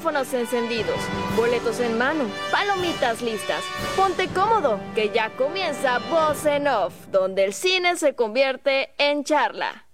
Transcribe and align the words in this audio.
Micrófonos 0.00 0.32
encendidos, 0.32 0.96
boletos 1.36 1.78
en 1.78 1.98
mano, 1.98 2.24
palomitas 2.50 3.20
listas. 3.20 3.62
Ponte 3.96 4.28
cómodo, 4.28 4.80
que 4.94 5.10
ya 5.10 5.28
comienza 5.36 5.98
Voz 6.10 6.46
en 6.46 6.68
Off, 6.68 6.94
donde 7.10 7.44
el 7.44 7.52
cine 7.52 7.96
se 7.96 8.14
convierte 8.14 8.94
en 8.96 9.24
charla. 9.24 9.84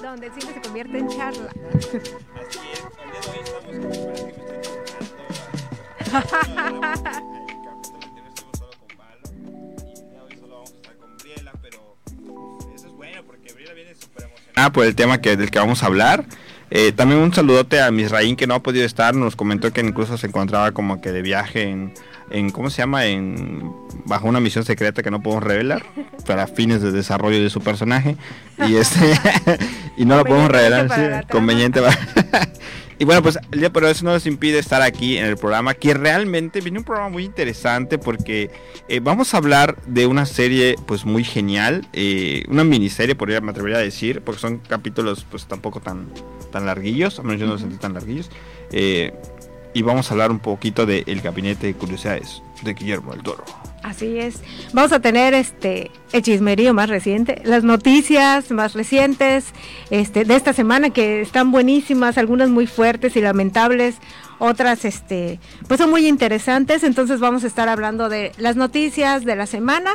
Donde 0.00 0.26
el 0.28 0.32
cine 0.32 0.54
se 0.54 0.60
convierte 0.62 0.98
en 0.98 1.08
charla. 1.08 1.52
emocionada 14.56 14.72
por 14.72 14.84
el 14.86 14.94
tema 14.94 15.20
que, 15.20 15.36
del 15.36 15.50
que 15.50 15.58
vamos 15.58 15.82
a 15.82 15.86
hablar. 15.86 16.24
Eh, 16.70 16.92
también 16.92 17.20
un 17.20 17.32
saludote 17.32 17.80
a 17.80 17.90
Misraín 17.90 18.36
que 18.36 18.46
no 18.46 18.54
ha 18.54 18.62
podido 18.62 18.84
estar, 18.84 19.14
nos 19.14 19.36
comentó 19.36 19.72
que 19.72 19.80
incluso 19.80 20.18
se 20.18 20.26
encontraba 20.26 20.72
como 20.72 21.00
que 21.00 21.12
de 21.12 21.22
viaje 21.22 21.62
en, 21.62 21.94
en 22.30 22.50
¿cómo 22.50 22.68
se 22.68 22.82
llama? 22.82 23.06
En 23.06 23.72
bajo 24.04 24.28
una 24.28 24.38
misión 24.38 24.64
secreta 24.66 25.02
que 25.02 25.10
no 25.10 25.22
podemos 25.22 25.44
revelar 25.44 25.82
para 26.26 26.46
fines 26.46 26.82
de 26.82 26.92
desarrollo 26.92 27.42
de 27.42 27.48
su 27.48 27.62
personaje 27.62 28.16
y 28.66 28.76
este 28.76 28.98
y 29.96 30.04
no 30.04 30.18
lo 30.18 30.24
podemos 30.26 30.50
revelar, 30.50 30.90
sí, 30.94 31.26
conveniente 31.30 31.80
para- 31.80 31.98
Y 32.98 33.04
bueno, 33.04 33.22
pues 33.22 33.38
el 33.52 33.60
día 33.60 33.72
pero 33.72 33.88
eso 33.88 34.04
no 34.04 34.12
nos 34.12 34.26
impide 34.26 34.58
estar 34.58 34.82
aquí 34.82 35.18
en 35.18 35.26
el 35.26 35.36
programa, 35.36 35.74
que 35.74 35.94
realmente 35.94 36.60
viene 36.60 36.78
un 36.78 36.84
programa 36.84 37.10
muy 37.10 37.24
interesante 37.24 37.96
porque 37.96 38.50
eh, 38.88 39.00
vamos 39.00 39.34
a 39.34 39.36
hablar 39.36 39.76
de 39.86 40.06
una 40.06 40.26
serie 40.26 40.74
pues 40.86 41.04
muy 41.04 41.22
genial, 41.22 41.86
eh, 41.92 42.42
una 42.48 42.64
miniserie 42.64 43.14
podría 43.14 43.40
me 43.40 43.52
atrevería 43.52 43.78
a 43.78 43.82
decir, 43.82 44.22
porque 44.22 44.40
son 44.40 44.58
capítulos 44.58 45.24
pues 45.30 45.46
tampoco 45.46 45.80
tan, 45.80 46.08
tan 46.50 46.66
larguillos, 46.66 47.20
a 47.20 47.22
menos 47.22 47.40
yo 47.40 47.46
no 47.46 47.52
los 47.52 47.60
sentí 47.60 47.76
tan 47.76 47.94
larguillos. 47.94 48.30
eh, 48.72 49.12
y 49.74 49.82
vamos 49.82 50.10
a 50.10 50.14
hablar 50.14 50.30
un 50.30 50.40
poquito 50.40 50.86
del 50.86 51.20
gabinete 51.20 51.68
de 51.68 51.74
curiosidades 51.74 52.42
de 52.62 52.74
Guillermo 52.74 53.12
del 53.12 53.22
Toro. 53.22 53.44
Así 53.82 54.18
es. 54.18 54.42
Vamos 54.72 54.92
a 54.92 55.00
tener 55.00 55.34
este 55.34 55.90
el 56.12 56.22
chismerío 56.22 56.72
más 56.72 56.88
reciente, 56.88 57.42
las 57.44 57.64
noticias 57.64 58.50
más 58.50 58.72
recientes 58.72 59.46
este, 59.90 60.24
de 60.24 60.36
esta 60.36 60.52
semana 60.52 60.90
que 60.90 61.20
están 61.20 61.50
buenísimas, 61.50 62.16
algunas 62.16 62.48
muy 62.48 62.66
fuertes 62.66 63.14
y 63.16 63.20
lamentables, 63.20 63.96
otras 64.38 64.84
este, 64.84 65.38
pues 65.66 65.78
son 65.78 65.90
muy 65.90 66.06
interesantes. 66.06 66.82
Entonces 66.82 67.20
vamos 67.20 67.44
a 67.44 67.46
estar 67.46 67.68
hablando 67.68 68.08
de 68.08 68.32
las 68.38 68.56
noticias 68.56 69.24
de 69.24 69.36
la 69.36 69.46
semana 69.46 69.90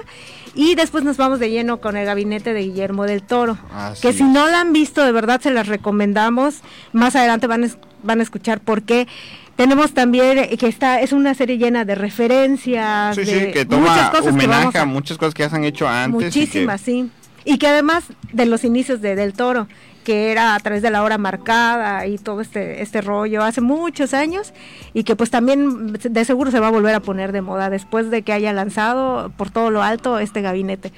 y 0.54 0.76
después 0.76 1.04
nos 1.04 1.18
vamos 1.18 1.40
de 1.40 1.50
lleno 1.50 1.82
con 1.82 1.98
el 1.98 2.06
gabinete 2.06 2.54
de 2.54 2.62
Guillermo 2.62 3.06
del 3.06 3.24
Toro. 3.24 3.58
Así 3.74 4.02
que 4.02 4.14
si 4.14 4.24
no 4.24 4.48
la 4.48 4.62
han 4.62 4.74
visto, 4.74 5.04
de 5.04 5.12
verdad 5.12 5.42
se 5.42 5.52
las 5.52 5.68
recomendamos. 5.68 6.62
Más 6.92 7.16
adelante 7.16 7.48
van 7.48 7.64
a, 7.64 7.68
van 8.04 8.20
a 8.20 8.24
escuchar 8.24 8.60
por 8.60 8.84
qué. 8.84 9.08
Tenemos 9.56 9.94
también 9.94 10.40
eh, 10.40 10.58
que 10.58 10.68
está 10.68 11.00
es 11.02 11.12
una 11.14 11.34
serie 11.36 11.58
llena 11.58 11.86
de 11.86 11.96
referencias, 11.96 13.16
Sí, 13.16 13.24
de 13.24 13.46
sí, 13.48 13.52
que 13.52 13.66
muchas 13.66 13.70
toma 13.70 14.10
cosas 14.12 14.24
que 14.26 14.30
homenaje 14.30 14.60
vamos 14.62 14.76
a 14.76 14.82
a, 14.82 14.86
muchas 14.86 15.18
cosas 15.18 15.34
que 15.34 15.44
ya 15.44 15.50
se 15.50 15.56
han 15.56 15.64
hecho 15.64 15.88
antes. 15.88 16.36
y 16.36 16.40
que- 16.40 16.40
muchísimas, 16.46 16.82
sí. 16.82 17.10
Y 17.46 17.58
que 17.58 17.68
además 17.68 18.06
de 18.32 18.46
los 18.46 18.64
inicios 18.64 19.02
de 19.02 19.16
Del 19.16 19.34
Toro, 19.34 19.68
que 20.06 20.32
era 20.32 20.56
a 20.56 20.60
través 20.60 20.82
de 20.82 20.90
la 20.90 21.04
hora 21.04 21.18
marcada 21.18 22.08
y 22.08 22.18
todo 22.18 22.42
este 22.42 22.82
este 22.82 23.02
rollo 23.02 23.42
hace 23.44 23.62
muchos 23.62 24.14
años 24.14 24.54
y 24.94 25.04
que 25.04 25.16
pues 25.16 25.30
también 25.30 25.94
de 25.94 26.26
seguro 26.26 26.52
se 26.52 26.60
va 26.60 26.68
a 26.68 26.72
volver 26.72 26.94
a 26.96 27.00
poner 27.00 27.32
de 27.32 27.42
moda 27.42 27.70
después 27.70 28.10
de 28.12 28.22
que 28.22 28.34
haya 28.34 28.52
lanzado 28.54 29.32
por 29.38 29.50
todo 29.52 29.72
lo 29.72 29.84
alto 29.84 30.20
este 30.20 30.42
gabinete. 30.42 30.92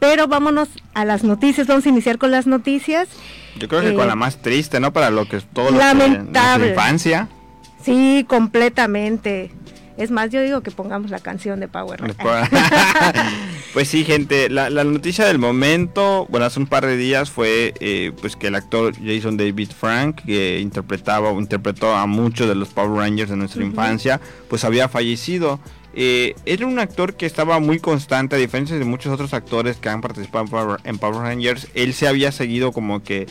Pero 0.00 0.28
vámonos 0.28 0.68
a 0.94 1.04
las 1.04 1.24
noticias, 1.24 1.66
vamos 1.66 1.84
a 1.86 1.88
iniciar 1.88 2.18
con 2.18 2.30
las 2.30 2.46
noticias. 2.46 3.08
Yo 3.58 3.68
creo 3.68 3.80
que 3.80 3.90
Eh, 3.90 3.94
con 3.94 4.06
la 4.08 4.14
más 4.16 4.40
triste, 4.40 4.78
¿no? 4.80 4.92
Para 4.92 5.10
lo 5.10 5.28
que 5.28 5.36
es 5.38 5.44
todo 5.52 5.70
lo 5.70 5.78
que 5.78 5.84
Lamentable. 5.84 6.22
nuestra 6.32 6.68
infancia. 6.70 7.28
Sí, 7.82 8.24
completamente. 8.28 9.50
Es 9.96 10.12
más, 10.12 10.30
yo 10.30 10.40
digo 10.42 10.60
que 10.60 10.70
pongamos 10.70 11.10
la 11.10 11.18
canción 11.18 11.58
de 11.58 11.66
Power. 11.66 12.00
Después- 12.00 12.48
pues 13.72 13.88
sí, 13.88 14.04
gente, 14.04 14.48
la, 14.48 14.70
la 14.70 14.84
noticia 14.84 15.26
del 15.26 15.38
momento, 15.38 16.26
bueno, 16.30 16.46
hace 16.46 16.60
un 16.60 16.66
par 16.66 16.86
de 16.86 16.96
días 16.96 17.30
fue 17.30 17.74
eh, 17.80 18.12
pues 18.20 18.36
que 18.36 18.46
el 18.46 18.54
actor 18.54 18.94
Jason 19.04 19.36
David 19.36 19.70
Frank, 19.76 20.20
que 20.24 20.60
interpretaba 20.60 21.30
o 21.30 21.40
interpretó 21.40 21.94
a 21.96 22.06
muchos 22.06 22.46
de 22.48 22.54
los 22.54 22.68
Power 22.68 22.92
Rangers 23.00 23.30
de 23.30 23.36
nuestra 23.36 23.64
infancia, 23.64 24.20
pues 24.48 24.64
había 24.64 24.88
fallecido. 24.88 25.58
Eh, 25.94 26.36
era 26.46 26.64
un 26.66 26.78
actor 26.78 27.14
que 27.14 27.26
estaba 27.26 27.58
muy 27.58 27.80
constante, 27.80 28.36
a 28.36 28.38
diferencia 28.38 28.78
de 28.78 28.84
muchos 28.84 29.12
otros 29.12 29.34
actores 29.34 29.78
que 29.78 29.88
han 29.88 30.00
participado 30.00 30.44
en 30.44 30.50
Power, 30.50 30.80
en 30.84 30.98
Power 30.98 31.22
Rangers. 31.22 31.66
Él 31.74 31.92
se 31.92 32.06
había 32.06 32.30
seguido 32.30 32.70
como 32.70 33.02
que 33.02 33.26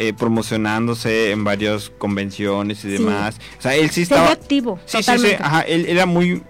eh, 0.00 0.12
promocionándose 0.12 1.30
en 1.30 1.44
varias 1.44 1.90
convenciones 1.98 2.78
y 2.84 2.88
Sí. 2.96 2.98
demás. 2.98 3.38
O 3.58 3.62
sea, 3.62 3.74
él 3.76 3.90
sí 3.90 4.02
estaba... 4.02 4.26
ve 4.26 4.32
activo, 4.32 4.78
Sí, 4.86 4.96
sí, 4.98 5.02
sí, 5.02 5.06
totalmente. 5.06 5.42
ajá, 5.42 5.60
él 5.62 5.86
era 5.88 6.06
muy, 6.06 6.42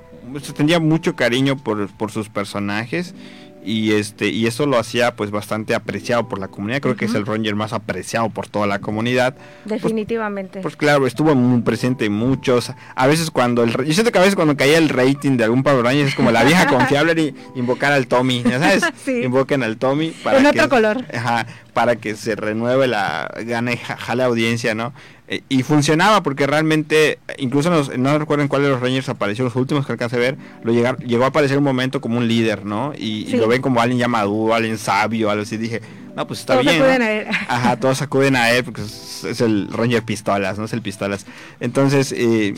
se 0.42 0.52
tenía 0.52 0.78
mucho 0.80 1.16
cariño 1.16 1.56
por, 1.56 1.88
por 1.96 2.10
sus 2.12 2.28
personajes 2.28 3.14
y 3.62 3.92
este 3.92 4.28
y 4.28 4.46
eso 4.46 4.64
lo 4.64 4.78
hacía 4.78 5.16
pues 5.16 5.30
bastante 5.30 5.74
apreciado 5.74 6.26
por 6.30 6.38
la 6.38 6.48
comunidad, 6.48 6.80
creo 6.80 6.96
que 6.96 7.04
es 7.04 7.14
el 7.14 7.26
Ranger 7.26 7.54
más 7.56 7.74
apreciado 7.74 8.30
por 8.30 8.48
toda 8.48 8.66
la 8.66 8.78
comunidad. 8.78 9.34
Definitivamente. 9.66 10.60
Pues 10.60 10.76
claro, 10.76 11.06
estuvo 11.06 11.34
muy 11.34 11.60
presente 11.60 12.06
en 12.06 12.12
muchos. 12.12 12.72
A 12.94 13.06
veces 13.06 13.30
cuando 13.30 13.62
el 13.62 13.70
yo 13.84 13.92
siento 13.92 14.12
que 14.12 14.18
a 14.18 14.22
veces 14.22 14.34
cuando 14.34 14.56
caía 14.56 14.78
el 14.78 14.88
rating 14.88 15.36
de 15.36 15.44
algún 15.44 15.62
Power 15.62 15.84
Ranger 15.84 16.06
es 16.06 16.14
como 16.14 16.30
la 16.30 16.42
vieja 16.44 16.66
confiable 16.74 17.20
y 17.54 17.58
invocar 17.58 17.92
al 17.92 18.06
Tommy, 18.06 18.42
¿ya 18.42 18.58
¿sabes? 18.60 18.82
Sí. 19.04 19.22
Invoquen 19.24 19.62
al 19.62 19.76
Tommy 19.76 20.10
para 20.24 20.38
En 20.38 20.44
que 20.44 20.50
otro 20.50 20.68
color. 20.70 21.04
Ajá, 21.12 21.46
para 21.72 21.96
que 21.96 22.14
se 22.16 22.36
renueve 22.36 22.86
la 22.86 23.30
gane 23.46 23.76
ja- 23.76 23.96
jale 23.96 24.22
audiencia, 24.22 24.74
¿no? 24.74 24.92
Eh, 25.28 25.42
y 25.48 25.62
funcionaba 25.62 26.22
porque 26.22 26.46
realmente, 26.46 27.18
incluso 27.38 27.70
los- 27.70 27.96
no 27.96 28.18
recuerdo 28.18 28.42
en 28.42 28.48
cuál 28.48 28.62
de 28.62 28.68
los 28.68 28.80
Rangers 28.80 29.08
apareció, 29.08 29.44
los 29.44 29.54
últimos 29.56 29.86
que 29.86 29.92
alcancé 29.92 30.16
a 30.16 30.18
ver, 30.18 30.36
lo 30.64 30.72
llegar, 30.72 30.98
llegó 30.98 31.24
a 31.24 31.28
aparecer 31.28 31.56
un 31.58 31.64
momento 31.64 32.00
como 32.00 32.18
un 32.18 32.26
líder, 32.26 32.64
¿no? 32.66 32.92
Y, 32.96 33.26
lo 33.36 33.46
ven 33.46 33.62
como 33.62 33.80
alguien 33.80 33.98
ya 33.98 34.08
maduro, 34.08 34.54
alguien 34.54 34.76
sabio, 34.78 35.30
algo 35.30 35.44
así. 35.44 35.56
Dije, 35.56 35.80
no, 36.16 36.26
pues 36.26 36.40
está 36.40 36.54
Todos 36.54 36.66
bien. 36.66 36.78
¿no? 36.80 36.84
acuden 36.84 37.02
a 37.02 37.12
él. 37.12 37.26
Ajá, 37.48 37.76
todos 37.76 38.02
acuden 38.02 38.34
a 38.34 38.50
él 38.50 38.64
porque 38.64 38.82
es, 38.82 39.22
es 39.24 39.40
el 39.40 39.68
Ranger 39.72 40.02
Pistolas, 40.02 40.58
¿no? 40.58 40.64
Es 40.64 40.72
el 40.72 40.82
Pistolas. 40.82 41.24
Entonces, 41.60 42.12
eh, 42.16 42.54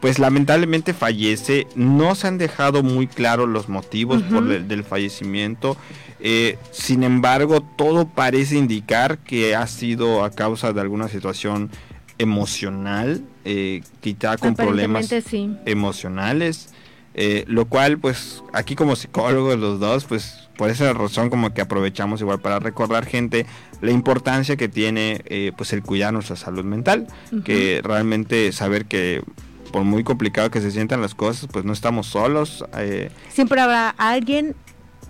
pues 0.00 0.18
lamentablemente 0.18 0.94
fallece. 0.94 1.66
No 1.76 2.14
se 2.14 2.26
han 2.26 2.38
dejado 2.38 2.82
muy 2.82 3.06
claros 3.06 3.48
los 3.48 3.68
motivos 3.68 4.22
por 4.22 4.50
el- 4.50 4.66
del 4.68 4.84
fallecimiento. 4.84 5.76
Eh, 6.20 6.58
sin 6.70 7.02
embargo, 7.02 7.60
todo 7.62 8.06
parece 8.08 8.56
indicar 8.56 9.18
que 9.18 9.54
ha 9.54 9.66
sido 9.66 10.22
a 10.24 10.30
causa 10.30 10.72
de 10.72 10.80
alguna 10.80 11.08
situación 11.08 11.70
emocional, 12.18 13.22
eh, 13.44 13.82
quizá 14.00 14.36
con 14.36 14.54
problemas 14.54 15.06
sí. 15.26 15.56
emocionales, 15.66 16.68
eh, 17.14 17.44
lo 17.48 17.64
cual 17.64 17.98
pues 17.98 18.42
aquí 18.52 18.74
como 18.76 18.94
psicólogos 18.96 19.58
los 19.58 19.80
dos 19.80 20.04
pues 20.04 20.48
por 20.56 20.70
esa 20.70 20.92
razón 20.92 21.28
como 21.30 21.52
que 21.54 21.60
aprovechamos 21.62 22.20
igual 22.20 22.38
para 22.40 22.58
recordar 22.60 23.04
gente 23.06 23.46
la 23.80 23.90
importancia 23.90 24.56
que 24.56 24.68
tiene 24.68 25.22
eh, 25.24 25.52
pues 25.56 25.72
el 25.72 25.82
cuidar 25.82 26.12
nuestra 26.12 26.36
salud 26.36 26.64
mental, 26.64 27.06
que 27.44 27.80
realmente 27.82 28.52
saber 28.52 28.84
que 28.84 29.22
por 29.70 29.84
muy 29.84 30.04
complicado 30.04 30.50
que 30.50 30.60
se 30.60 30.70
sientan 30.70 31.00
las 31.00 31.14
cosas 31.14 31.48
pues 31.50 31.64
no 31.64 31.72
estamos 31.72 32.06
solos, 32.06 32.64
eh, 32.76 33.10
Siempre 33.28 33.60
habrá 33.60 33.90
alguien, 33.90 34.54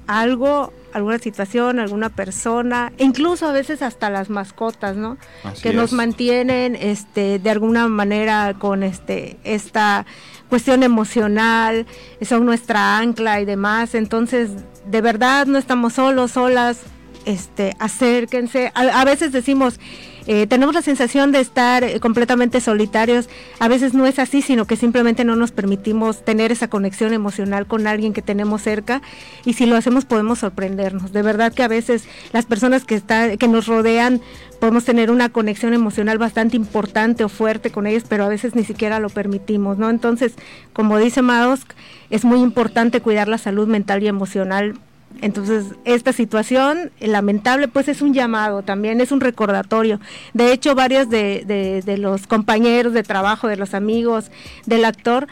algo, 0.07 0.73
alguna 0.93 1.19
situación, 1.19 1.79
alguna 1.79 2.09
persona, 2.09 2.93
e 2.99 3.05
incluso 3.05 3.47
a 3.47 3.53
veces 3.53 3.83
hasta 3.83 4.11
las 4.11 4.31
mascotas, 4.31 4.97
¿no? 4.97 5.19
así 5.45 5.63
que 5.63 5.73
nos 5.73 5.93
mantienen 5.93 6.77
este 6.77 7.39
de 7.39 7.51
alguna 7.51 7.89
manera 7.89 8.55
con 8.59 8.83
este 8.83 9.39
esta 9.45 10.07
cuestión 10.49 10.83
emocional, 10.83 11.87
son 12.23 12.45
nuestra 12.45 12.99
ancla 12.99 13.41
y 13.41 13.45
demás, 13.45 13.95
entonces 13.95 14.51
de 14.85 15.01
verdad 15.01 15.47
no 15.47 15.59
estamos 15.59 15.95
solos, 15.95 16.33
solas, 16.33 16.81
este 17.25 17.77
acérquense, 17.79 18.73
a, 18.75 19.01
a 19.01 19.05
veces 19.05 19.31
decimos 19.31 19.79
eh, 20.27 20.47
tenemos 20.47 20.75
la 20.75 20.83
sensación 20.83 21.33
de 21.33 21.41
estar 21.41 21.85
eh, 21.85 22.01
completamente 22.01 22.61
solitarios. 22.61 23.29
A 23.59 23.69
veces 23.69 23.95
no 23.95 24.07
es 24.07 24.19
así, 24.19 24.43
sino 24.43 24.67
que 24.67 24.77
simplemente 24.77 25.25
no 25.25 25.37
nos 25.37 25.53
permitimos 25.53 26.25
tener 26.25 26.53
esa 26.53 26.69
conexión 26.69 27.13
emocional 27.13 27.67
con 27.67 27.87
alguien 27.87 28.13
que 28.13 28.23
tenemos 28.23 28.63
cerca 28.63 29.03
y 29.45 29.55
si 29.55 29.67
lo 29.67 29.77
hacemos 29.77 30.05
podemos 30.05 30.41
sorprendernos. 30.41 31.13
De 31.13 31.23
verdad 31.23 31.53
que 31.53 31.63
a 31.63 31.69
veces 31.69 32.05
las 32.33 32.47
personas 32.47 32.85
que, 32.85 32.95
está, 32.95 33.37
que 33.37 33.49
nos 33.49 33.67
rodean 33.67 34.21
podemos 34.61 34.85
tener 34.85 35.11
una 35.11 35.31
conexión 35.31 35.73
emocional 35.73 36.19
bastante 36.19 36.57
importante 36.57 37.25
o 37.25 37.29
fuerte 37.29 37.71
con 37.71 37.87
ellos, 37.87 38.05
pero 38.09 38.25
a 38.25 38.29
veces 38.29 38.55
ni 38.55 38.65
siquiera 38.65 39.01
lo 39.01 39.09
permitimos, 39.09 39.79
¿no? 39.79 39.89
Entonces, 39.89 40.35
como 40.73 40.99
dice 40.99 41.23
Maosk, 41.23 41.73
es 42.11 42.25
muy 42.25 42.41
importante 42.41 43.01
cuidar 43.01 43.27
la 43.27 43.39
salud 43.39 43.67
mental 43.67 44.03
y 44.03 44.09
emocional 44.09 44.75
entonces, 45.23 45.75
esta 45.85 46.13
situación 46.13 46.93
lamentable, 47.01 47.69
pues 47.69 47.89
es 47.89 48.01
un 48.01 48.15
llamado 48.15 48.63
también, 48.63 49.01
es 49.01 49.13
un 49.13 49.21
recordatorio. 49.21 50.01
De 50.33 50.53
hecho, 50.53 50.75
varios 50.75 51.11
de, 51.11 51.45
de, 51.85 51.99
los 51.99 52.27
compañeros 52.27 52.93
de 52.95 53.03
trabajo, 53.03 53.49
de 53.49 53.57
los 53.57 53.75
amigos 53.75 54.31
del 54.67 54.85
actor, 54.85 55.27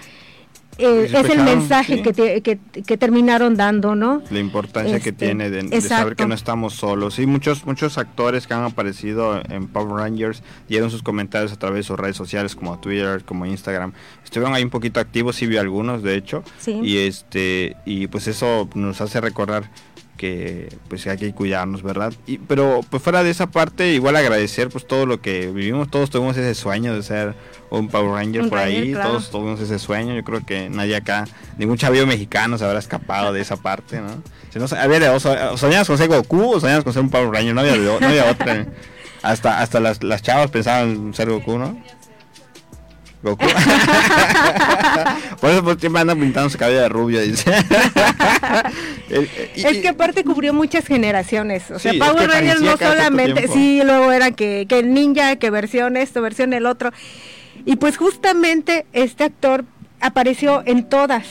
eh, 0.79 1.11
es 1.13 1.29
el 1.29 1.43
mensaje 1.43 2.03
que, 2.03 2.41
que, 2.43 2.97
terminaron 2.97 3.57
dando, 3.57 3.97
¿no? 3.97 4.23
La 4.31 4.39
importancia 4.39 5.01
que 5.01 5.11
este, 5.11 5.27
tiene 5.27 5.51
de, 5.51 5.81
saber 5.81 6.15
que 6.15 6.27
no 6.27 6.35
estamos 6.35 6.75
solos. 6.75 7.19
Y 7.19 7.27
muchos 7.27 7.67
muchos 7.67 7.99
actores 7.99 8.47
que 8.47 8.55
han 8.55 8.63
aparecido 8.63 9.43
en 9.49 9.67
Power 9.67 9.97
Rangers 9.97 10.43
dieron 10.69 10.91
sus 10.91 11.03
comentarios 11.03 11.53
a 11.53 11.57
través 11.57 11.79
de 11.79 11.83
sus 11.83 11.99
redes 11.99 12.17
sociales 12.17 12.55
como 12.55 12.79
Twitter, 12.79 13.25
como 13.25 13.45
Instagram. 13.45 13.93
Estuvieron 14.25 14.55
ahí 14.55 14.63
un 14.63 14.71
poquito 14.71 15.01
activos, 15.01 15.37
sí 15.37 15.47
vi 15.47 15.57
algunos, 15.57 16.03
de 16.03 16.17
hecho. 16.17 16.45
Y 16.67 16.99
este 16.99 17.77
y 17.85 18.07
pues 18.07 18.29
eso 18.29 18.69
nos 18.75 19.01
hace 19.01 19.21
recordar 19.21 19.71
que 20.19 20.69
pues 20.89 21.07
hay 21.07 21.17
que 21.17 21.33
cuidarnos, 21.33 21.83
¿verdad? 21.83 22.13
Y, 22.27 22.37
pero 22.37 22.81
pues 22.91 23.03
fuera 23.03 23.23
de 23.23 23.31
esa 23.31 23.47
parte, 23.47 23.95
igual 23.95 24.17
agradecer 24.17 24.69
pues 24.69 24.87
todo 24.87 25.07
lo 25.07 25.23
que 25.23 25.47
vivimos, 25.47 25.91
todos 25.91 26.11
tuvimos 26.11 26.37
ese 26.37 26.55
sueño 26.55 26.95
de 26.95 27.03
ser 27.03 27.35
un 27.71 27.89
Power 27.89 28.11
Ranger 28.11 28.51
por 28.51 28.59
ahí, 28.59 28.93
todos 28.93 29.31
tuvimos 29.31 29.61
ese 29.61 29.79
sueño, 29.79 30.15
yo 30.15 30.25
creo 30.25 30.45
que 30.45 30.69
nadie 30.69 30.97
acá, 30.97 31.25
ningún 31.57 31.79
chavillo 31.79 32.07
mexicano 32.07 32.59
se 32.59 32.67
habrá 32.67 32.79
escapado 32.79 33.33
de 33.33 33.41
esa 33.41 33.57
parte, 33.57 34.01
¿no? 34.01 34.23
Si 34.51 34.59
no 34.59 34.67
a 34.77 34.87
ver, 34.87 35.05
o, 35.05 35.19
soñabas 35.21 35.87
con 35.87 35.97
ser 35.97 36.09
Goku 36.09 36.55
o 36.55 36.61
soñabas 36.61 36.85
con 36.85 36.93
ser 36.93 37.03
un 37.03 37.11
Power 37.11 37.31
Ranger, 37.31 37.55
no 37.55 37.63
había, 37.63 37.77
no 37.77 38.07
había 38.07 38.31
otra. 38.31 38.67
hasta 39.23 39.61
hasta 39.61 39.81
las, 39.81 40.03
las 40.03 40.23
chavas 40.23 40.51
pensaban 40.51 41.15
ser 41.15 41.31
Goku, 41.31 41.59
¿no? 41.59 41.81
Goku. 43.23 43.45
Por 45.41 45.51
eso 45.51 45.65
pues, 45.65 45.79
siempre 45.81 46.01
andan 46.01 46.21
pintando 46.21 46.49
su 46.51 46.59
cabello 46.59 46.81
de 46.81 46.89
rubio, 46.89 47.21
dice. 47.21 47.51
es 49.11 49.79
que 49.79 49.89
aparte 49.89 50.23
cubrió 50.25 50.53
muchas 50.53 50.87
generaciones. 50.87 51.71
O 51.71 51.79
sea, 51.79 51.93
Power 51.99 52.29
Rangers 52.29 52.61
no 52.61 52.77
solamente, 52.77 53.49
sí, 53.49 53.81
luego 53.85 54.13
era 54.13 54.31
que, 54.31 54.67
que 54.69 54.79
el 54.79 54.95
ninja, 54.95 55.37
que 55.37 55.51
versión 55.51 55.97
esto, 55.97 56.23
versión 56.23 56.53
el 56.53 56.67
otro. 56.67 56.93
Y 57.65 57.77
pues 57.77 57.97
justamente 57.97 58.87
este 58.93 59.25
actor 59.25 59.65
apareció 60.01 60.63
en 60.65 60.89
todas 60.89 61.27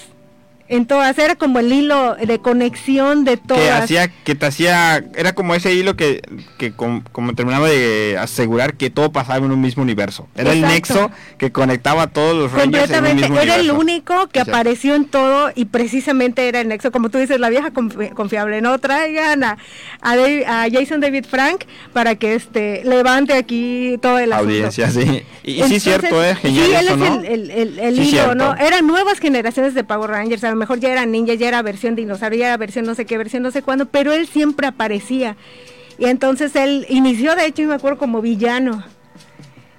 en 0.69 0.85
todas, 0.85 1.17
era 1.17 1.35
como 1.35 1.59
el 1.59 1.71
hilo 1.71 2.15
de 2.15 2.39
conexión 2.39 3.23
de 3.23 3.37
todas. 3.37 3.61
Que 3.61 3.71
hacía, 3.71 4.07
que 4.07 4.35
te 4.35 4.45
hacía, 4.45 5.03
era 5.15 5.33
como 5.33 5.55
ese 5.55 5.73
hilo 5.73 5.95
que, 5.95 6.21
que 6.57 6.73
como, 6.73 7.03
terminaba 7.35 7.69
de 7.69 8.17
asegurar 8.19 8.75
que 8.75 8.89
todo 8.89 9.11
pasaba 9.11 9.45
en 9.45 9.51
un 9.51 9.61
mismo 9.61 9.83
universo. 9.83 10.27
Era 10.35 10.51
el 10.51 10.61
nexo 10.61 11.09
que 11.37 11.51
conectaba 11.51 12.03
a 12.03 12.07
todos 12.07 12.35
los 12.35 12.51
Rangers 12.51 12.91
en 12.91 13.05
un 13.05 13.15
mismo 13.15 13.39
era 13.39 13.55
el 13.55 13.71
único 13.71 14.27
que 14.27 14.39
apareció 14.39 14.95
en 14.95 15.05
todo 15.05 15.51
y 15.55 15.65
precisamente 15.65 16.47
era 16.47 16.61
el 16.61 16.67
nexo, 16.67 16.91
como 16.91 17.09
tú 17.09 17.17
dices, 17.17 17.39
la 17.39 17.49
vieja 17.49 17.71
confiable. 17.71 18.61
No 18.61 18.77
traigan 18.79 19.43
a, 19.43 19.57
a, 20.01 20.67
Jason 20.71 20.99
David 20.99 21.25
Frank 21.29 21.63
para 21.93 22.15
que 22.15 22.35
este 22.35 22.81
levante 22.83 23.33
aquí 23.33 23.97
todo 24.01 24.19
el 24.19 24.33
audiencia, 24.33 24.89
sí. 24.89 25.23
Y, 25.43 25.63
sí 25.63 25.75
es 25.75 25.83
cierto, 25.83 26.21
es 26.23 26.37
genial. 26.39 26.65
Sí, 26.65 26.73
él 26.73 26.87
es 26.87 27.29
el, 27.29 27.51
el, 27.51 27.79
el, 27.79 27.99
hilo, 27.99 28.35
¿no? 28.35 28.55
Eran 28.55 28.85
nuevas 28.85 29.19
generaciones 29.19 29.73
de 29.73 29.83
Power 29.83 30.09
Rangers 30.09 30.43
mejor 30.57 30.79
ya 30.79 30.91
era 30.91 31.05
ninja, 31.05 31.33
ya 31.33 31.47
era 31.47 31.61
versión 31.61 31.95
dinosaurio, 31.95 32.39
ya 32.39 32.47
era 32.47 32.57
versión 32.57 32.85
no 32.85 32.95
sé 32.95 33.05
qué, 33.05 33.17
versión 33.17 33.43
no 33.43 33.51
sé 33.51 33.61
cuándo, 33.61 33.85
pero 33.85 34.11
él 34.11 34.27
siempre 34.27 34.67
aparecía. 34.67 35.37
Y 35.97 36.05
entonces 36.05 36.55
él 36.55 36.85
inició, 36.89 37.35
de 37.35 37.45
hecho, 37.45 37.61
y 37.61 37.65
me 37.65 37.75
acuerdo 37.75 37.97
como 37.97 38.21
villano 38.21 38.83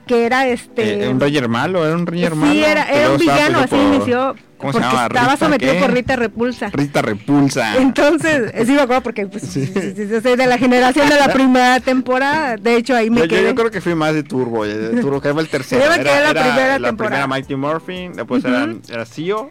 que 0.09 0.25
era 0.25 0.49
este 0.49 1.05
eh, 1.05 1.09
un 1.09 1.21
Ranger 1.21 1.49
malo 1.49 1.87
era 1.87 1.95
un 1.95 2.07
Ranger 2.07 2.35
malo 2.35 2.53
sí 2.53 2.65
era, 2.65 2.85
era 2.85 3.11
un 3.11 3.19
villano 3.19 3.59
así 3.59 3.77
inició 3.77 4.35
¿Cómo 4.59 4.73
se 4.73 4.81
llama? 4.81 5.07
estaba 5.07 5.37
sometido 5.37 5.73
por 5.79 5.93
Rita 5.93 6.17
Repulsa. 6.17 6.71
Rita 6.73 7.01
Repulsa. 7.01 7.77
Entonces 7.77 8.53
sí 8.67 8.73
me 8.73 8.81
acuerdo 8.81 9.05
porque 9.05 9.29
pues, 9.29 9.55
yo 9.55 10.21
soy 10.21 10.37
de 10.37 10.47
la 10.49 10.59
generación 10.59 11.09
de 11.09 11.15
la 11.15 11.33
primera 11.33 11.79
temporada 11.79 12.57
de 12.57 12.77
hecho 12.77 12.97
ahí 12.97 13.09
me 13.09 13.21
yo, 13.21 13.29
quedé 13.29 13.45
yo, 13.45 13.55
creo 13.55 13.71
que 13.71 13.81
fui 13.81 13.95
más 13.95 14.15
de 14.15 14.25
Turbo 14.25 14.65
de 14.65 15.01
Turbo 15.01 15.21
que 15.21 15.29
era 15.29 15.41
el 15.41 15.49
tercero. 15.49 15.85
Yo 15.85 15.91
me 15.91 15.99
quedé 15.99 16.19
era, 16.19 16.33
la 16.33 16.43
primera 16.43 16.79
la 16.81 16.93
primera 16.93 17.27
Mighty 17.29 17.55
Morphin 17.55 18.15
después 18.15 18.45
era, 18.45 18.67
era 18.89 19.07
CEO 19.07 19.49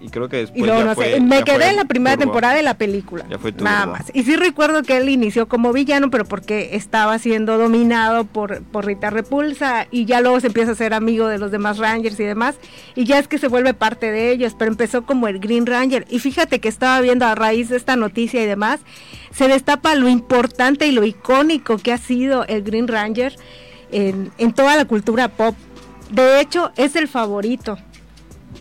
y 0.00 0.08
creo 0.08 0.28
que 0.28 0.38
después. 0.38 1.20
me 1.20 1.42
quedé 1.44 1.68
en 1.68 1.76
la 1.76 1.84
primera 1.84 2.16
temporada 2.16 2.54
de 2.54 2.62
la 2.62 2.74
película. 2.74 3.26
Ya 3.28 3.38
fue 3.38 3.52
Nada 3.52 3.86
más. 3.86 4.10
Y 4.14 4.22
sí 4.22 4.34
recuerdo 4.36 4.82
que 4.82 4.96
él 4.96 5.08
inició 5.08 5.46
como 5.46 5.72
villano, 5.72 6.10
pero 6.10 6.24
porque 6.24 6.70
estaba 6.72 7.18
siendo 7.18 7.58
dominado 7.58 8.24
por, 8.24 8.62
por 8.62 8.86
Rita 8.86 9.10
Repulsa 9.10 9.86
y 9.90 10.06
ya 10.06 10.20
luego 10.20 10.40
se 10.40 10.46
empieza 10.46 10.72
a 10.72 10.74
ser 10.74 10.94
amigo 10.94 11.28
de 11.28 11.38
los 11.38 11.50
demás 11.50 11.78
Rangers 11.78 12.18
y 12.18 12.24
demás. 12.24 12.56
Y 12.94 13.04
ya 13.04 13.18
es 13.18 13.28
que 13.28 13.38
se 13.38 13.48
vuelve 13.48 13.74
parte 13.74 14.10
de 14.10 14.30
ellos, 14.32 14.54
pero 14.58 14.70
empezó 14.70 15.02
como 15.02 15.28
el 15.28 15.38
Green 15.38 15.66
Ranger. 15.66 16.06
Y 16.08 16.18
fíjate 16.18 16.60
que 16.60 16.68
estaba 16.68 17.00
viendo 17.02 17.26
a 17.26 17.34
raíz 17.34 17.68
de 17.68 17.76
esta 17.76 17.96
noticia 17.96 18.42
y 18.42 18.46
demás, 18.46 18.80
se 19.32 19.48
destapa 19.48 19.94
lo 19.94 20.08
importante 20.08 20.86
y 20.86 20.92
lo 20.92 21.04
icónico 21.04 21.76
que 21.76 21.92
ha 21.92 21.98
sido 21.98 22.46
el 22.46 22.62
Green 22.62 22.88
Ranger 22.88 23.36
en, 23.92 24.30
en 24.38 24.52
toda 24.52 24.76
la 24.76 24.86
cultura 24.86 25.28
pop. 25.28 25.54
De 26.10 26.40
hecho, 26.40 26.72
es 26.76 26.96
el 26.96 27.06
favorito 27.06 27.78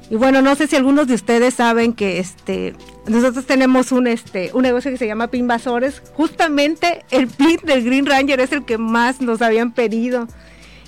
y 0.09 0.15
bueno, 0.15 0.41
no 0.41 0.56
sé 0.56 0.67
si 0.67 0.75
algunos 0.75 1.07
de 1.07 1.13
ustedes 1.13 1.53
saben 1.53 1.94
que 1.94 2.19
este 2.19 2.73
nosotros 3.07 3.45
tenemos 3.45 3.91
un 3.91 4.07
este 4.07 4.51
un 4.53 4.63
negocio 4.63 4.89
que 4.91 4.97
se 4.97 5.06
llama 5.06 5.27
Pinvasores. 5.27 6.01
Justamente 6.13 7.06
el 7.11 7.27
pin 7.27 7.57
del 7.63 7.83
Green 7.83 8.06
Ranger 8.06 8.39
es 8.39 8.51
el 8.51 8.65
que 8.65 8.77
más 8.77 9.21
nos 9.21 9.41
habían 9.41 9.71
pedido. 9.71 10.27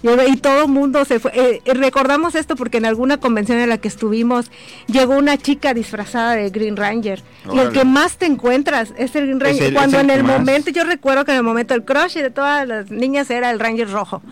Y, 0.03 0.37
todo 0.37 0.63
el 0.63 0.67
mundo 0.67 1.05
se 1.05 1.19
fue. 1.19 1.31
Eh, 1.35 1.61
eh, 1.63 1.73
recordamos 1.75 2.33
esto 2.33 2.55
porque 2.55 2.77
en 2.77 2.85
alguna 2.85 3.17
convención 3.17 3.59
en 3.59 3.69
la 3.69 3.77
que 3.77 3.87
estuvimos 3.87 4.49
llegó 4.87 5.15
una 5.15 5.37
chica 5.37 5.75
disfrazada 5.75 6.35
de 6.35 6.49
Green 6.49 6.75
Ranger. 6.75 7.21
Y 7.53 7.59
el 7.59 7.71
que 7.71 7.85
más 7.85 8.17
te 8.17 8.25
encuentras 8.25 8.93
es 8.97 9.15
el 9.15 9.25
Green 9.25 9.39
Ranger. 9.39 9.73
Cuando 9.73 9.99
en 9.99 10.09
el 10.09 10.23
momento, 10.23 10.71
yo 10.71 10.83
recuerdo 10.85 11.23
que 11.23 11.31
en 11.31 11.37
el 11.37 11.43
momento 11.43 11.75
el 11.75 11.83
crush 11.83 12.15
de 12.15 12.31
todas 12.31 12.67
las 12.67 12.89
niñas 12.89 13.29
era 13.29 13.51
el 13.51 13.59
Ranger 13.59 13.91
rojo. 13.91 14.23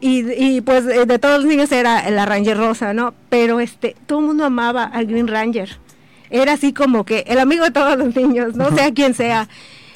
Y, 0.00 0.60
pues 0.60 0.84
eh, 0.86 1.06
de 1.06 1.18
todos 1.18 1.38
los 1.38 1.46
niños 1.46 1.72
era 1.72 2.08
la 2.10 2.26
Ranger 2.26 2.56
Rosa, 2.56 2.92
¿no? 2.92 3.14
Pero 3.30 3.60
este, 3.60 3.96
todo 4.06 4.20
el 4.20 4.26
mundo 4.26 4.44
amaba 4.44 4.84
al 4.84 5.06
Green 5.06 5.26
Ranger. 5.26 5.78
Era 6.30 6.52
así 6.52 6.72
como 6.72 7.04
que 7.04 7.24
el 7.28 7.38
amigo 7.38 7.64
de 7.64 7.70
todos 7.70 7.96
los 7.96 8.14
niños, 8.14 8.56
no 8.56 8.70
sea 8.74 8.92
quien 8.92 9.14
sea. 9.14 9.48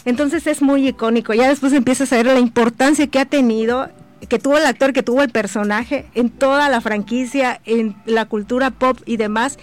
Entonces 0.04 0.46
es 0.46 0.62
muy 0.62 0.88
icónico. 0.88 1.34
Ya 1.34 1.48
después 1.48 1.72
empiezas 1.72 2.12
a 2.12 2.16
ver 2.16 2.26
la 2.26 2.38
importancia 2.38 3.06
que 3.08 3.18
ha 3.18 3.26
tenido, 3.26 3.90
que 4.28 4.38
tuvo 4.38 4.56
el 4.58 4.66
actor, 4.66 4.92
que 4.92 5.02
tuvo 5.02 5.22
el 5.22 5.30
personaje 5.30 6.06
en 6.14 6.30
toda 6.30 6.68
la 6.68 6.80
franquicia, 6.80 7.60
en 7.66 7.94
la 8.06 8.24
cultura 8.24 8.70
pop 8.70 8.98
y 9.04 9.16
demás. 9.16 9.58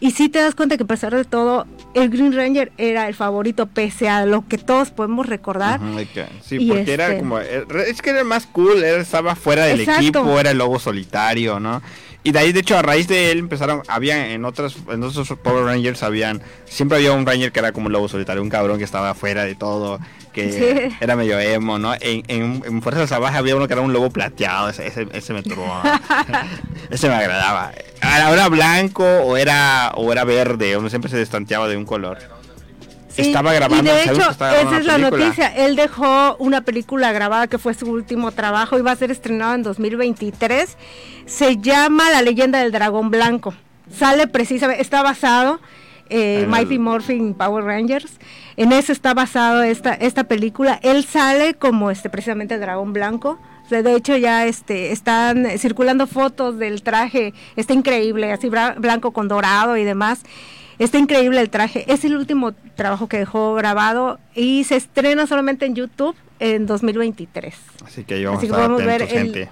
Y 0.00 0.12
sí 0.12 0.28
te 0.28 0.40
das 0.40 0.54
cuenta 0.54 0.76
que 0.76 0.84
a 0.84 0.86
pesar 0.86 1.14
de 1.14 1.24
todo, 1.24 1.66
el 1.94 2.10
Green 2.10 2.32
Ranger 2.32 2.72
era 2.78 3.08
el 3.08 3.14
favorito, 3.14 3.66
pese 3.66 4.08
a 4.08 4.26
lo 4.26 4.46
que 4.46 4.58
todos 4.58 4.90
podemos 4.90 5.26
recordar. 5.26 5.80
sí, 6.42 6.66
porque 6.66 6.92
era 6.92 7.08
este 7.08 7.18
como. 7.18 7.38
Es 7.38 8.02
que 8.02 8.10
era 8.10 8.24
más 8.24 8.46
cool, 8.46 8.82
estaba 8.84 9.34
fuera 9.34 9.64
del 9.64 9.80
equipo, 9.80 10.38
era 10.38 10.50
el 10.50 10.58
lobo 10.58 10.78
solitario, 10.78 11.60
¿no? 11.60 11.82
Y 12.22 12.32
de 12.32 12.38
ahí, 12.38 12.52
de 12.52 12.60
hecho, 12.60 12.76
a 12.76 12.82
raíz 12.82 13.08
de 13.08 13.30
él 13.30 13.38
empezaron, 13.38 13.82
había 13.88 14.32
en 14.32 14.44
otras, 14.44 14.76
en 14.90 15.02
otros 15.02 15.26
Power 15.42 15.64
Rangers 15.64 16.02
habían, 16.02 16.42
siempre 16.66 16.98
había 16.98 17.12
un 17.12 17.24
Ranger 17.24 17.50
que 17.50 17.60
era 17.60 17.72
como 17.72 17.86
un 17.86 17.92
lobo 17.92 18.08
solitario, 18.08 18.42
un 18.42 18.50
cabrón 18.50 18.76
que 18.76 18.84
estaba 18.84 19.14
fuera 19.14 19.44
de 19.44 19.54
todo, 19.54 19.98
que 20.32 20.92
era 21.00 21.16
medio 21.16 21.38
emo, 21.38 21.78
¿no? 21.78 21.94
En, 22.00 22.22
en, 22.28 22.82
Fuerza 22.82 23.06
Salvaje 23.06 23.38
había 23.38 23.56
uno 23.56 23.66
que 23.66 23.74
era 23.74 23.82
un 23.82 23.92
lobo 23.92 24.10
plateado, 24.10 24.68
ese, 24.68 24.86
ese, 24.86 25.06
ese 25.12 25.32
me 25.32 25.42
tuvo, 25.42 25.82
ese 26.90 27.08
me 27.08 27.14
agradaba. 27.14 27.72
¿Era 28.02 28.48
blanco 28.48 29.04
o 29.04 29.36
era, 29.36 29.92
o 29.94 30.12
era 30.12 30.24
verde? 30.24 30.76
O 30.76 30.88
siempre 30.88 31.10
se 31.10 31.16
destanteaba 31.16 31.68
de 31.68 31.76
un 31.76 31.84
color. 31.84 32.18
Estaba 33.16 33.52
grabando. 33.52 33.90
Y 33.90 33.94
de 33.94 34.02
hecho, 34.04 34.30
esa 34.30 34.78
es 34.78 34.86
la 34.86 34.98
noticia. 34.98 35.48
Él 35.48 35.76
dejó 35.76 36.36
una 36.36 36.62
película 36.62 37.12
grabada 37.12 37.46
que 37.46 37.58
fue 37.58 37.74
su 37.74 37.90
último 37.90 38.32
trabajo. 38.32 38.78
Iba 38.78 38.92
a 38.92 38.96
ser 38.96 39.10
estrenado 39.10 39.54
en 39.54 39.62
2023. 39.62 40.76
Se 41.26 41.56
llama 41.58 42.10
La 42.10 42.22
leyenda 42.22 42.60
del 42.60 42.72
dragón 42.72 43.10
blanco. 43.10 43.54
Sale 43.92 44.26
precisamente, 44.28 44.82
está 44.82 45.02
basado 45.02 45.60
eh, 46.10 46.46
Mighty 46.48 46.78
Morphin 46.78 47.34
Power 47.34 47.64
Rangers. 47.64 48.18
En 48.56 48.72
eso 48.72 48.92
está 48.92 49.14
basado 49.14 49.62
esta, 49.62 49.94
esta 49.94 50.24
película. 50.24 50.78
Él 50.82 51.04
sale 51.04 51.54
como 51.54 51.90
este 51.90 52.10
precisamente 52.10 52.54
el 52.54 52.60
dragón 52.60 52.92
blanco. 52.92 53.38
De 53.70 53.94
hecho 53.94 54.16
ya 54.16 54.46
este 54.46 54.90
están 54.90 55.46
circulando 55.58 56.06
fotos 56.06 56.58
del 56.58 56.82
traje. 56.82 57.32
Está 57.56 57.72
increíble, 57.72 58.32
así 58.32 58.48
blanco 58.48 59.12
con 59.12 59.28
dorado 59.28 59.76
y 59.76 59.84
demás. 59.84 60.22
Está 60.80 60.98
increíble 60.98 61.40
el 61.40 61.50
traje. 61.50 61.84
Es 61.92 62.04
el 62.04 62.16
último 62.16 62.52
trabajo 62.74 63.06
que 63.06 63.18
dejó 63.18 63.54
grabado 63.54 64.18
y 64.34 64.64
se 64.64 64.76
estrena 64.76 65.26
solamente 65.26 65.66
en 65.66 65.74
YouTube 65.74 66.16
en 66.40 66.66
2023. 66.66 67.54
Así 67.84 68.04
que, 68.04 68.24
vamos 68.24 68.42
a 68.82 68.84
ver 68.86 69.06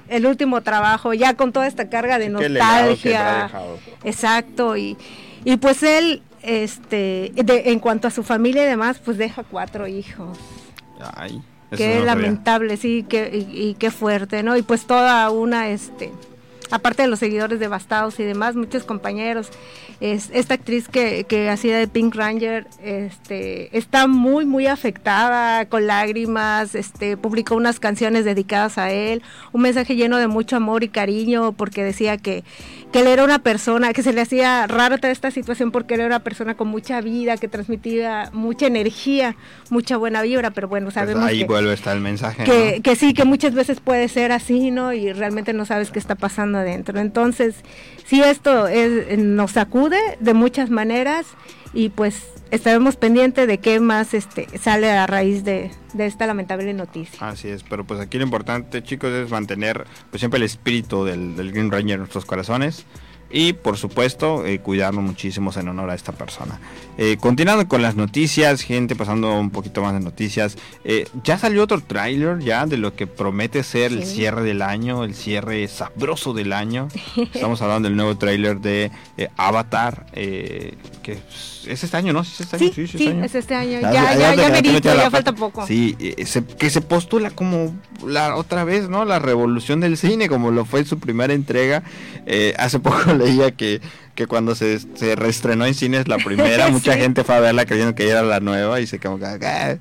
el, 0.09 0.27
último 0.27 0.63
trabajo, 0.63 1.13
ya 1.13 1.35
con 1.35 1.53
toda 1.53 1.67
esta 1.67 1.89
carga 1.91 2.19
de 2.19 2.31
nostalgia. 2.31 3.51
Exacto, 4.05 4.77
y, 4.77 4.97
y 5.45 5.59
pues 5.59 5.83
él, 5.83 6.23
este, 6.49 7.33
en 7.37 7.79
cuanto 7.79 8.09
a 8.09 8.11
su 8.11 8.23
familia 8.23 8.65
y 8.65 8.67
demás, 8.67 9.01
pues 9.05 9.19
deja 9.19 9.45
cuatro 9.45 9.87
hijos. 9.87 10.39
Ay, 11.15 11.43
qué 11.77 12.01
lamentable, 12.01 12.77
sí, 12.77 13.05
que, 13.09 13.31
y, 13.33 13.69
y, 13.69 13.75
qué 13.75 13.91
fuerte, 13.91 14.43
¿no? 14.43 14.57
Y 14.57 14.63
pues 14.63 14.87
toda 14.87 15.31
una, 15.31 15.69
este, 15.69 16.13
aparte 16.71 17.03
de 17.03 17.09
los 17.09 17.19
seguidores 17.19 17.61
devastados 17.61 18.19
y 18.21 18.25
demás, 18.25 18.57
muchos 18.57 18.85
compañeros 18.85 19.51
es, 20.01 20.31
esta 20.33 20.55
actriz 20.55 20.89
que, 20.89 21.25
que 21.25 21.51
hacía 21.51 21.77
de 21.77 21.89
Pink 21.89 22.15
Ranger 22.15 22.67
este, 22.83 23.77
está 23.77 24.07
muy, 24.07 24.47
muy 24.47 24.67
afectada, 24.67 25.69
con 25.69 25.87
lágrimas, 25.87 26.75
este, 26.75 27.17
publicó 27.17 27.57
unas 27.57 27.81
canciones 27.81 28.25
dedicadas 28.25 28.79
a 28.79 28.93
él, 28.93 29.23
un 29.53 29.63
mensaje 29.63 29.97
lleno 29.97 30.19
de 30.19 30.29
mucho 30.29 30.57
amor 30.57 30.85
y 30.85 30.89
cariño, 30.89 31.53
porque 31.53 31.83
decía 31.83 32.17
que, 32.17 32.45
que 32.93 33.01
él 33.01 33.07
era 33.07 33.25
una 33.25 33.39
persona, 33.39 33.93
que 33.93 34.03
se 34.03 34.13
le 34.13 34.21
hacía 34.21 34.67
raro 34.67 34.99
toda 34.99 35.11
esta 35.11 35.31
situación 35.31 35.71
porque 35.71 35.95
él 35.95 36.01
era 36.01 36.07
una 36.09 36.25
persona 36.25 36.57
con 36.57 36.69
mucha 36.69 37.01
vida, 37.01 37.37
que 37.37 37.49
transmitía 37.49 38.31
mucha 38.33 38.67
energía, 38.67 39.37
mucha 39.71 39.97
buena 39.97 40.23
vibra, 40.23 40.51
pero 40.51 40.69
bueno, 40.69 40.87
pues 40.87 40.95
sabemos 40.95 41.25
ahí 41.25 41.45
vuelve 41.45 41.73
está 41.73 41.93
el 41.93 42.01
mensaje. 42.01 42.45
Que, 42.45 42.81
que 42.83 42.97
sí, 42.97 43.13
que 43.13 43.25
muchas 43.25 43.55
veces 43.55 43.81
puede 43.81 44.09
ser 44.09 44.33
así, 44.33 44.71
¿no? 44.71 44.93
Y 44.93 45.13
realmente 45.13 45.53
no 45.53 45.67
sabes 45.67 45.91
qué 45.91 45.99
está 45.99 46.15
pasando 46.15 46.59
adentro. 46.59 46.99
Entonces, 46.99 47.57
sí, 48.07 48.23
esto 48.23 48.69
es, 48.69 49.19
nos 49.19 49.53
sacude 49.53 49.99
de 50.21 50.35
muchas 50.35 50.71
maneras 50.71 51.27
y 51.73 51.91
pues 51.91 52.23
estaremos 52.51 52.97
pendientes 52.97 53.47
de 53.47 53.59
qué 53.59 53.81
más 53.81 54.15
este 54.15 54.47
sale 54.59 54.91
a 54.91 55.07
raíz 55.07 55.45
de, 55.45 55.71
de, 55.93 56.07
esta 56.07 56.27
lamentable 56.27 56.73
noticia. 56.75 57.29
Así 57.29 57.49
es, 57.49 57.63
pero 57.63 57.85
pues 57.85 58.01
aquí 58.01 58.19
lo 58.19 58.25
importante 58.25 58.83
chicos 58.83 59.11
es 59.13 59.31
mantener 59.31 59.87
pues 60.11 60.21
siempre 60.21 60.39
el 60.39 60.45
espíritu 60.45 61.05
del, 61.05 61.37
del 61.37 61.53
Green 61.53 61.71
Ranger 61.71 61.95
en 61.95 61.99
nuestros 62.01 62.25
corazones 62.25 62.87
y 63.31 63.53
por 63.53 63.77
supuesto 63.77 64.47
eh, 64.47 64.61
cuidarnos 64.61 65.05
muchísimo 65.05 65.51
en 65.55 65.69
honor 65.69 65.91
a 65.91 65.95
esta 65.95 66.13
persona. 66.13 66.61
Eh, 66.97 67.17
continuando 67.19 67.69
con 67.69 67.83
las 67.83 67.97
noticias, 67.97 68.63
gente, 68.63 68.97
pasando 68.97 69.39
un 69.39 69.51
poquito 69.51 69.83
más 69.83 69.93
de 69.95 70.01
noticias, 70.01 70.57
eh, 70.85 71.07
ya 71.25 71.39
salió 71.39 71.63
otro 71.65 71.81
tráiler 71.81 72.39
ya 72.41 72.67
de 72.67 72.77
lo 72.77 72.95
que 72.95 73.07
promete 73.07 73.63
ser 73.63 73.93
el 73.93 74.05
cierre 74.05 74.43
del 74.43 74.63
año, 74.63 75.05
el 75.05 75.15
cierre 75.15 75.67
sabroso 75.69 76.33
del 76.33 76.53
año. 76.53 76.89
Estamos 77.17 77.61
hablando 77.63 77.89
del 77.89 77.97
nuevo 77.97 78.17
tráiler 78.17 78.61
de 78.61 78.91
Avatar, 79.37 80.07
que 80.13 81.19
es 81.69 81.85
este 81.85 81.97
año, 81.97 82.13
¿no? 82.13 82.21
¿Es 82.21 82.41
este 82.41 82.57
año? 82.57 82.73
Sí, 82.75 82.87
sí, 82.87 83.09
es 83.23 83.35
este 83.35 83.55
año. 83.55 83.81
Ya, 83.81 83.93
ya, 83.93 84.35
ya, 84.35 84.61
ya, 84.61 84.81
ya 84.81 85.11
falta 85.11 85.35
poco. 85.35 85.67
Sí, 85.67 85.97
que 86.59 86.71
se 86.71 86.81
postula 86.81 87.31
como 87.31 87.75
la 88.07 88.37
otra 88.37 88.65
vez, 88.65 88.89
¿no? 88.89 89.05
La 89.05 89.19
revolución 89.19 89.81
del 89.81 89.97
cine, 89.97 90.29
como 90.29 90.51
lo 90.51 90.65
fue 90.65 90.85
su 90.85 90.99
primera 90.99 91.33
entrega. 91.35 91.83
hace 92.57 92.81
poco 92.81 93.13
leía 93.15 93.53
que, 93.53 93.81
que 94.15 94.27
cuando 94.27 94.55
se, 94.55 94.81
se 94.81 95.15
reestrenó 95.15 95.65
en 95.67 95.75
cines 95.75 96.09
la 96.09 96.17
primera, 96.17 96.69
mucha 96.71 96.97
gente 96.97 97.23
fue 97.25 97.37
a 97.37 97.41
verla 97.41 97.67
creyendo 97.67 97.95
que 97.95 98.09
era 98.09 98.23
la 98.23 98.41
nueva 98.41 98.81
y 98.81 98.87
se 98.87 98.99
como 98.99 99.19
que... 99.19 99.27
Ah". 99.27 99.77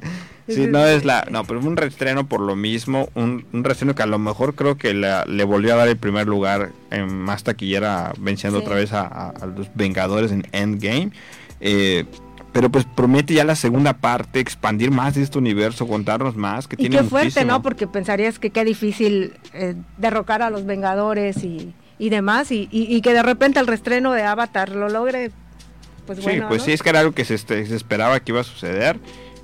Sí, 0.48 0.68
no 0.68 0.86
es 0.86 1.04
la... 1.04 1.28
No, 1.30 1.44
pero 1.44 1.60
fue 1.60 1.70
un 1.70 1.78
reestreno 1.78 2.28
por 2.28 2.40
lo 2.40 2.56
mismo, 2.56 3.10
un, 3.16 3.46
un 3.52 3.64
reestreno 3.64 3.96
que 3.96 4.04
a 4.04 4.06
lo 4.06 4.18
mejor 4.18 4.56
creo 4.56 4.78
que 4.78 4.94
le 4.94 5.44
volvió 5.44 5.74
a 5.74 5.78
dar 5.78 5.88
el 5.88 5.98
primer 5.98 6.28
lugar 6.28 6.72
en 6.90 7.18
más 7.18 7.44
taquillera, 7.44 8.14
venciendo 8.18 8.60
otra 8.60 8.76
vez 8.76 8.94
a, 8.94 9.34
los 9.56 9.68
Vengadores 9.76 10.32
en 10.32 10.48
Endgame. 10.52 11.12
Eh, 11.60 12.06
pero 12.54 12.72
pues 12.72 12.86
promete 12.86 13.34
ya 13.34 13.44
la 13.44 13.56
segunda 13.56 13.94
parte, 13.94 14.40
expandir 14.40 14.90
más 14.90 15.16
de 15.16 15.24
este 15.24 15.38
universo, 15.38 15.88
contarnos 15.88 16.36
más. 16.36 16.68
Que 16.68 16.76
y 16.80 16.90
qué 16.90 17.04
fuerte, 17.04 17.46
¿no? 17.46 17.62
Porque 17.62 17.88
pensarías 17.88 18.40
que 18.40 18.50
qué 18.50 18.66
difícil 18.66 19.34
eh, 19.54 19.76
derrocar 19.98 20.42
a 20.42 20.50
los 20.50 20.66
Vengadores 20.66 21.44
y 21.44 21.74
y 22.00 22.10
demás, 22.10 22.52
y, 22.52 22.68
y, 22.72 23.02
que 23.02 23.14
de 23.14 23.24
repente 23.24 23.60
el 23.60 23.66
restreno 23.66 24.14
de 24.14 24.22
Avatar 24.22 24.70
lo 24.70 24.88
logre, 24.88 25.32
pues 26.06 26.22
bueno. 26.22 26.44
Sí, 26.44 26.48
pues 26.48 26.62
sí, 26.62 26.72
es 26.72 26.84
que 26.84 26.90
era 26.90 27.00
algo 27.00 27.14
que 27.14 27.26
se, 27.26 27.34
este, 27.34 27.66
se 27.66 27.76
esperaba 27.76 28.20
que 28.20 28.32
iba 28.32 28.42
a 28.42 28.44
suceder. 28.44 29.00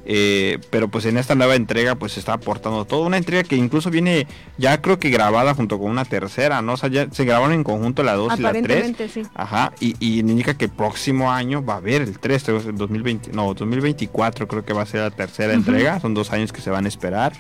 Eh, 0.06 0.60
pero 0.70 0.90
pues 0.90 1.06
en 1.06 1.18
esta 1.18 1.34
nueva 1.34 1.56
entrega 1.56 1.96
pues 1.96 2.14
se 2.14 2.20
está 2.20 2.34
aportando 2.34 2.84
todo, 2.84 3.06
una 3.06 3.18
entrega 3.18 3.44
que 3.44 3.56
incluso 3.56 3.90
viene 3.90 4.28
ya 4.58 4.82
creo 4.82 5.00
que 5.00 5.10
grabada 5.10 5.54
junto 5.54 5.80
con 5.80 5.90
una 5.90 6.04
tercera, 6.04 6.62
¿no? 6.62 6.74
O 6.74 6.78
sea, 6.78 6.90
ya 6.90 7.08
se 7.10 7.24
grabaron 7.24 7.54
en 7.54 7.64
conjunto 7.64 8.04
la 8.04 8.14
2 8.16 8.40
y 8.40 8.42
la 8.42 8.52
3. 8.52 8.96
Sí. 9.10 9.24
Ajá, 9.34 9.72
y, 9.80 9.96
y, 10.00 10.20
indica 10.20 10.56
que 10.56 10.66
el 10.66 10.72
próximo 10.72 11.32
año 11.32 11.64
va 11.64 11.76
a 11.76 11.78
haber 11.78 12.02
el 12.02 12.20
3, 12.20 12.46
2020, 12.74 13.32
no, 13.32 13.54
2024 13.54 14.48
creo 14.48 14.66
que 14.66 14.74
va 14.74 14.82
a 14.82 14.86
ser 14.86 15.02
la 15.02 15.12
tercera 15.12 15.54
entrega, 15.54 16.00
son 16.00 16.14
dos 16.14 16.32
años 16.34 16.52
que 16.52 16.62
se 16.62 16.70
van 16.70 16.86
a 16.86 16.88
esperar. 16.90 17.34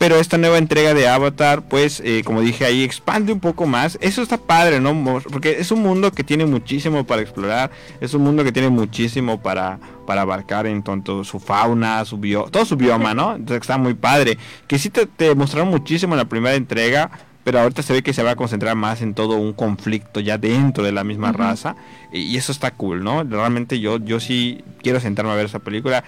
Pero 0.00 0.16
esta 0.16 0.38
nueva 0.38 0.56
entrega 0.56 0.94
de 0.94 1.06
Avatar, 1.06 1.60
pues, 1.68 2.00
eh, 2.02 2.22
como 2.24 2.40
dije 2.40 2.64
ahí, 2.64 2.82
expande 2.82 3.34
un 3.34 3.38
poco 3.38 3.66
más. 3.66 3.98
Eso 4.00 4.22
está 4.22 4.38
padre, 4.38 4.80
¿no? 4.80 5.20
Porque 5.30 5.60
es 5.60 5.70
un 5.72 5.82
mundo 5.82 6.10
que 6.10 6.24
tiene 6.24 6.46
muchísimo 6.46 7.04
para 7.04 7.20
explorar. 7.20 7.70
Es 8.00 8.14
un 8.14 8.22
mundo 8.22 8.42
que 8.42 8.50
tiene 8.50 8.70
muchísimo 8.70 9.42
para, 9.42 9.78
para 10.06 10.22
abarcar 10.22 10.66
en 10.66 10.82
tanto 10.82 11.22
su 11.22 11.38
fauna, 11.38 12.02
su 12.06 12.16
bio, 12.16 12.44
todo 12.44 12.64
su 12.64 12.78
bioma, 12.78 13.12
¿no? 13.12 13.34
Entonces 13.34 13.60
está 13.60 13.76
muy 13.76 13.92
padre. 13.92 14.38
Que 14.66 14.78
sí 14.78 14.88
te, 14.88 15.04
te 15.04 15.34
mostraron 15.34 15.68
muchísimo 15.68 16.14
en 16.14 16.18
la 16.18 16.24
primera 16.24 16.56
entrega 16.56 17.10
pero 17.44 17.60
ahorita 17.60 17.82
se 17.82 17.92
ve 17.92 18.02
que 18.02 18.12
se 18.14 18.22
va 18.22 18.32
a 18.32 18.36
concentrar 18.36 18.76
más 18.76 19.02
en 19.02 19.12
todo 19.12 19.36
un 19.36 19.52
conflicto 19.52 20.20
ya 20.20 20.38
dentro 20.38 20.84
de 20.84 20.92
la 20.92 21.04
misma 21.04 21.32
raza 21.32 21.74
y, 22.12 22.36
eso 22.36 22.52
está 22.52 22.70
cool, 22.70 23.04
¿no? 23.04 23.22
Realmente 23.24 23.80
yo 23.80 23.98
yo 23.98 24.18
sí 24.18 24.64
quiero 24.82 25.00
sentarme 25.00 25.32
a 25.32 25.34
ver 25.34 25.46
esa 25.46 25.58
película. 25.58 26.04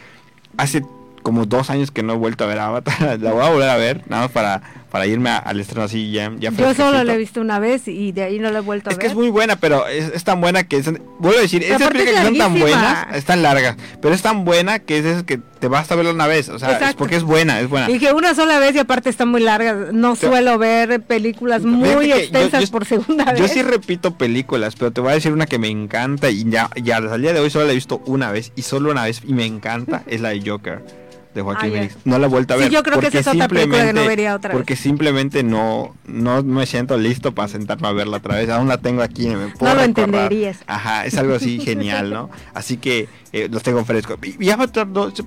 Hace 0.56 0.82
como 1.22 1.46
dos 1.46 1.70
años 1.70 1.90
que 1.90 2.02
no 2.02 2.14
he 2.14 2.16
vuelto 2.16 2.44
a 2.44 2.46
ver 2.46 2.58
Avatar. 2.58 3.18
la 3.20 3.32
voy 3.32 3.44
a 3.44 3.48
volver 3.48 3.68
a 3.68 3.76
ver, 3.76 4.02
nada 4.08 4.24
más 4.24 4.32
para, 4.32 4.62
para 4.92 5.06
irme 5.06 5.30
al 5.30 5.58
estreno 5.58 5.84
así 5.84 6.10
ya, 6.10 6.30
ya 6.38 6.50
Yo 6.50 6.74
solo 6.74 7.02
la 7.02 7.14
he 7.14 7.16
visto 7.16 7.40
una 7.40 7.58
vez 7.58 7.88
y 7.88 8.12
de 8.12 8.24
ahí 8.24 8.38
no 8.38 8.50
la 8.50 8.58
he 8.58 8.62
vuelto 8.62 8.90
a 8.90 8.92
ver. 8.92 8.98
Es 8.98 9.00
que 9.00 9.06
es 9.06 9.14
muy 9.14 9.30
buena, 9.30 9.56
pero 9.56 9.86
es, 9.86 10.22
tan 10.22 10.42
buena 10.42 10.64
que... 10.64 10.82
vuelvo 11.18 11.38
a 11.38 11.40
decir, 11.40 11.62
esas 11.62 11.88
películas 11.88 12.20
que 12.20 12.26
son 12.26 12.36
tan 12.36 12.60
buenas, 12.60 13.16
están 13.16 13.42
largas, 13.42 13.76
pero 14.02 14.14
es 14.14 14.20
tan 14.20 14.44
buena 14.44 14.80
que 14.80 14.98
es, 14.98 15.06
es 15.06 15.22
que 15.22 15.40
te 15.60 15.68
basta 15.68 15.94
verla 15.94 16.10
una 16.10 16.26
vez, 16.26 16.50
o 16.50 16.58
sea, 16.58 16.90
es 16.90 16.94
porque 16.94 17.16
es 17.16 17.22
buena, 17.22 17.58
es 17.60 17.70
buena. 17.70 17.90
Y 17.90 17.98
que 17.98 18.12
una 18.12 18.34
sola 18.34 18.58
vez 18.58 18.74
y 18.74 18.80
aparte 18.80 19.08
está 19.08 19.24
muy 19.24 19.40
larga, 19.40 19.88
no 19.92 20.14
suelo 20.14 20.58
ver 20.58 21.00
películas 21.00 21.62
muy 21.62 22.12
extensas 22.12 22.68
por 22.68 22.84
segunda 22.84 23.24
vez. 23.24 23.40
Yo 23.40 23.48
sí 23.48 23.62
repito 23.62 24.18
películas, 24.18 24.74
pero 24.76 24.90
te 24.90 25.00
voy 25.00 25.12
a 25.12 25.14
decir 25.14 25.32
una 25.32 25.46
que 25.46 25.58
me 25.58 25.68
encanta 25.68 26.28
y 26.28 26.44
ya, 26.50 26.68
ya 26.82 26.98
al 26.98 27.22
día 27.22 27.32
de 27.32 27.40
hoy 27.40 27.48
solo 27.48 27.64
la 27.64 27.72
he 27.72 27.76
visto 27.76 28.02
una 28.04 28.30
vez 28.30 28.52
y 28.56 28.62
solo 28.62 28.90
una 28.90 29.04
vez 29.04 29.22
y 29.26 29.32
me 29.32 29.46
encanta, 29.46 30.02
es 30.06 30.20
la 30.20 30.30
de 30.30 30.42
Joker 30.44 31.01
de 31.34 31.42
Joaquín 31.42 31.74
ah, 31.76 31.88
No 32.04 32.18
la 32.18 32.26
he 32.26 32.30
vuelto 32.30 32.54
a 32.54 32.56
ver. 32.56 32.70
yo 32.70 32.82
creo 32.82 33.00
que 33.00 33.18
es 33.18 33.26
otra 33.26 33.48
película 33.48 33.86
que 33.86 33.92
no 33.92 34.04
vería 34.04 34.34
otra 34.34 34.48
vez. 34.48 34.56
Porque 34.56 34.76
simplemente 34.76 35.42
no, 35.42 35.94
no 36.06 36.42
me 36.42 36.66
siento 36.66 36.96
listo 36.98 37.34
para 37.34 37.48
sentarme 37.48 37.88
a 37.88 37.92
verla 37.92 38.18
otra 38.18 38.36
vez. 38.36 38.48
Aún 38.50 38.68
la 38.68 38.78
tengo 38.78 39.02
aquí. 39.02 39.28
Me 39.28 39.52
no 39.60 39.74
lo 39.74 39.82
entenderías. 39.82 40.58
Ajá, 40.66 41.06
es 41.06 41.16
algo 41.16 41.34
así 41.34 41.60
genial, 41.64 42.10
¿no? 42.10 42.30
Así 42.54 42.76
que 42.76 43.08
eh, 43.32 43.48
los 43.50 43.62
tengo 43.62 43.84
frescos. 43.84 44.18
Y 44.22 44.50
Avatar 44.50 44.88
se, 45.14 45.22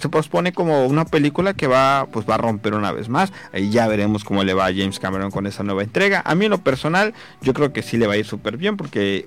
se 0.00 0.08
pospone 0.08 0.52
como 0.52 0.86
una 0.86 1.04
película 1.04 1.54
que 1.54 1.66
va, 1.66 2.06
pues 2.10 2.28
va 2.28 2.36
a 2.36 2.38
romper 2.38 2.74
una 2.74 2.92
vez 2.92 3.08
más. 3.08 3.32
Ahí 3.52 3.70
ya 3.70 3.86
veremos 3.86 4.24
cómo 4.24 4.44
le 4.44 4.54
va 4.54 4.66
a 4.66 4.72
James 4.74 4.98
Cameron 4.98 5.30
con 5.30 5.46
esa 5.46 5.62
nueva 5.62 5.82
entrega. 5.82 6.22
A 6.24 6.34
mí 6.34 6.46
en 6.46 6.50
lo 6.50 6.58
personal, 6.58 7.14
yo 7.42 7.52
creo 7.54 7.72
que 7.72 7.82
sí 7.82 7.96
le 7.96 8.06
va 8.06 8.14
a 8.14 8.16
ir 8.16 8.26
súper 8.26 8.56
bien 8.56 8.76
porque 8.76 9.26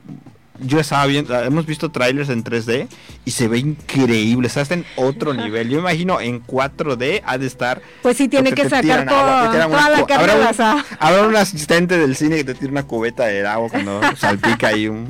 yo 0.59 0.79
estaba 0.79 1.05
viendo, 1.05 1.37
hemos 1.41 1.65
visto 1.65 1.91
trailers 1.91 2.29
en 2.29 2.43
3D 2.43 2.87
y 3.25 3.31
se 3.31 3.47
ve 3.47 3.59
increíble, 3.59 4.47
está 4.47 4.61
en 4.73 4.85
otro 4.95 5.33
nivel. 5.33 5.69
Yo 5.69 5.79
imagino 5.79 6.21
en 6.21 6.45
4D 6.45 7.21
ha 7.25 7.37
de 7.37 7.47
estar. 7.47 7.81
Pues 8.01 8.17
sí, 8.17 8.27
tiene 8.27 8.51
que 8.51 8.69
sacar 8.69 9.07
toda 9.07 9.45
la 9.89 10.05
carga. 10.05 10.83
Habrá, 10.99 11.27
un, 11.27 11.35
asistente 11.35 11.97
del 11.97 12.15
cine 12.15 12.37
que 12.37 12.43
te 12.43 12.53
tira 12.53 12.71
una 12.71 12.83
cubeta 12.83 13.25
de 13.25 13.45
agua 13.45 13.69
cuando 13.69 14.01
salpica 14.17 14.67
ahí 14.67 14.87
un, 14.87 15.07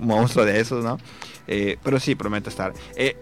monstruo 0.00 0.44
de 0.44 0.60
esos, 0.60 0.84
¿no? 0.84 0.98
Eh, 1.46 1.78
pero 1.82 1.98
sí, 1.98 2.14
promete 2.14 2.50
estar. 2.50 2.72
Eh, 2.96 3.16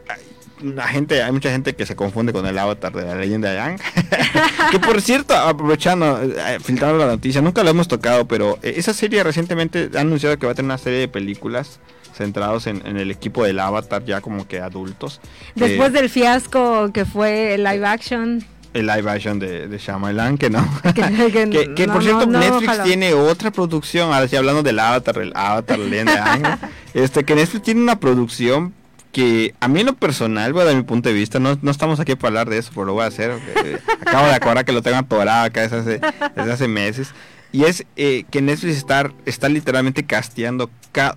la 0.63 0.89
gente, 0.89 1.23
hay 1.23 1.33
mucha 1.33 1.51
gente 1.51 1.75
que 1.75 1.87
se 1.87 1.97
confunde 1.97 2.33
con 2.33 2.47
el 2.47 2.59
avatar 2.59 2.93
de 2.93 3.05
la 3.05 3.15
leyenda 3.15 3.51
de 3.51 3.57
Yang. 3.57 3.81
que 4.71 4.79
por 4.79 5.01
cierto, 5.03 5.35
aprovechando, 5.35 6.21
eh, 6.23 6.59
filtrando 6.63 6.99
la 6.99 7.07
noticia, 7.07 7.43
nunca 7.43 7.63
lo 7.63 7.71
hemos 7.71 7.89
tocado, 7.89 8.27
pero 8.27 8.59
eh, 8.63 8.75
esa 8.77 8.95
serie 8.95 9.23
recientemente 9.23 9.91
ha 9.95 10.01
anunciado 10.01 10.39
que 10.39 10.47
va 10.47 10.53
a 10.53 10.55
tener 10.55 10.67
una 10.67 10.79
serie 10.79 11.01
de 11.01 11.09
películas 11.09 11.81
centrados 12.15 12.67
en, 12.67 12.85
el 12.85 13.11
equipo 13.11 13.45
del 13.45 13.59
avatar 13.59 14.05
ya 14.05 14.21
como 14.21 14.47
que 14.47 14.61
adultos. 14.61 15.21
Después 15.55 15.91
eh, 15.91 15.93
del 15.93 16.11
fiasco 16.11 16.93
que 16.93 17.05
fue 17.05 17.55
el 17.55 17.65
live 17.65 17.87
action. 17.87 18.45
El 18.75 18.87
live 18.87 19.11
action 19.11 19.39
de, 19.39 19.69
de 19.69 19.79
Shyamalan, 19.79 20.39
que 20.39 20.51
no. 20.51 20.67
que, 20.95 21.89
por 21.93 22.03
cierto, 22.03 22.27
Netflix 22.27 22.83
tiene 22.85 23.15
otra 23.15 23.51
producción, 23.51 24.13
ahora 24.13 24.29
sí 24.29 24.37
hablando 24.37 24.63
del 24.63 24.79
avatar, 24.79 25.19
el 25.19 25.33
avatar, 25.35 25.79
la 25.79 25.87
leyenda 25.87 26.13
de 26.13 26.43
Yang. 26.43 26.59
este, 26.95 27.25
que 27.25 27.35
Netflix 27.35 27.63
tiene 27.65 27.83
una 27.83 27.99
producción 27.99 28.75
que 29.13 29.55
a 29.61 29.69
mí 29.69 29.81
en 29.81 29.87
lo 29.87 29.95
personal, 29.95 30.53
voy 30.53 30.63
a 30.63 30.65
dar 30.67 30.75
mi 30.75 30.83
punto 30.83 31.09
de 31.09 31.15
vista, 31.15 31.39
no, 31.39 31.59
no 31.61 31.71
estamos 31.71 32.01
aquí 32.01 32.15
para 32.17 32.29
hablar 32.29 32.51
de 32.51 32.59
eso, 32.59 32.71
pero 32.75 32.87
lo 32.87 32.95
voy 32.95 33.05
a 33.05 33.07
hacer. 33.07 33.31
acabo 34.01 34.27
de 34.27 34.35
acordar 34.35 34.65
que 34.65 34.73
lo 34.73 34.83
tengo 34.83 34.97
atorado 34.97 35.45
acá 35.45 35.69
desde 35.69 35.79
hace, 35.79 36.01
desde 36.35 36.53
hace 36.53 36.69
meses. 36.69 37.13
Y 37.53 37.65
es 37.65 37.85
eh, 37.97 38.25
que 38.31 38.41
Netflix 38.41 38.79
está, 38.79 39.13
está 39.27 39.51
literalmente 39.51 40.05
casteando 40.05 40.71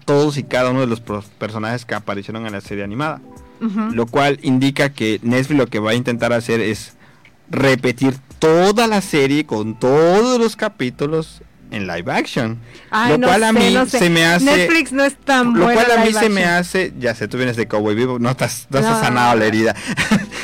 todos 0.03 0.37
y 0.37 0.43
cada 0.43 0.71
uno 0.71 0.81
de 0.81 0.87
los 0.87 1.01
personajes 1.01 1.85
que 1.85 1.95
aparecieron 1.95 2.45
en 2.45 2.51
la 2.51 2.61
serie 2.61 2.83
animada. 2.83 3.21
Lo 3.93 4.05
cual 4.05 4.37
indica 4.43 4.89
que 4.89 5.19
Netflix 5.23 5.57
lo 5.57 5.67
que 5.67 5.79
va 5.79 5.91
a 5.91 5.95
intentar 5.95 6.33
hacer 6.33 6.59
es 6.59 6.93
repetir 7.49 8.15
toda 8.37 8.85
la 8.85 9.01
serie 9.01 9.45
con 9.45 9.79
todos 9.79 10.37
los 10.37 10.55
capítulos 10.55 11.41
en 11.75 11.87
live 11.87 12.11
action. 12.11 12.57
Ay, 12.89 13.11
lo 13.11 13.17
no 13.19 13.27
cual 13.27 13.43
a 13.43 13.47
sé, 13.51 13.59
mí 13.59 13.73
no 13.73 13.85
sé. 13.85 13.99
se 13.99 14.09
me 14.09 14.25
hace 14.25 14.45
Netflix 14.45 14.91
no 14.91 15.03
es 15.03 15.15
tan 15.17 15.53
lo 15.53 15.65
cual 15.65 15.91
a 15.91 16.03
mí 16.05 16.13
se 16.13 16.29
me 16.29 16.45
hace, 16.45 16.93
ya 16.97 17.13
sé, 17.15 17.27
tú 17.27 17.37
vienes 17.37 17.55
de 17.57 17.67
Cowboy 17.67 17.95
Vivo, 17.95 18.17
no 18.19 18.29
estás, 18.31 18.67
no 18.69 18.79
estás 18.79 18.97
No. 18.97 19.03
sanado 19.03 19.35
la 19.35 19.45
herida. 19.45 19.75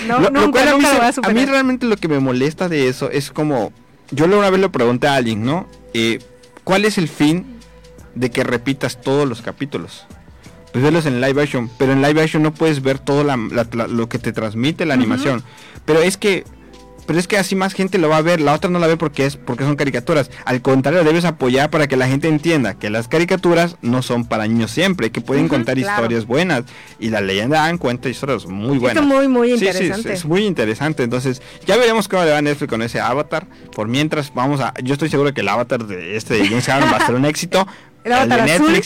No, 0.07 0.19
Lo- 0.19 0.29
lo 0.31 0.41
nunca, 0.41 0.51
cual 0.63 0.67
a 0.67 0.71
mí, 0.77 0.77
nunca 0.83 0.87
lo 1.07 1.13
se- 1.13 1.21
voy 1.21 1.29
a 1.29 1.33
mí 1.33 1.45
realmente 1.45 1.85
lo 1.85 1.95
que 1.95 2.07
me 2.07 2.19
molesta 2.19 2.67
de 2.67 2.87
eso 2.87 3.11
es 3.11 3.29
como, 3.29 3.71
yo 4.09 4.25
una 4.25 4.49
vez 4.49 4.59
le 4.59 4.67
pregunté 4.69 5.07
a 5.07 5.15
alguien, 5.15 5.45
¿no? 5.45 5.67
Eh, 5.93 6.19
¿Cuál 6.63 6.85
es 6.85 6.97
el 6.97 7.07
fin 7.07 7.45
de 8.15 8.31
que 8.31 8.43
repitas 8.43 8.99
todos 8.99 9.29
los 9.29 9.41
capítulos? 9.43 10.05
Pues 10.71 10.83
verlos 10.83 11.05
en 11.05 11.21
live 11.21 11.41
action, 11.43 11.69
pero 11.77 11.93
en 11.93 12.01
live 12.01 12.21
action 12.23 12.41
no 12.41 12.51
puedes 12.53 12.81
ver 12.81 12.97
todo 12.97 13.23
la- 13.23 13.37
la- 13.37 13.67
la- 13.73 13.87
lo 13.87 14.09
que 14.09 14.17
te 14.19 14.31
transmite 14.33 14.85
la 14.87 14.95
animación. 14.95 15.43
Pero 15.85 16.01
es 16.01 16.17
que 16.17 16.45
pero 17.05 17.19
es 17.19 17.27
que 17.27 17.37
así 17.37 17.55
más 17.55 17.73
gente 17.73 17.97
lo 17.97 18.09
va 18.09 18.17
a 18.17 18.21
ver, 18.21 18.41
la 18.41 18.53
otra 18.53 18.69
no 18.69 18.79
la 18.79 18.87
ve 18.87 18.97
porque 18.97 19.25
es 19.25 19.35
porque 19.37 19.63
son 19.63 19.75
caricaturas. 19.75 20.31
Al 20.45 20.61
contrario, 20.61 21.03
debes 21.03 21.25
apoyar 21.25 21.69
para 21.69 21.87
que 21.87 21.97
la 21.97 22.07
gente 22.07 22.27
entienda 22.27 22.75
que 22.75 22.89
las 22.89 23.07
caricaturas 23.07 23.77
no 23.81 24.01
son 24.01 24.25
para 24.25 24.47
niños 24.47 24.71
siempre, 24.71 25.11
que 25.11 25.21
pueden 25.21 25.47
contar 25.47 25.75
claro. 25.77 26.01
historias 26.01 26.25
buenas 26.25 26.63
y 26.99 27.09
la 27.09 27.21
leyenda 27.21 27.61
dan 27.61 27.77
cuenta 27.77 28.09
historias 28.09 28.45
muy 28.45 28.77
buenas. 28.77 29.03
muy, 29.03 29.27
muy 29.27 29.51
Sí, 29.51 29.57
sí, 29.59 29.65
interesante. 29.65 30.13
es, 30.13 30.19
es 30.19 30.25
muy 30.25 30.45
interesante. 30.45 31.03
Entonces, 31.03 31.41
ya 31.65 31.77
veremos 31.77 32.07
cómo 32.07 32.23
le 32.23 32.31
va 32.31 32.37
a 32.37 32.41
Netflix 32.41 32.69
con 32.69 32.81
ese 32.81 32.99
Avatar. 32.99 33.47
Por 33.75 33.87
mientras, 33.87 34.33
vamos 34.33 34.61
a. 34.61 34.73
Yo 34.83 34.93
estoy 34.93 35.09
seguro 35.09 35.33
que 35.33 35.41
el 35.41 35.49
Avatar 35.49 35.85
de 35.85 36.15
este 36.15 36.35
de 36.35 36.47
James 36.47 36.65
Cameron 36.65 36.91
va 36.93 36.97
a 36.97 37.05
ser 37.05 37.15
un 37.15 37.25
éxito. 37.25 37.67
¿El 38.03 38.13
Avatar 38.13 38.45
de 38.45 38.51
azul? 38.53 38.81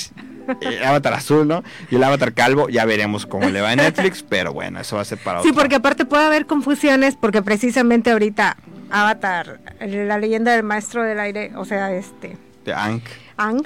El 0.61 0.83
Avatar 0.83 1.13
azul, 1.13 1.47
¿no? 1.47 1.63
Y 1.89 1.95
el 1.95 2.03
Avatar 2.03 2.33
calvo, 2.33 2.69
ya 2.69 2.85
veremos 2.85 3.25
cómo 3.25 3.49
le 3.49 3.61
va 3.61 3.71
a 3.71 3.75
Netflix, 3.75 4.23
pero 4.27 4.53
bueno, 4.53 4.79
eso 4.79 4.95
va 4.95 5.01
a 5.01 5.05
ser 5.05 5.17
para 5.17 5.41
Sí, 5.41 5.49
otro. 5.49 5.61
porque 5.61 5.75
aparte 5.75 6.05
puede 6.05 6.25
haber 6.25 6.45
confusiones, 6.45 7.15
porque 7.15 7.41
precisamente 7.41 8.11
ahorita 8.11 8.57
Avatar, 8.91 9.59
la 9.79 10.17
leyenda 10.17 10.53
del 10.53 10.63
maestro 10.63 11.03
del 11.03 11.19
aire, 11.19 11.51
o 11.55 11.65
sea, 11.65 11.91
este, 11.93 12.37
De 12.65 12.73
Aang. 12.73 13.01
Ang, 13.37 13.63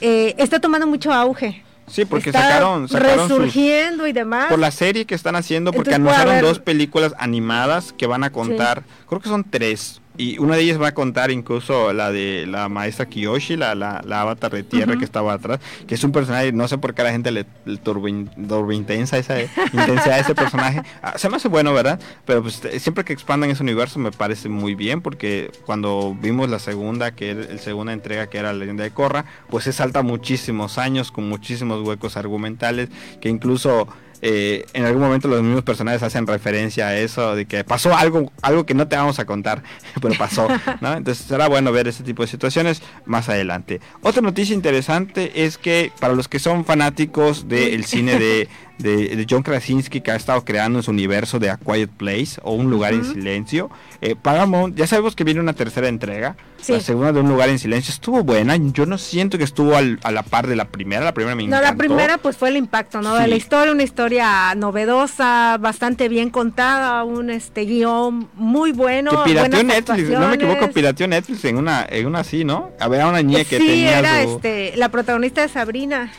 eh, 0.00 0.34
está 0.38 0.60
tomando 0.60 0.86
mucho 0.86 1.12
auge. 1.12 1.62
Sí, 1.86 2.06
porque 2.06 2.30
está 2.30 2.40
sacaron, 2.42 2.88
sacaron 2.88 3.28
sus- 3.28 3.38
resurgiendo 3.38 4.06
y 4.06 4.12
demás. 4.12 4.46
por 4.46 4.58
la 4.58 4.70
serie 4.70 5.04
que 5.04 5.14
están 5.14 5.36
haciendo, 5.36 5.70
porque 5.72 5.92
Entonces 5.94 6.16
anunciaron 6.18 6.48
dos 6.48 6.58
películas 6.58 7.12
animadas 7.18 7.92
que 7.92 8.06
van 8.06 8.24
a 8.24 8.30
contar, 8.30 8.84
creo 9.06 9.20
que 9.20 9.28
son 9.28 9.44
tres, 9.44 10.00
y 10.16 10.38
una 10.38 10.54
de 10.56 10.62
ellas 10.62 10.80
va 10.80 10.88
a 10.88 10.94
contar 10.94 11.30
incluso 11.30 11.92
la 11.92 12.12
de 12.12 12.46
la 12.46 12.68
maestra 12.68 13.06
Kiyoshi, 13.06 13.56
la, 13.56 13.74
la, 13.74 14.00
la 14.06 14.20
avatar 14.20 14.52
de 14.52 14.62
tierra 14.62 14.96
que 14.96 15.04
estaba 15.04 15.32
atrás, 15.32 15.60
que 15.86 15.94
es 15.96 16.04
un 16.04 16.12
personaje, 16.12 16.52
no 16.52 16.68
sé 16.68 16.78
por 16.78 16.94
qué 16.94 17.02
a 17.02 17.06
la 17.06 17.10
gente 17.12 17.30
le, 17.32 17.46
le 17.64 17.76
turbo, 17.78 18.06
in- 18.08 18.30
turbo 18.48 18.70
intensa 18.72 19.18
esa 19.18 19.40
intensidad 19.40 20.14
de 20.16 20.20
ese 20.20 20.34
personaje. 20.34 20.82
Ah, 21.02 21.18
se 21.18 21.28
me 21.28 21.36
hace 21.36 21.48
bueno, 21.48 21.72
¿verdad? 21.74 22.00
Pero 22.24 22.42
pues 22.42 22.62
siempre 22.78 23.04
que 23.04 23.12
expandan 23.12 23.50
ese 23.50 23.62
universo 23.62 23.98
me 23.98 24.10
parece 24.12 24.48
muy 24.48 24.74
bien, 24.74 25.02
porque 25.02 25.50
cuando 25.66 26.16
vimos 26.18 26.48
la 26.48 26.58
segunda, 26.58 27.10
que 27.14 27.30
era 27.30 27.40
la 27.52 27.58
segunda 27.58 27.92
entrega, 27.92 28.28
que 28.28 28.38
era 28.38 28.52
la 28.52 28.58
leyenda 28.60 28.84
de 28.84 28.90
Korra, 28.90 29.24
pues 29.50 29.64
se 29.64 29.72
salta 29.72 30.02
muchísimos 30.02 30.78
años 30.78 31.10
con 31.12 31.28
muchísimos 31.28 31.86
huecos 31.86 32.16
argumentales, 32.16 32.88
que 33.20 33.28
incluso 33.28 33.86
eh, 34.26 34.64
en 34.72 34.86
algún 34.86 35.02
momento 35.02 35.28
los 35.28 35.42
mismos 35.42 35.64
personajes 35.64 36.02
hacen 36.02 36.26
referencia 36.26 36.86
a 36.86 36.96
eso, 36.96 37.36
de 37.36 37.44
que 37.44 37.62
pasó 37.62 37.94
algo, 37.94 38.32
algo 38.40 38.64
que 38.64 38.72
no 38.72 38.88
te 38.88 38.96
vamos 38.96 39.18
a 39.18 39.26
contar, 39.26 39.62
pero 40.00 40.14
pasó, 40.14 40.48
¿no? 40.80 40.94
Entonces 40.94 41.26
será 41.26 41.46
bueno 41.46 41.72
ver 41.72 41.88
ese 41.88 42.02
tipo 42.04 42.22
de 42.22 42.28
situaciones 42.28 42.80
más 43.04 43.28
adelante. 43.28 43.82
Otra 44.00 44.22
noticia 44.22 44.54
interesante 44.54 45.44
es 45.44 45.58
que 45.58 45.92
para 46.00 46.14
los 46.14 46.28
que 46.28 46.38
son 46.38 46.64
fanáticos 46.64 47.48
del 47.50 47.84
cine 47.84 48.18
de, 48.18 48.48
de, 48.78 49.14
de 49.14 49.26
John 49.28 49.42
Krasinski, 49.42 50.00
que 50.00 50.10
ha 50.10 50.16
estado 50.16 50.42
creando 50.42 50.78
en 50.78 50.82
su 50.84 50.90
universo 50.90 51.38
de 51.38 51.50
A 51.50 51.58
Quiet 51.58 51.90
Place 51.90 52.40
o 52.42 52.54
Un 52.54 52.70
Lugar 52.70 52.94
en 52.94 53.04
Silencio, 53.04 53.68
eh, 54.00 54.16
Paramount, 54.16 54.74
ya 54.74 54.86
sabemos 54.86 55.14
que 55.14 55.24
viene 55.24 55.40
una 55.40 55.52
tercera 55.52 55.88
entrega, 55.88 56.34
Sí. 56.64 56.72
la 56.72 56.80
segunda 56.80 57.12
de 57.12 57.20
Un 57.20 57.28
Lugar 57.28 57.48
en 57.50 57.58
Silencio, 57.58 57.92
estuvo 57.92 58.22
buena, 58.24 58.56
yo 58.56 58.86
no 58.86 58.96
siento 58.96 59.36
que 59.36 59.44
estuvo 59.44 59.76
al- 59.76 59.98
a 60.02 60.10
la 60.10 60.22
par 60.22 60.46
de 60.46 60.56
la 60.56 60.64
primera, 60.68 61.04
la 61.04 61.12
primera 61.12 61.34
me 61.36 61.46
No, 61.46 61.60
la 61.60 61.74
primera 61.74 62.16
pues 62.18 62.36
fue 62.38 62.48
el 62.48 62.56
impacto, 62.56 63.02
¿no? 63.02 63.14
De 63.16 63.28
la 63.28 63.36
historia, 63.36 63.72
una 63.72 63.82
historia 63.82 64.54
novedosa, 64.54 65.58
bastante 65.60 66.08
bien 66.08 66.30
contada, 66.30 67.04
un 67.04 67.28
este 67.28 67.66
guion 67.66 68.28
muy 68.34 68.72
bueno. 68.72 69.10
que 69.10 69.30
pirateó 69.30 69.62
Netflix, 69.62 70.08
no 70.08 70.28
me 70.28 70.34
equivoco, 70.36 70.70
pirateó 70.70 71.06
Netflix 71.06 71.44
en 71.44 71.56
una, 71.58 71.86
en 71.88 72.06
una 72.06 72.20
así, 72.20 72.44
¿no? 72.44 72.70
A 72.80 72.88
ver, 72.88 73.02
a 73.02 73.08
una 73.08 73.22
niña 73.22 73.44
que 73.44 73.58
sí, 73.58 73.66
tenía 73.66 73.98
era 73.98 74.22
su... 74.24 74.36
este, 74.36 74.72
la 74.76 74.88
protagonista 74.88 75.42
de 75.42 75.48
Sabrina. 75.48 76.10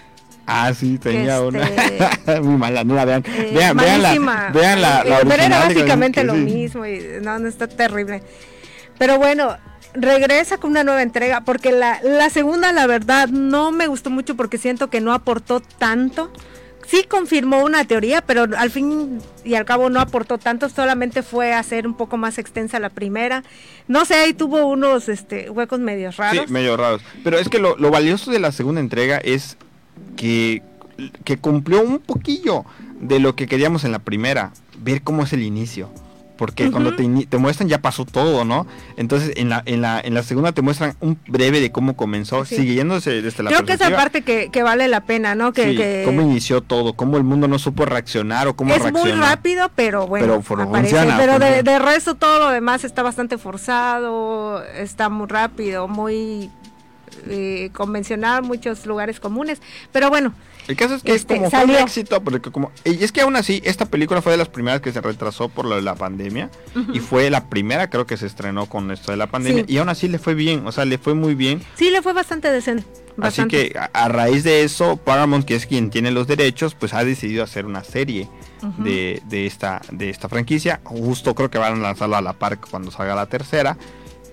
Ah, 0.47 0.71
sí, 0.75 0.99
tenía 0.99 1.38
este, 1.38 1.47
una. 1.47 2.41
Muy 2.41 2.58
mala, 2.58 2.84
no 2.84 2.93
la 2.93 3.05
vean. 3.05 3.23
eh, 3.25 3.51
vean, 3.51 3.75
vean 3.77 4.01
la, 4.03 4.51
vean 4.53 4.79
la, 4.81 5.03
la 5.03 5.19
pero 5.21 5.41
era 5.41 5.60
básicamente 5.60 6.23
lo 6.23 6.34
sí. 6.36 6.39
mismo 6.41 6.86
y 6.86 7.01
no, 7.23 7.39
no 7.39 7.47
está 7.47 7.67
terrible. 7.67 8.21
Pero 8.99 9.17
bueno, 9.17 9.58
regresa 9.95 10.58
con 10.58 10.71
una 10.71 10.84
nueva 10.84 11.01
entrega 11.01 11.41
porque 11.41 11.71
la, 11.71 11.99
la 12.03 12.29
segunda 12.29 12.71
la 12.71 12.88
verdad 12.88 13.27
no 13.29 13.71
me 13.71 13.88
gustó 13.88 14.10
mucho 14.10 14.36
porque 14.36 14.58
siento 14.58 14.89
que 14.89 15.01
no 15.01 15.13
aportó 15.13 15.60
tanto. 15.60 16.31
Sí 16.88 17.03
confirmó 17.10 17.63
una 17.63 17.84
teoría, 17.86 18.21
pero 18.21 18.45
al 18.58 18.69
fin 18.69 19.19
y 19.43 19.55
al 19.55 19.65
cabo 19.65 19.89
no 19.89 19.99
aportó 19.99 20.38
tanto, 20.38 20.69
solamente 20.69 21.23
fue 21.23 21.51
hacer 21.51 21.88
un 21.88 21.95
poco 21.97 22.15
más 22.15 22.38
extensa 22.38 22.77
la 22.79 22.89
primera. 22.91 23.43
No 23.88 24.05
sé, 24.05 24.13
ahí 24.13 24.34
tuvo 24.36 24.67
unos 24.67 25.10
este, 25.10 25.49
huecos 25.49 25.79
medios 25.79 26.15
Sí, 26.15 26.21
raros. 26.21 26.51
medio 26.51 26.77
raros. 26.77 27.01
Pero 27.23 27.39
es 27.39 27.49
que 27.49 27.58
lo, 27.58 27.75
lo 27.77 27.89
valioso 27.89 28.29
de 28.29 28.38
la 28.39 28.51
segunda 28.51 28.81
entrega 28.81 29.17
es 29.17 29.58
que, 30.15 30.62
que 31.23 31.38
cumplió 31.38 31.81
un 31.81 31.97
poquillo 31.97 32.65
de 33.01 33.19
lo 33.19 33.36
que 33.36 33.47
queríamos 33.47 33.84
en 33.84 33.91
la 33.91 33.99
primera. 33.99 34.51
Ver 34.77 35.01
cómo 35.01 35.23
es 35.23 35.34
el 35.34 35.41
inicio. 35.41 35.89
Porque 36.38 36.69
cuando 36.69 36.95
te, 36.95 37.08
te 37.28 37.38
muestran 37.38 37.69
ya 37.69 37.78
pasó 37.82 38.04
todo, 38.06 38.43
¿no? 38.43 38.67
Entonces 38.98 39.32
en 39.38 39.50
la, 39.50 39.63
en 39.65 39.82
la, 39.82 40.02
en 40.02 40.13
la 40.13 40.21
segunda 40.24 40.52
te 40.52 40.62
muestran 40.62 40.95
un 41.00 41.17
breve 41.28 41.62
de 41.62 41.71
cómo 41.71 41.95
comenzó, 41.95 42.43
Sí. 42.43 42.58
siguiéndose 42.58 43.21
desde 43.21 43.41
la 43.43 43.52
Creo 43.52 43.63
que 43.65 43.74
esa 43.74 43.89
parte 43.95 44.21
que, 44.21 44.50
que 44.52 44.62
vale 44.63 44.88
la 44.89 45.02
pena, 45.06 45.34
¿no? 45.36 45.54
Que, 45.54 45.69
Sí, 45.71 45.78
que 45.78 46.02
cómo 46.06 46.21
inició 46.21 46.62
todo, 46.62 46.93
cómo 46.93 47.15
el 47.17 47.24
mundo 47.24 47.48
no 47.48 47.58
supo 47.58 47.86
reaccionar 47.86 48.48
o 48.50 48.56
cómo 48.56 48.74
es 48.74 48.82
muy 48.82 48.91
reaccionó. 48.91 49.21
rápido, 49.21 49.71
pero 49.76 50.08
bueno, 50.08 50.26
Pero 50.28 50.41
fu- 50.41 50.54
aparece. 50.56 50.95
funciona, 50.95 51.17
pero 51.17 51.39
de, 51.39 51.63
de 51.63 51.80
resto 51.80 52.15
todo 52.15 52.39
lo 52.39 52.50
demás 52.50 52.84
está 52.84 53.02
bastante 53.02 53.38
forzado, 53.38 54.63
está 54.76 55.10
muy 55.10 55.28
rápido, 55.28 55.88
muy 55.88 56.50
eh, 57.28 57.69
convencional, 57.74 58.43
muchos 58.43 58.86
lugares 58.86 59.19
comunes. 59.19 59.62
Pero 59.91 60.10
bueno, 60.10 60.34
El 60.67 60.75
caso 60.75 60.95
es 60.95 61.04
que 61.04 61.13
Este, 61.13 61.36
es 61.36 61.39
como 61.39 61.49
fue 61.51 61.63
un 61.63 61.71
éxito, 61.75 62.23
porque 62.23 62.51
como 62.51 62.71
y 62.84 63.04
es 63.04 63.12
que 63.12 63.21
aún 63.21 63.36
así 63.36 63.62
esta 63.65 63.86
película 63.86 64.21
fue 64.21 64.32
de 64.32 64.38
las 64.39 64.49
primeras 64.49 64.82
que 64.82 64.91
se 64.91 64.99
retrasó 65.01 65.49
por 65.49 65.65
lo 65.65 65.75
de 65.75 65.82
la 65.84 65.95
pandemia 65.95 66.49
y 66.93 66.99
fue 66.99 67.30
la 67.30 67.49
primera 67.49 67.89
creo 67.89 68.06
que 68.08 68.17
se 68.17 68.25
estrenó 68.25 68.65
con 68.67 68.89
esto 68.91 69.12
de 69.12 69.17
la 69.17 69.28
pandemia 69.28 69.63
Sí. 69.67 69.73
y 69.73 69.78
aún 69.78 69.89
así 69.89 70.08
le 70.08 70.17
fue 70.19 70.34
bien, 70.34 70.65
o 70.65 70.71
sea, 70.71 70.86
le 70.86 70.97
fue 70.97 71.13
muy 71.13 71.36
bien. 71.36 71.62
sí 71.75 71.89
le 71.91 72.01
fue 72.01 72.13
bastante 72.13 72.49
decente. 72.51 72.84
Así 73.17 73.41
bastante. 73.41 73.71
que 73.71 73.80
a, 73.80 73.86
a 73.93 74.10
raíz 74.10 74.43
de 74.43 74.63
eso 74.63 74.97
Paramount, 74.97 75.45
que 75.45 75.56
es 75.56 75.65
quien 75.67 75.89
tiene 75.89 76.12
los 76.12 76.28
derechos, 76.28 76.75
pues 76.75 76.93
ha 76.93 77.04
decidido 77.06 77.43
hacer 77.43 77.65
una 77.65 77.84
serie 77.84 78.28
de, 78.80 79.21
de 79.28 79.45
esta 79.45 79.82
de 79.91 80.10
esta 80.10 80.28
franquicia. 80.28 80.82
Justo 80.84 81.34
creo 81.36 81.49
que 81.51 81.58
van 81.60 81.73
a 81.75 81.78
lanzarla 81.78 82.17
a 82.17 82.21
la 82.21 82.34
par 82.34 82.60
cuando 82.60 82.89
salga 82.91 83.15
la 83.15 83.28
tercera. 83.28 83.78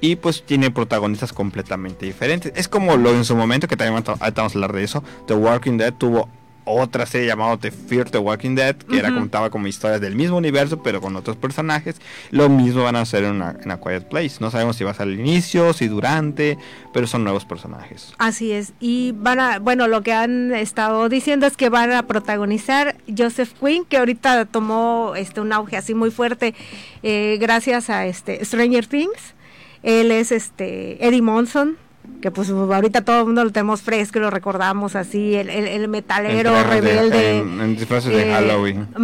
Y 0.03 0.17
pues 0.17 0.43
tiene 0.45 0.71
protagonistas 0.71 1.33
completamente 1.33 2.05
diferentes. 2.05 2.53
Es 2.55 2.69
como 2.69 2.99
lo 2.99 3.15
en 3.15 3.25
su 3.25 3.35
momento, 3.37 3.69
que 3.69 3.77
también 3.77 4.05
vamos 4.05 4.21
a 4.21 4.57
hablar 4.57 4.73
de 4.73 4.83
eso. 4.85 5.03
The 5.27 5.35
Walking 5.35 5.79
Dead 5.79 5.95
tuvo 5.95 6.29
otra 6.65 7.07
serie 7.07 7.27
llamada 7.29 7.57
The 7.57 7.71
Fear 7.71 8.11
the 8.11 8.19
Walking 8.19 8.55
Dead, 8.55 8.77
que 8.77 8.99
era 8.99 9.13
contaba 9.13 9.51
como 9.51 9.67
historias 9.67 10.01
del 10.01 10.15
mismo 10.15 10.37
universo, 10.37 10.83
pero 10.83 11.01
con 11.01 11.17
otros 11.17 11.37
personajes. 11.37 12.01
Lo 12.31 12.49
mismo 12.49 12.85
van 12.85 12.97
a 12.97 13.01
hacer 13.01 13.25
en, 13.25 13.33
una, 13.33 13.57
en 13.63 13.71
A 13.71 13.79
Quiet 13.79 14.09
Place. 14.09 14.37
No 14.41 14.51
sabemos 14.51 14.77
si 14.77 14.85
va 14.85 14.93
a 14.93 14.95
ser 14.95 15.09
al 15.09 15.19
inicio, 15.19 15.73
si 15.73 15.89
durante, 15.89 16.59
pero 16.93 17.07
son 17.07 17.25
nuevos 17.25 17.45
personajes. 17.45 18.13
Así 18.19 18.53
es. 18.53 18.73
Y 18.81 19.13
van 19.13 19.41
a, 19.41 19.59
bueno, 19.59 19.89
lo 19.89 20.03
que 20.03 20.13
han 20.13 20.55
estado 20.55 21.09
diciendo 21.09 21.47
es 21.47 21.57
que 21.57 21.69
van 21.69 21.93
a 21.93 22.07
protagonizar 22.07 22.97
Joseph 23.17 23.53
Quinn, 23.61 23.85
que 23.85 23.99
ahorita 23.99 24.45
tomó 24.47 25.15
este 25.17 25.41
un 25.41 25.53
auge 25.53 25.77
así 25.77 25.95
muy 25.95 26.11
fuerte 26.11 26.55
eh, 27.03 27.39
gracias 27.41 27.91
a 27.91 28.07
este 28.07 28.45
Stranger 28.45 28.87
Things. 28.87 29.35
Él 29.83 30.11
es 30.11 30.33
este 30.33 31.05
Eddie 31.07 31.23
Monson, 31.23 31.77
que 32.21 32.31
pues 32.31 32.51
ahorita 32.51 33.03
todo 33.05 33.21
el 33.21 33.27
mundo 33.27 33.45
lo 33.45 33.51
tenemos 33.51 33.83
fresco 33.83 34.19
y 34.19 34.23
lo 34.23 34.31
recordamos 34.31 34.95
así, 34.97 35.35
el, 35.35 35.51
el, 35.51 35.67
el 35.67 35.89
metalero 35.89 36.51
trajes 36.53 36.83
de- 36.83 36.93
rebelde. 36.93 37.39
en- 37.39 37.61
en 37.61 37.77
disfraces 37.77 38.13
de 38.13 38.31
eh, 38.31 38.33
Halloween. 38.33 38.87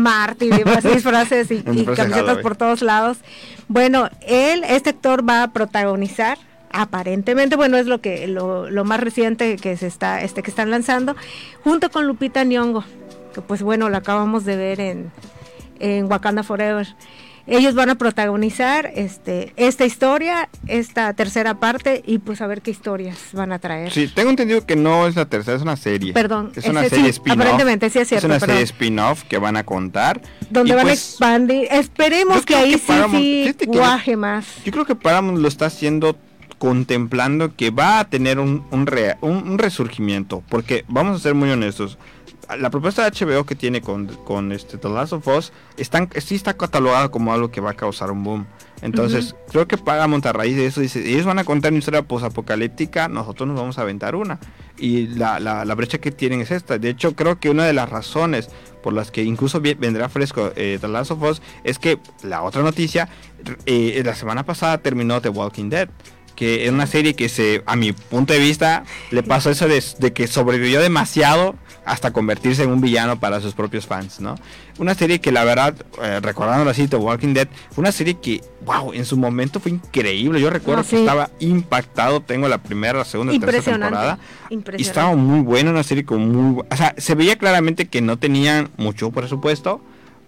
Disfraces 0.94 1.50
y, 1.50 1.62
camisetas 1.62 2.38
por 2.38 2.56
todos 2.56 2.82
lados. 2.82 3.18
Bueno, 3.68 4.08
él, 4.26 4.64
este 4.68 4.90
actor 4.90 5.28
va 5.28 5.42
a 5.44 5.52
protagonizar 5.52 6.38
aparentemente, 6.70 7.56
bueno, 7.56 7.76
es 7.78 7.86
lo 7.86 8.00
que 8.00 8.26
lo, 8.28 8.70
lo 8.70 8.84
más 8.84 9.00
reciente 9.00 9.56
que 9.56 9.76
se 9.76 9.86
está 9.86 10.22
este 10.22 10.42
que 10.42 10.50
están 10.50 10.70
lanzando 10.70 11.16
junto 11.64 11.90
con 11.90 12.06
Lupita 12.06 12.44
Nyong'o, 12.44 12.84
que 13.34 13.40
pues 13.40 13.62
bueno, 13.62 13.88
lo 13.88 13.96
acabamos 13.96 14.44
de 14.44 14.56
ver 14.56 14.80
en 14.80 15.10
en 15.80 16.04
Wakanda 16.10 16.42
Forever. 16.42 16.86
Ellos 17.48 17.74
van 17.74 17.90
a 17.90 17.94
protagonizar 17.96 18.90
este 18.94 19.52
esta 19.56 19.84
historia, 19.86 20.48
esta 20.66 21.12
tercera 21.14 21.54
parte 21.60 22.02
y 22.06 22.18
pues 22.18 22.40
a 22.40 22.46
ver 22.46 22.62
qué 22.62 22.70
historias 22.70 23.18
van 23.32 23.52
a 23.52 23.58
traer. 23.58 23.90
Sí, 23.92 24.08
tengo 24.08 24.30
entendido 24.30 24.64
que 24.66 24.76
no 24.76 25.06
es 25.06 25.16
la 25.16 25.24
tercera, 25.26 25.56
es 25.56 25.62
una 25.62 25.76
serie. 25.76 26.12
Perdón, 26.12 26.52
es 26.56 26.66
una 26.66 26.84
serie 26.88 27.04
sí, 27.04 27.10
spin-off. 27.10 27.38
aparentemente 27.40 27.90
sí 27.90 27.98
es 27.98 28.08
cierto, 28.08 28.26
Es 28.26 28.30
una 28.30 28.38
perdón. 28.38 28.56
serie 28.56 28.64
spin-off 28.64 29.22
que 29.24 29.38
van 29.38 29.56
a 29.56 29.64
contar. 29.64 30.20
donde 30.50 30.74
van 30.74 30.82
pues, 30.84 30.98
a 30.98 31.02
expandir. 31.02 31.68
Esperemos 31.70 32.44
que 32.46 32.54
ahí 32.54 32.72
que 32.72 32.78
sí, 32.78 32.84
Paramount- 32.86 33.56
sí 33.60 33.66
guaje 33.66 34.16
más. 34.16 34.46
Yo 34.64 34.72
creo 34.72 34.84
que 34.84 34.94
Paramount 34.94 35.38
lo 35.38 35.48
está 35.48 35.66
haciendo 35.66 36.16
contemplando 36.58 37.54
que 37.54 37.70
va 37.70 38.00
a 38.00 38.08
tener 38.10 38.38
un, 38.38 38.64
un, 38.70 38.86
rea- 38.86 39.16
un- 39.20 39.48
un 39.48 39.58
resurgimiento. 39.58 40.42
Porque 40.48 40.84
vamos 40.88 41.16
a 41.16 41.22
ser 41.22 41.34
muy 41.34 41.50
honestos. 41.50 41.98
La 42.56 42.70
propuesta 42.70 43.08
de 43.08 43.10
HBO 43.10 43.44
que 43.44 43.54
tiene 43.54 43.82
con, 43.82 44.06
con 44.06 44.52
este 44.52 44.78
The 44.78 44.88
Last 44.88 45.12
of 45.12 45.26
Us 45.28 45.52
están, 45.76 46.08
sí 46.16 46.34
está 46.34 46.54
catalogada 46.56 47.10
como 47.10 47.32
algo 47.32 47.50
que 47.50 47.60
va 47.60 47.70
a 47.70 47.74
causar 47.74 48.10
un 48.10 48.24
boom. 48.24 48.46
Entonces, 48.80 49.34
creo 49.50 49.66
que 49.66 49.76
Paramount 49.76 50.24
a 50.26 50.32
raíz 50.32 50.56
de 50.56 50.66
eso 50.66 50.80
dice, 50.80 51.00
ellos 51.00 51.26
van 51.26 51.38
a 51.38 51.44
contar 51.44 51.72
una 51.72 51.80
historia 51.80 52.02
posapocalíptica, 52.02 53.08
nosotros 53.08 53.48
nos 53.48 53.58
vamos 53.58 53.78
a 53.78 53.82
aventar 53.82 54.14
una. 54.14 54.38
Y 54.78 55.08
la, 55.08 55.40
la, 55.40 55.64
la 55.64 55.74
brecha 55.74 55.98
que 55.98 56.12
tienen 56.12 56.40
es 56.40 56.50
esta. 56.50 56.78
De 56.78 56.88
hecho, 56.88 57.14
creo 57.16 57.40
que 57.40 57.50
una 57.50 57.66
de 57.66 57.72
las 57.72 57.88
razones 57.88 58.48
por 58.82 58.92
las 58.92 59.10
que 59.10 59.24
incluso 59.24 59.60
vendrá 59.60 60.08
fresco 60.08 60.52
eh, 60.54 60.78
The 60.80 60.88
Last 60.88 61.10
of 61.10 61.22
Us 61.22 61.42
es 61.64 61.78
que 61.78 61.98
la 62.22 62.42
otra 62.42 62.62
noticia, 62.62 63.08
eh, 63.66 64.00
la 64.04 64.14
semana 64.14 64.44
pasada 64.44 64.78
terminó 64.78 65.20
The 65.20 65.30
Walking 65.30 65.68
Dead 65.68 65.88
que 66.36 66.66
es 66.66 66.70
una 66.70 66.86
serie 66.86 67.14
que 67.14 67.28
se, 67.28 67.64
a 67.66 67.74
mi 67.74 67.92
punto 67.92 68.32
de 68.32 68.38
vista, 68.38 68.84
le 69.10 69.24
pasó 69.24 69.50
eso 69.50 69.66
de, 69.66 69.82
de 69.98 70.12
que 70.12 70.28
sobrevivió 70.28 70.80
demasiado 70.80 71.56
hasta 71.88 72.12
convertirse 72.12 72.62
en 72.62 72.70
un 72.70 72.80
villano 72.80 73.18
para 73.18 73.40
sus 73.40 73.54
propios 73.54 73.86
fans, 73.86 74.20
¿no? 74.20 74.34
Una 74.78 74.94
serie 74.94 75.20
que 75.20 75.32
la 75.32 75.44
verdad, 75.44 75.74
eh, 76.02 76.20
recordándolo 76.22 76.70
así, 76.70 76.86
The 76.86 76.96
Walking 76.96 77.34
Dead, 77.34 77.48
fue 77.70 77.82
una 77.82 77.92
serie 77.92 78.14
que, 78.20 78.40
wow, 78.64 78.92
en 78.92 79.04
su 79.04 79.16
momento 79.16 79.58
fue 79.58 79.72
increíble. 79.72 80.40
Yo 80.40 80.50
recuerdo 80.50 80.82
No, 80.82 80.88
que 80.88 80.96
sí. 80.96 81.02
estaba 81.02 81.30
impactado, 81.40 82.20
tengo 82.20 82.46
la 82.48 82.58
primera, 82.58 82.98
la 82.98 83.04
segunda, 83.04 83.32
la 83.32 83.40
tercera 83.40 83.58
Impresionante. 83.58 83.96
temporada. 83.96 84.18
Y 84.50 84.54
Impresionante. 84.54 84.82
estaba 85.00 85.16
muy 85.16 85.40
buena, 85.40 85.70
una 85.70 85.82
serie 85.82 86.04
con 86.04 86.28
muy... 86.30 86.62
O 86.70 86.76
sea, 86.76 86.94
se 86.98 87.14
veía 87.14 87.36
claramente 87.36 87.86
que 87.88 88.00
no 88.00 88.18
tenían 88.18 88.70
mucho 88.76 89.10
presupuesto, 89.10 89.80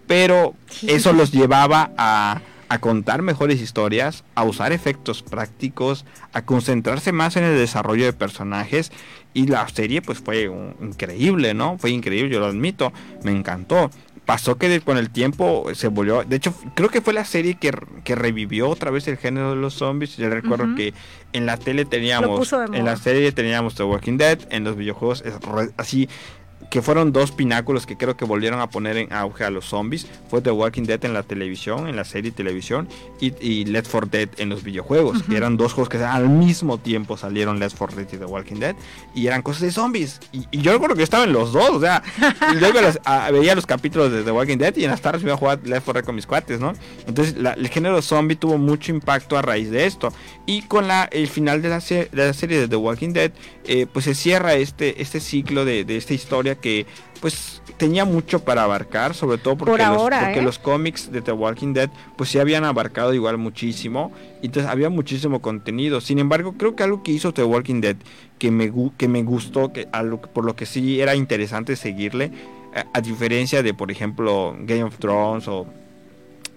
pero 0.07 0.53
eso 0.87 1.13
los 1.13 1.31
llevaba 1.31 1.91
a, 1.97 2.41
a 2.73 2.79
contar 2.79 3.21
mejores 3.21 3.59
historias, 3.59 4.23
a 4.33 4.43
usar 4.45 4.71
efectos 4.71 5.23
prácticos, 5.23 6.05
a 6.31 6.43
concentrarse 6.45 7.11
más 7.11 7.35
en 7.35 7.43
el 7.43 7.57
desarrollo 7.57 8.05
de 8.05 8.13
personajes. 8.13 8.93
Y 9.33 9.47
la 9.47 9.67
serie 9.67 10.01
pues 10.01 10.19
fue 10.19 10.47
un- 10.47 10.75
increíble, 10.81 11.53
¿no? 11.53 11.77
Fue 11.77 11.89
increíble, 11.91 12.29
yo 12.33 12.39
lo 12.39 12.45
admito, 12.45 12.93
me 13.23 13.31
encantó. 13.31 13.91
Pasó 14.25 14.57
que 14.57 14.69
de- 14.69 14.79
con 14.79 14.97
el 14.97 15.09
tiempo 15.09 15.65
se 15.73 15.89
volvió, 15.89 16.23
de 16.23 16.37
hecho 16.37 16.53
creo 16.75 16.87
que 16.87 17.01
fue 17.01 17.11
la 17.13 17.25
serie 17.25 17.55
que, 17.55 17.71
que 18.05 18.15
revivió 18.15 18.69
otra 18.69 18.89
vez 18.89 19.05
el 19.09 19.17
género 19.17 19.49
de 19.49 19.57
los 19.57 19.73
zombies. 19.73 20.15
Yo 20.15 20.29
recuerdo 20.29 20.65
que 20.75 20.93
en 21.33 21.45
la 21.45 21.57
tele 21.57 21.83
teníamos, 21.83 22.29
en 22.77 22.85
la 22.85 22.95
serie 22.95 23.31
teníamos 23.33 23.75
The 23.75 23.83
Walking 23.83 24.17
Dead, 24.17 24.39
en 24.49 24.63
los 24.63 24.77
videojuegos 24.77 25.23
es 25.25 25.33
re- 25.41 25.71
así 25.75 26.07
que 26.69 26.81
fueron 26.81 27.11
dos 27.11 27.31
pináculos 27.31 27.85
que 27.85 27.97
creo 27.97 28.15
que 28.15 28.25
volvieron 28.25 28.59
a 28.61 28.69
poner 28.69 28.97
en 28.97 29.11
auge 29.11 29.43
a 29.43 29.49
los 29.49 29.65
zombies. 29.65 30.07
Fue 30.29 30.41
The 30.41 30.51
Walking 30.51 30.83
Dead 30.83 31.03
en 31.05 31.13
la 31.13 31.23
televisión, 31.23 31.87
en 31.87 31.95
la 31.95 32.03
serie 32.05 32.31
televisión, 32.31 32.87
y, 33.19 33.33
y 33.45 33.65
Left 33.65 33.89
4 33.91 34.09
Dead 34.11 34.29
en 34.37 34.49
los 34.49 34.63
videojuegos. 34.63 35.23
que 35.23 35.35
Eran 35.35 35.57
dos 35.57 35.73
juegos 35.73 35.89
que 35.89 35.97
al 35.97 36.29
mismo 36.29 36.77
tiempo 36.77 37.17
salieron 37.17 37.59
Left 37.59 37.77
4 37.77 37.97
Dead 37.97 38.07
y 38.13 38.17
The 38.17 38.25
Walking 38.25 38.55
Dead, 38.59 38.75
y 39.15 39.27
eran 39.27 39.41
cosas 39.41 39.63
de 39.63 39.71
zombies. 39.71 40.19
Y, 40.31 40.45
y 40.51 40.61
yo 40.61 40.71
recuerdo 40.73 40.95
que 40.95 41.03
estaba 41.03 41.23
en 41.25 41.33
los 41.33 41.51
dos, 41.51 41.69
o 41.71 41.79
sea, 41.81 42.01
yo 42.59 42.71
las- 42.81 42.99
a- 43.05 43.31
veía 43.31 43.55
los 43.55 43.65
capítulos 43.65 44.11
de 44.11 44.23
The 44.23 44.31
Walking 44.31 44.57
Dead 44.57 44.75
y 44.77 44.83
en 44.85 44.91
las 44.91 45.01
tardes 45.01 45.23
me 45.23 45.27
iba 45.29 45.35
a 45.35 45.37
jugar 45.37 45.59
Left 45.65 45.85
4 45.85 45.93
Dead 46.01 46.05
con 46.05 46.15
mis 46.15 46.25
cuates, 46.27 46.59
¿no? 46.59 46.73
Entonces 47.07 47.35
la- 47.37 47.53
el 47.53 47.67
género 47.69 48.01
zombie 48.01 48.35
tuvo 48.35 48.57
mucho 48.57 48.91
impacto 48.91 49.37
a 49.37 49.41
raíz 49.41 49.69
de 49.71 49.85
esto. 49.85 50.13
Y 50.45 50.63
con 50.63 50.87
la, 50.87 51.03
el 51.11 51.27
final 51.27 51.61
de 51.61 51.69
la, 51.69 51.81
se- 51.81 52.09
de 52.11 52.27
la 52.27 52.33
serie 52.33 52.59
de 52.59 52.67
The 52.67 52.75
Walking 52.75 53.09
Dead, 53.13 53.31
eh, 53.65 53.85
pues 53.91 54.05
se 54.05 54.15
cierra 54.15 54.55
este, 54.55 55.01
este 55.01 55.19
ciclo 55.19 55.65
de, 55.65 55.83
de 55.85 55.97
esta 55.97 56.13
historia 56.13 56.50
que 56.55 56.85
pues 57.19 57.61
tenía 57.77 58.05
mucho 58.05 58.43
para 58.43 58.63
abarcar, 58.63 59.13
sobre 59.13 59.37
todo 59.37 59.57
porque, 59.57 59.71
Por 59.71 59.79
los, 59.79 60.01
porque 60.01 60.39
¿eh? 60.39 60.41
los 60.41 60.59
cómics 60.59 61.11
de 61.11 61.21
The 61.21 61.31
Walking 61.31 61.73
Dead 61.73 61.89
pues 62.17 62.29
sí 62.29 62.39
habían 62.39 62.63
abarcado 62.63 63.13
igual 63.13 63.37
muchísimo, 63.37 64.11
entonces 64.41 64.71
había 64.71 64.89
muchísimo 64.89 65.41
contenido. 65.41 66.01
Sin 66.01 66.19
embargo, 66.19 66.53
creo 66.57 66.75
que 66.75 66.83
algo 66.83 67.03
que 67.03 67.11
hizo 67.11 67.33
The 67.33 67.43
Walking 67.43 67.81
Dead 67.81 67.97
que 68.39 68.51
me, 68.51 68.71
que 68.97 69.07
me 69.07 69.23
gustó, 69.23 69.71
que 69.71 69.87
algo 69.91 70.21
por 70.21 70.45
lo 70.45 70.55
que 70.55 70.65
sí 70.65 70.99
era 70.99 71.15
interesante 71.15 71.75
seguirle, 71.75 72.31
a, 72.75 72.85
a 72.97 73.01
diferencia 73.01 73.61
de 73.61 73.73
por 73.73 73.91
ejemplo 73.91 74.55
Game 74.61 74.83
of 74.83 74.97
Thrones 74.97 75.47
o 75.47 75.67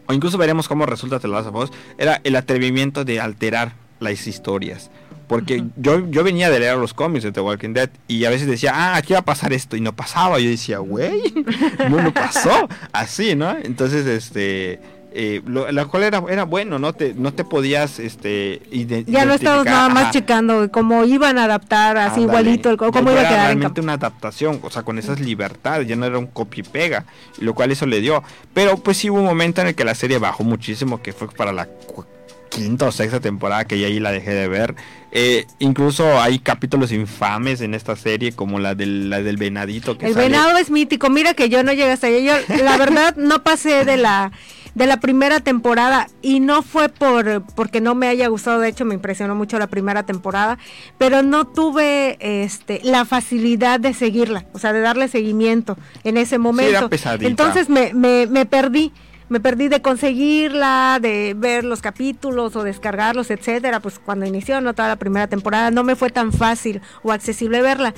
o 0.07 0.13
incluso 0.13 0.39
veremos 0.39 0.69
cómo 0.69 0.87
resulta 0.87 1.19
The 1.19 1.29
Last 1.29 1.49
of 1.49 1.55
Us, 1.57 1.71
era 1.99 2.21
el 2.25 2.37
atrevimiento 2.37 3.05
de 3.05 3.21
alterar 3.21 3.73
las 4.01 4.27
historias. 4.27 4.91
Porque 5.27 5.65
yo, 5.77 6.07
yo 6.11 6.23
venía 6.23 6.51
de 6.51 6.61
leer 6.61 6.77
los 6.77 6.93
cómics 6.93 7.25
de 7.25 7.33
The 7.33 7.41
Walking 7.41 7.73
Dead 7.73 7.89
y 8.09 8.27
a 8.27 8.31
veces 8.31 8.47
decía, 8.47 8.73
ah, 8.75 8.97
aquí 8.97 9.15
va 9.15 9.21
a 9.21 9.25
pasar 9.25 9.55
esto 9.55 9.75
y 9.75 9.81
no 9.81 9.95
pasaba. 9.97 10.39
Yo 10.39 10.51
decía, 10.51 10.79
güey, 10.79 11.23
no, 11.91 12.03
no 12.03 12.13
pasó. 12.13 12.69
Así, 12.93 13.35
¿no? 13.35 13.57
Entonces, 13.57 14.05
este, 14.07 14.81
eh, 15.15 15.41
lo, 15.47 15.73
la 15.73 15.87
cual 15.87 16.03
era, 16.03 16.23
era 16.29 16.45
bueno, 16.45 16.79
¿no? 16.79 16.93
Te, 16.93 17.15
no 17.15 17.33
te 17.33 17.43
podías, 17.43 18.01
este, 18.01 18.61
ide- 18.71 19.05
Ya 19.07 19.25
no 19.25 19.33
identificar, 19.37 19.65
nada 19.65 19.89
más 19.89 20.11
checando 20.11 20.71
cómo 20.71 21.05
iban 21.05 21.39
a 21.39 21.45
adaptar 21.45 21.97
así 21.97 22.21
Ándale. 22.21 22.41
igualito, 22.51 22.71
el- 22.71 22.77
cómo 22.77 23.11
iba 23.11 23.21
a 23.23 23.29
quedar 23.29 23.33
en 23.53 23.59
realmente 23.61 23.81
una 23.81 23.95
adaptación, 23.95 24.61
o 24.63 24.69
sea, 24.71 24.83
con 24.83 24.99
esas 24.99 25.21
libertades, 25.21 25.89
ya 25.89 25.97
no 25.97 26.05
era 26.05 26.19
un 26.19 26.27
copy 26.27 26.61
y 26.61 26.65
pega, 26.65 27.07
lo 27.39 27.55
cual 27.55 27.71
eso 27.73 27.87
le 27.87 28.03
dio. 28.03 28.23
Pero 28.53 28.77
pues 28.77 28.99
sí 28.99 29.09
hubo 29.09 29.21
un 29.21 29.25
momento 29.25 29.63
en 29.63 29.69
el 29.69 29.75
que 29.75 29.85
la 29.85 29.95
serie 29.95 30.19
bajó 30.19 30.45
muchísimo, 30.45 31.01
que 31.01 31.15
fue 31.15 31.29
para 31.29 31.51
la 31.53 31.67
quinta 32.51 32.87
o 32.87 32.93
sexta 32.93 33.21
temporada 33.21 33.65
que 33.65 33.79
ya 33.79 33.87
ahí 33.87 34.01
la 34.01 34.13
dejé 34.13 34.33
de 34.33 34.49
ver. 34.49 34.75
Eh, 35.13 35.47
incluso 35.61 36.21
hay 36.21 36.39
capítulos 36.41 36.91
infames 36.93 37.61
en 37.61 37.75
esta 37.75 37.95
serie, 37.97 38.33
como 38.33 38.59
la 38.59 38.75
del, 38.75 39.11
la 39.11 39.23
del 39.23 39.37
venadito 39.37 39.97
que 39.97 40.07
El 40.07 40.15
sale. 40.15 40.29
venado 40.29 40.59
es 40.59 40.71
mítico. 40.71 41.09
Mira 41.11 41.35
que 41.35 41.49
yo 41.49 41.63
no 41.63 41.73
llegué 41.73 41.93
hasta 41.93 42.09
allá. 42.09 42.41
Yo, 42.49 42.65
la 42.65 42.77
verdad, 42.79 43.17
no 43.17 43.43
pasé 43.43 43.85
de 43.85 43.97
la 43.97 44.33
de 44.75 44.89
la 44.89 44.99
primera 44.99 45.39
temporada 45.39 46.09
y 46.21 46.41
no 46.41 46.63
fue 46.63 46.89
por 46.89 47.45
porque 47.55 47.81
no 47.81 47.95
me 47.95 48.09
haya 48.09 48.27
gustado. 48.27 48.59
De 48.59 48.69
hecho, 48.69 48.85
me 48.85 48.95
impresionó 48.95 49.37
mucho 49.37 49.57
la 49.61 49.69
primera 49.69 50.03
temporada, 50.05 50.59
pero 50.99 51.23
no 51.23 51.47
tuve 51.47 52.17
este 52.43 52.81
la 52.83 53.05
facilidad 53.05 53.79
de 53.79 53.95
seguirla, 53.95 54.47
o 54.53 54.59
sea, 54.59 54.73
de 54.73 54.81
darle 54.81 55.07
seguimiento 55.07 55.79
en 56.03 56.17
ese 56.17 56.39
momento. 56.39 56.89
pesadita. 56.89 57.29
Entonces 57.29 57.69
me, 57.69 57.95
me, 57.95 58.27
me 58.27 58.47
perdí. 58.47 58.93
Me 59.29 59.41
perdí 59.41 59.69
de 59.69 59.81
conseguirla, 59.81 60.99
de 61.01 61.35
ver 61.37 61.65
los 61.65 61.81
capítulos 61.81 62.57
o 62.57 62.63
descargarlos, 62.63 63.31
etcétera. 63.31 63.81
Pues 63.81 63.99
cuando 63.99 64.27
inició 64.27 64.61
no 64.61 64.75
toda 64.75 64.89
la 64.89 64.97
primera 64.97 65.27
temporada 65.27 65.71
no 65.71 65.83
me 65.83 65.97
fue 65.97 66.11
tan 66.11 66.33
fácil 66.33 66.83
o 67.03 67.13
accesible 67.13 67.63
verla. 67.63 67.95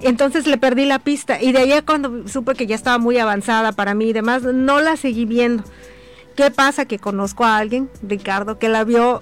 Entonces 0.00 0.46
le 0.46 0.58
perdí 0.58 0.84
la 0.84 0.98
pista 0.98 1.40
y 1.40 1.52
de 1.52 1.58
ahí 1.60 1.82
cuando 1.82 2.28
supe 2.28 2.54
que 2.54 2.66
ya 2.66 2.74
estaba 2.74 2.98
muy 2.98 3.18
avanzada 3.18 3.72
para 3.72 3.94
mí 3.94 4.10
y 4.10 4.12
demás, 4.12 4.42
no 4.42 4.80
la 4.80 4.96
seguí 4.96 5.24
viendo. 5.24 5.64
¿Qué 6.36 6.50
pasa? 6.50 6.84
Que 6.84 6.98
conozco 6.98 7.44
a 7.44 7.56
alguien, 7.56 7.88
Ricardo, 8.02 8.58
que 8.58 8.68
la 8.68 8.84
vio 8.84 9.20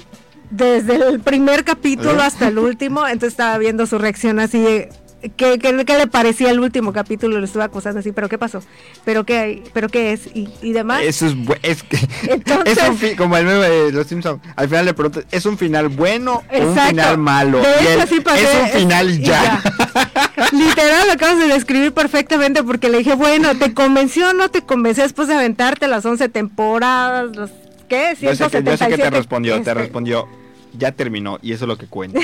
desde 0.50 0.96
el 0.96 1.20
primer 1.20 1.64
capítulo 1.64 2.20
¿Eh? 2.20 2.24
hasta 2.24 2.48
el 2.48 2.58
último, 2.58 3.06
entonces 3.06 3.32
estaba 3.32 3.56
viendo 3.58 3.86
su 3.86 3.98
reacción 3.98 4.40
así 4.40 4.60
de... 4.60 4.88
¿Qué, 5.36 5.58
qué, 5.58 5.84
qué 5.84 5.98
le 5.98 6.06
parecía 6.06 6.50
el 6.50 6.60
último 6.60 6.92
capítulo? 6.92 7.38
Lo 7.38 7.44
estuve 7.44 7.62
acusando 7.64 8.00
así, 8.00 8.12
pero 8.12 8.28
¿qué 8.28 8.38
pasó? 8.38 8.62
¿Pero 9.04 9.24
qué, 9.24 9.38
hay? 9.38 9.62
¿Pero 9.72 9.88
qué 9.88 10.12
es? 10.12 10.26
¿Y, 10.34 10.48
y 10.62 10.72
demás? 10.72 11.02
Eso 11.02 11.26
es, 11.26 11.34
es 11.62 11.82
que 11.82 11.98
Entonces- 12.28 12.78
es 13.02 13.10
un 13.10 13.16
como 13.16 13.36
el 13.36 13.46
meme 13.46 13.68
de 13.68 13.92
los 13.92 14.06
Simpsons. 14.06 14.40
Al 14.56 14.68
final 14.68 14.84
le 14.84 14.94
preguntas, 14.94 15.24
¿es 15.30 15.46
un 15.46 15.56
final 15.56 15.88
bueno 15.88 16.42
o 16.52 16.58
un 16.66 16.76
final 16.76 17.18
malo? 17.18 17.58
De 17.58 17.94
hecho, 17.94 18.02
así 18.02 18.20
pasé, 18.20 18.42
es 18.42 18.74
un 18.74 18.80
final 18.80 19.20
ya. 19.20 19.62
Literal, 20.52 21.06
lo 21.06 21.12
acabas 21.12 21.38
de 21.38 21.48
describir 21.48 21.92
perfectamente 21.92 22.62
porque 22.62 22.88
le 22.88 22.98
dije, 22.98 23.14
bueno, 23.14 23.56
¿te 23.56 23.72
convenció 23.72 24.30
o 24.30 24.32
no 24.32 24.50
te 24.50 24.62
convenció 24.62 25.02
después 25.04 25.28
de 25.28 25.34
aventarte 25.34 25.86
las 25.88 26.04
11 26.04 26.28
temporadas? 26.28 27.34
Los, 27.36 27.50
¿Qué? 27.88 28.16
Yo 28.20 28.34
sé, 28.34 28.48
que, 28.50 28.62
yo 28.62 28.76
sé 28.76 28.86
que 28.86 28.96
te 28.96 29.06
177, 29.06 29.10
respondió, 29.10 29.54
te 29.54 29.58
este, 29.60 29.74
respondió, 29.74 30.28
ya 30.76 30.92
terminó 30.92 31.38
y 31.42 31.52
eso 31.52 31.64
es 31.64 31.68
lo 31.68 31.78
que 31.78 31.86
cuenta. 31.86 32.20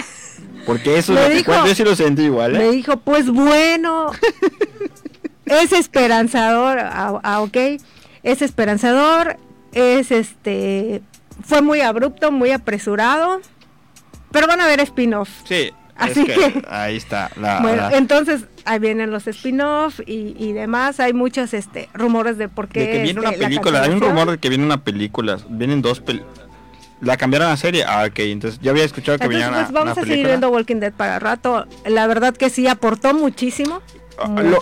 Porque 0.67 0.99
eso 0.99 1.13
Me 1.15 1.23
es 1.23 1.29
lo 1.31 1.35
que 1.37 1.45
cuenta, 1.45 1.67
yo 1.67 1.75
sí 1.75 1.85
lo 1.85 1.97
sentí 1.97 2.23
igual, 2.25 2.53
Me 2.53 2.69
¿eh? 2.69 2.73
dijo, 2.73 2.97
pues 2.99 3.29
bueno, 3.31 4.11
es 5.47 5.73
esperanzador, 5.73 6.79
ah, 6.81 7.21
ah, 7.23 7.41
ok, 7.41 7.57
es 8.23 8.43
esperanzador, 8.43 9.37
es 9.73 10.11
este, 10.11 11.03
fue 11.45 11.63
muy 11.63 11.81
abrupto, 11.81 12.31
muy 12.31 12.51
apresurado, 12.53 13.41
pero 14.31 14.47
van 14.47 14.61
a 14.61 14.67
ver 14.67 14.81
spin-off. 14.81 15.29
Sí, 15.45 15.73
Así 15.97 16.21
es 16.21 16.27
que, 16.27 16.35
que- 16.53 16.63
ahí 16.69 16.97
está. 16.97 17.31
La, 17.37 17.61
Bueno, 17.63 17.91
la- 17.91 17.97
entonces 17.99 18.45
ahí 18.65 18.79
vienen 18.79 19.11
los 19.11 19.27
spin-off 19.27 20.01
y, 20.07 20.35
y 20.39 20.53
demás. 20.53 20.99
Hay 21.01 21.13
muchos 21.13 21.53
este 21.53 21.91
rumores 21.93 22.39
de 22.39 22.49
por 22.49 22.69
qué. 22.69 22.81
de 22.81 22.91
que 22.91 23.03
viene 23.03 23.21
una 23.21 23.31
este, 23.31 23.43
la 23.43 23.49
película, 23.49 23.83
hay 23.83 23.91
un 23.91 24.01
rumor 24.01 24.31
de 24.31 24.39
que 24.39 24.49
viene 24.49 24.65
una 24.65 24.83
película, 24.83 25.39
vienen 25.51 25.83
dos 25.83 26.01
películas. 26.01 26.39
La 27.01 27.17
cambiaron 27.17 27.49
a 27.49 27.57
serie, 27.57 27.85
ah, 27.87 28.05
ok, 28.07 28.19
entonces 28.19 28.61
yo 28.61 28.71
había 28.71 28.85
escuchado 28.85 29.19
que 29.19 29.25
Entonces, 29.25 29.47
venía 29.47 29.49
una, 29.49 29.67
pues 29.67 29.73
vamos 29.73 29.93
una 29.93 30.03
a 30.03 30.05
seguir 30.05 30.27
viendo 30.27 30.51
Walking 30.51 30.77
Dead 30.77 30.93
para 30.93 31.19
rato. 31.19 31.67
La 31.87 32.07
verdad 32.07 32.37
que 32.37 32.51
sí 32.51 32.67
aportó 32.67 33.15
muchísimo. 33.15 33.81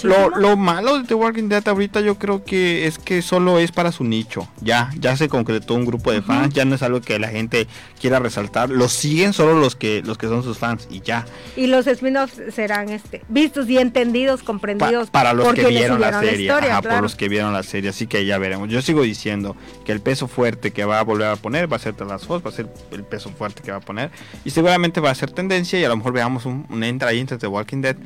Lo, 0.02 0.30
lo, 0.30 0.56
malo 0.56 0.98
de 0.98 1.04
The 1.04 1.14
Walking 1.14 1.48
Dead 1.48 1.66
ahorita 1.66 2.00
yo 2.00 2.16
creo 2.16 2.44
que 2.44 2.86
es 2.86 2.98
que 2.98 3.22
solo 3.22 3.58
es 3.58 3.72
para 3.72 3.92
su 3.92 4.04
nicho. 4.04 4.48
Ya, 4.60 4.90
ya 4.98 5.16
se 5.16 5.28
concretó 5.28 5.74
un 5.74 5.84
grupo 5.84 6.12
de 6.12 6.22
fans, 6.22 6.54
ya 6.54 6.64
no 6.64 6.74
es 6.74 6.82
algo 6.82 7.00
que 7.00 7.18
la 7.18 7.28
gente 7.28 7.66
quiera 8.00 8.18
resaltar. 8.18 8.70
Lo 8.70 8.88
siguen 8.88 9.32
solo 9.32 9.58
los 9.58 9.76
que 9.76 10.02
los 10.02 10.18
que 10.18 10.26
son 10.28 10.42
sus 10.42 10.58
fans 10.58 10.86
y 10.90 11.00
ya. 11.00 11.26
Y 11.56 11.66
los 11.66 11.86
spin-offs 11.86 12.40
serán 12.54 12.88
este 12.88 13.22
vistos 13.28 13.68
y 13.68 13.78
entendidos, 13.78 14.42
comprendidos 14.42 15.10
para 15.10 15.32
los 15.32 15.52
que 15.54 15.66
vieron 15.66 16.00
la 16.00 16.20
serie, 16.20 16.50
ajá, 16.50 16.82
por 16.82 17.02
los 17.02 17.16
que 17.16 17.28
vieron 17.28 17.52
la 17.52 17.62
serie, 17.62 17.90
así 17.90 18.06
que 18.06 18.24
ya 18.24 18.38
veremos. 18.38 18.68
Yo 18.68 18.80
sigo 18.82 19.02
diciendo 19.02 19.56
que 19.84 19.92
el 19.92 20.00
peso 20.00 20.28
fuerte 20.28 20.70
que 20.70 20.84
va 20.84 21.00
a 21.00 21.02
volver 21.02 21.28
a 21.28 21.36
poner 21.36 21.70
va 21.70 21.76
a 21.76 21.80
ser 21.80 21.94
The 21.94 22.04
Last 22.04 22.30
va 22.30 22.40
a 22.44 22.52
ser 22.52 22.68
el 22.92 23.04
peso 23.04 23.30
fuerte 23.30 23.62
que 23.62 23.70
va 23.70 23.78
a 23.78 23.80
poner 23.80 24.10
y 24.44 24.50
seguramente 24.50 25.00
va 25.00 25.10
a 25.10 25.14
ser 25.14 25.30
tendencia 25.30 25.78
y 25.80 25.84
a 25.84 25.88
lo 25.88 25.96
mejor 25.96 26.12
veamos 26.12 26.46
un, 26.46 26.66
un 26.68 26.84
entra 26.84 27.08
ahí 27.08 27.20
entre 27.20 27.38
The 27.38 27.46
Walking 27.46 27.80
Dead 27.80 27.96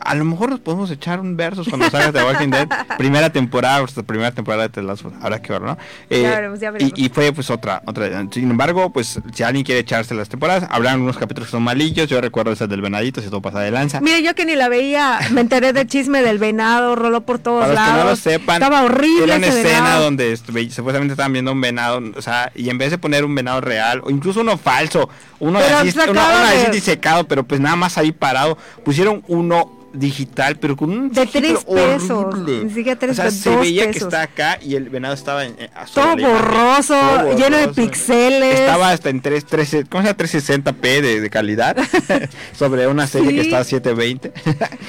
a 0.00 0.14
lo 0.14 0.24
mejor 0.24 0.50
nos 0.50 0.60
podemos 0.60 0.90
echar 0.90 1.20
un 1.20 1.36
versus 1.36 1.68
cuando 1.68 1.90
salga 1.90 2.12
The 2.12 2.24
Walking 2.24 2.50
Dead, 2.50 2.68
primera 2.98 3.30
temporada, 3.30 3.84
primera 4.06 4.32
temporada 4.32 4.64
de 4.64 4.68
The 4.70 4.82
Last 4.82 5.04
Habrá 5.20 5.40
que 5.40 5.52
verlo, 5.52 5.68
¿no? 5.68 5.78
Eh, 6.10 6.90
y, 6.96 7.08
fue 7.08 7.32
pues 7.32 7.50
otra, 7.50 7.82
otra. 7.86 8.26
Sin 8.30 8.50
embargo, 8.50 8.90
pues 8.92 9.20
si 9.32 9.42
alguien 9.42 9.64
quiere 9.64 9.80
echarse 9.80 10.14
las 10.14 10.28
temporadas, 10.28 10.68
habrán 10.70 11.00
unos 11.00 11.18
capítulos 11.18 11.48
que 11.48 11.52
son 11.52 11.62
malillos. 11.62 12.08
Yo 12.08 12.20
recuerdo 12.20 12.52
esa 12.52 12.66
del 12.66 12.80
venadito, 12.80 13.20
si 13.20 13.28
todo 13.28 13.42
pasa 13.42 13.60
de 13.60 13.70
lanza. 13.70 14.00
Mire, 14.00 14.22
yo 14.22 14.34
que 14.34 14.44
ni 14.44 14.54
la 14.54 14.68
veía, 14.68 15.18
me 15.30 15.40
enteré 15.40 15.72
del 15.72 15.86
chisme 15.86 16.22
del 16.22 16.38
venado, 16.38 16.96
roló 16.96 17.22
por 17.22 17.38
todos 17.38 17.62
Para 17.62 17.74
lados. 17.74 17.92
que 17.92 17.98
no 17.98 18.10
lo 18.10 18.16
sepan, 18.16 18.62
estaba 18.62 18.82
horrible. 18.82 19.24
Era 19.24 19.36
una 19.36 19.46
escena 19.46 19.96
donde 19.96 20.36
supuestamente 20.36 21.12
estaban 21.12 21.32
viendo 21.32 21.52
un 21.52 21.60
venado, 21.60 22.02
o 22.16 22.22
sea, 22.22 22.52
y 22.54 22.70
en 22.70 22.78
vez 22.78 22.90
de 22.90 22.98
poner 22.98 23.24
un 23.24 23.34
venado 23.34 23.60
real, 23.60 24.00
o 24.04 24.10
incluso 24.10 24.40
uno 24.40 24.56
falso, 24.58 25.08
uno, 25.38 25.58
así, 25.58 25.94
uno, 26.08 26.12
uno 26.12 26.72
disecado, 26.72 27.24
pero 27.24 27.44
pues 27.44 27.60
nada 27.60 27.76
más 27.76 27.98
ahí 27.98 28.12
parado, 28.12 28.56
pusieron 28.84 29.22
uno 29.28 29.70
digital, 29.96 30.56
pero 30.56 30.76
con 30.76 30.90
un 30.90 31.12
de 31.12 31.26
tres 31.26 31.64
pesos. 31.64 32.10
o 32.10 33.14
sea, 33.14 33.30
se 33.30 33.56
veía 33.56 33.90
que 33.90 33.98
está 33.98 34.22
acá 34.22 34.58
y 34.62 34.74
el 34.74 34.88
venado 34.88 35.14
estaba 35.14 35.44
en, 35.44 35.56
todo, 35.94 36.16
borroso, 36.16 36.94
lleno 37.36 37.56
de 37.56 37.68
pixeles. 37.68 38.60
Estaba 38.60 38.90
hasta 38.90 39.10
en 39.10 39.20
3, 39.20 39.44
3 39.44 39.76
¿cómo 39.88 40.02
se 40.02 40.08
llama? 40.08 40.18
360p 40.18 41.00
de, 41.00 41.20
de 41.20 41.30
calidad 41.30 41.76
sobre 42.52 42.86
una 42.86 43.06
serie 43.06 43.34
que 43.34 43.40
estaba 43.42 43.62
a 43.62 43.64
720. 43.64 44.32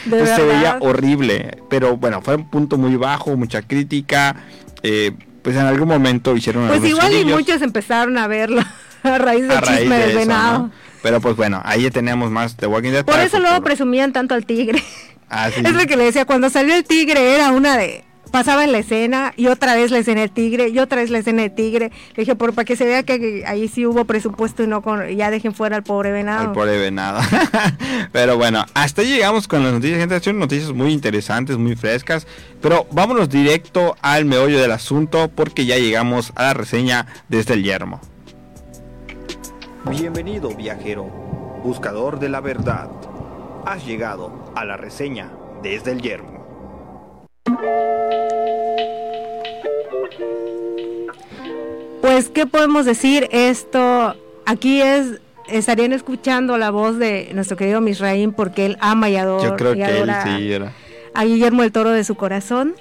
Entonces 0.05 0.35
se 0.35 0.43
veía 0.43 0.77
horrible, 0.79 1.57
pero 1.69 1.97
bueno, 1.97 2.21
fue 2.21 2.35
un 2.35 2.49
punto 2.49 2.77
muy 2.77 2.95
bajo, 2.95 3.35
mucha 3.35 3.61
crítica. 3.61 4.35
Eh, 4.83 5.11
pues 5.41 5.55
en 5.55 5.63
algún 5.63 5.87
momento 5.87 6.35
hicieron 6.35 6.67
Pues 6.67 6.83
igual 6.83 7.13
y 7.13 7.25
muchos 7.25 7.61
empezaron 7.61 8.17
a 8.17 8.27
verlo 8.27 8.61
a 9.03 9.17
raíz 9.17 9.47
del 9.47 9.61
chisme 9.61 9.97
del 9.97 10.17
venado. 10.17 10.71
Pero 11.07 11.21
pues 11.21 11.37
bueno, 11.37 11.61
ahí 11.63 11.89
tenemos 11.89 12.29
más 12.31 12.57
de 12.57 12.67
Walking 12.67 12.91
Dead. 12.91 13.05
Por 13.05 13.17
eso 13.17 13.39
luego 13.39 13.61
presumían 13.63 14.11
tanto 14.11 14.35
al 14.35 14.45
tigre. 14.45 14.83
Ah, 15.29 15.47
es 15.55 15.73
lo 15.73 15.85
que 15.85 15.95
le 15.95 16.03
decía, 16.03 16.25
cuando 16.25 16.49
salió 16.49 16.75
el 16.75 16.83
tigre 16.83 17.33
era 17.33 17.51
una 17.51 17.77
de 17.77 18.03
pasaba 18.29 18.65
en 18.65 18.73
la 18.73 18.79
escena 18.79 19.31
y 19.37 19.47
otra 19.47 19.73
vez 19.73 19.89
la 19.89 19.99
escena 19.99 20.19
del 20.19 20.31
tigre 20.31 20.67
y 20.67 20.79
otra 20.79 20.99
vez 20.99 21.09
la 21.09 21.19
escena 21.19 21.43
del 21.43 21.55
tigre. 21.55 21.93
Le 22.17 22.23
dije, 22.23 22.35
por, 22.35 22.51
para 22.53 22.65
que 22.65 22.75
se 22.75 22.83
vea 22.83 23.03
que 23.03 23.45
ahí 23.47 23.69
sí 23.69 23.85
hubo 23.85 24.03
presupuesto 24.03 24.63
y 24.63 24.67
no 24.67 24.81
con, 24.81 25.07
ya 25.15 25.31
dejen 25.31 25.53
fuera 25.53 25.77
al 25.77 25.83
pobre 25.83 26.11
venado. 26.11 26.49
Al 26.49 26.51
pobre 26.51 26.77
venado. 26.77 27.21
pero 28.11 28.35
bueno, 28.35 28.65
hasta 28.73 29.03
ahí 29.03 29.07
llegamos 29.07 29.47
con 29.47 29.63
las 29.63 29.71
noticias, 29.71 29.99
gente. 29.99 30.19
Son 30.19 30.37
noticias 30.37 30.73
muy 30.73 30.91
interesantes, 30.91 31.55
muy 31.55 31.77
frescas. 31.77 32.27
Pero 32.61 32.85
vámonos 32.91 33.29
directo 33.29 33.95
al 34.01 34.25
meollo 34.25 34.59
del 34.59 34.73
asunto 34.73 35.31
porque 35.33 35.65
ya 35.65 35.77
llegamos 35.77 36.33
a 36.35 36.43
la 36.43 36.53
reseña 36.53 37.07
desde 37.29 37.53
el 37.53 37.63
yermo. 37.63 38.01
Bienvenido 39.89 40.49
viajero, 40.49 41.05
buscador 41.63 42.19
de 42.19 42.29
la 42.29 42.41
verdad. 42.41 42.89
Has 43.65 43.85
llegado 43.85 44.51
a 44.55 44.65
la 44.65 44.77
reseña 44.77 45.31
desde 45.63 45.91
el 45.91 46.01
yermo. 46.01 46.37
Pues, 52.01 52.29
¿qué 52.29 52.45
podemos 52.45 52.85
decir? 52.85 53.27
Esto 53.31 54.15
aquí 54.45 54.81
es, 54.81 55.19
estarían 55.47 55.93
escuchando 55.93 56.57
la 56.57 56.69
voz 56.69 56.97
de 56.97 57.29
nuestro 57.33 57.57
querido 57.57 57.81
Misraín 57.81 58.31
porque 58.33 58.65
él 58.65 58.77
ama 58.79 59.09
y 59.09 59.17
adora, 59.17 59.49
Yo 59.49 59.55
creo 59.55 59.73
que 59.73 59.99
él 60.01 60.11
sí 60.23 60.51
era. 60.51 60.73
a 61.13 61.23
Guillermo 61.25 61.63
el 61.63 61.71
Toro 61.71 61.91
de 61.91 62.03
su 62.03 62.15
corazón. 62.15 62.75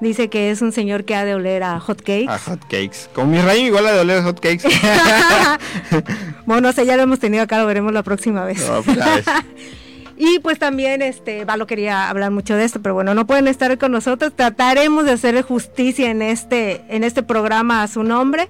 Dice 0.00 0.28
que 0.28 0.50
es 0.50 0.62
un 0.62 0.70
señor 0.70 1.04
que 1.04 1.16
ha 1.16 1.24
de 1.24 1.34
oler 1.34 1.64
a 1.64 1.80
hot 1.80 1.98
cakes. 1.98 2.28
A 2.28 2.38
hot 2.38 2.60
cakes. 2.62 3.08
Con 3.12 3.30
mi 3.30 3.40
raíz 3.40 3.64
igual 3.64 3.86
ha 3.86 3.92
de 3.92 4.00
oler 4.00 4.18
a 4.18 4.22
hot 4.22 4.38
cakes. 4.38 4.68
bueno, 6.46 6.68
no 6.68 6.72
sé, 6.72 6.86
ya 6.86 6.96
lo 6.96 7.02
hemos 7.02 7.18
tenido 7.18 7.42
acá, 7.42 7.58
lo 7.58 7.66
veremos 7.66 7.92
la 7.92 8.04
próxima 8.04 8.44
vez. 8.44 8.62
Pues 8.84 8.96
y 10.16 10.38
pues 10.38 10.60
también, 10.60 11.02
este, 11.02 11.44
Valo 11.44 11.66
quería 11.66 12.08
hablar 12.10 12.30
mucho 12.30 12.54
de 12.54 12.64
esto, 12.64 12.80
pero 12.80 12.94
bueno, 12.94 13.12
no 13.14 13.26
pueden 13.26 13.48
estar 13.48 13.76
con 13.76 13.90
nosotros. 13.90 14.32
Trataremos 14.36 15.04
de 15.04 15.12
hacer 15.12 15.42
justicia 15.42 16.10
en 16.10 16.22
este, 16.22 16.84
en 16.88 17.02
este 17.02 17.24
programa 17.24 17.82
a 17.82 17.88
su 17.88 18.04
nombre. 18.04 18.48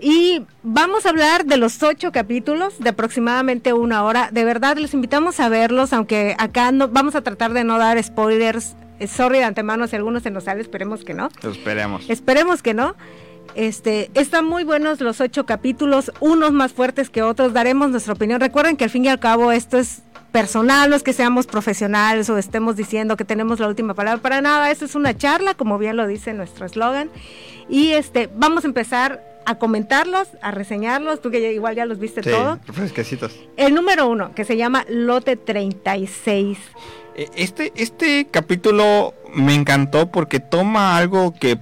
Y 0.00 0.42
vamos 0.64 1.06
a 1.06 1.10
hablar 1.10 1.46
de 1.46 1.56
los 1.56 1.82
ocho 1.84 2.10
capítulos 2.10 2.80
de 2.80 2.90
aproximadamente 2.90 3.72
una 3.72 4.02
hora. 4.02 4.28
De 4.32 4.44
verdad, 4.44 4.76
les 4.76 4.92
invitamos 4.92 5.38
a 5.38 5.48
verlos, 5.48 5.92
aunque 5.92 6.34
acá 6.36 6.72
no, 6.72 6.88
vamos 6.88 7.14
a 7.14 7.22
tratar 7.22 7.52
de 7.52 7.62
no 7.62 7.78
dar 7.78 8.02
spoilers 8.02 8.74
sorry 9.08 9.38
de 9.38 9.44
antemano 9.44 9.86
si 9.86 9.96
algunos 9.96 10.22
se 10.22 10.30
nos 10.30 10.44
sale, 10.44 10.60
esperemos 10.60 11.04
que 11.04 11.14
no. 11.14 11.28
Esperemos. 11.42 12.08
Esperemos 12.08 12.62
que 12.62 12.74
no. 12.74 12.94
Este, 13.54 14.10
están 14.14 14.46
muy 14.46 14.64
buenos 14.64 15.00
los 15.00 15.20
ocho 15.20 15.46
capítulos, 15.46 16.12
unos 16.20 16.52
más 16.52 16.72
fuertes 16.72 17.08
que 17.08 17.22
otros, 17.22 17.52
daremos 17.52 17.90
nuestra 17.90 18.14
opinión. 18.14 18.40
Recuerden 18.40 18.76
que 18.76 18.84
al 18.84 18.90
fin 18.90 19.04
y 19.04 19.08
al 19.08 19.20
cabo 19.20 19.52
esto 19.52 19.78
es 19.78 20.02
personal, 20.32 20.90
no 20.90 20.96
es 20.96 21.04
que 21.04 21.12
seamos 21.12 21.46
profesionales 21.46 22.28
o 22.28 22.36
estemos 22.36 22.74
diciendo 22.74 23.16
que 23.16 23.24
tenemos 23.24 23.60
la 23.60 23.68
última 23.68 23.94
palabra 23.94 24.20
para 24.20 24.40
nada, 24.40 24.72
esto 24.72 24.84
es 24.84 24.96
una 24.96 25.16
charla, 25.16 25.54
como 25.54 25.78
bien 25.78 25.96
lo 25.96 26.08
dice 26.08 26.34
nuestro 26.34 26.66
eslogan. 26.66 27.10
Y 27.68 27.90
este, 27.90 28.28
vamos 28.34 28.64
a 28.64 28.66
empezar 28.66 29.22
a 29.46 29.56
comentarlos, 29.56 30.28
a 30.42 30.50
reseñarlos, 30.50 31.20
tú 31.20 31.30
que 31.30 31.52
igual 31.52 31.76
ya 31.76 31.86
los 31.86 32.00
viste 32.00 32.24
sí, 32.24 32.30
todo. 32.30 32.58
Fresquecitos. 32.72 33.38
El 33.56 33.74
número 33.74 34.08
uno, 34.08 34.34
que 34.34 34.44
se 34.44 34.56
llama 34.56 34.84
Lote 34.88 35.36
36. 35.36 36.58
Eh, 37.14 37.30
este, 37.36 37.72
este 37.76 38.26
capítulo 38.30 39.14
me 39.34 39.54
encantó 39.54 40.10
porque 40.10 40.40
toma 40.40 40.96
algo 40.96 41.34
que, 41.34 41.58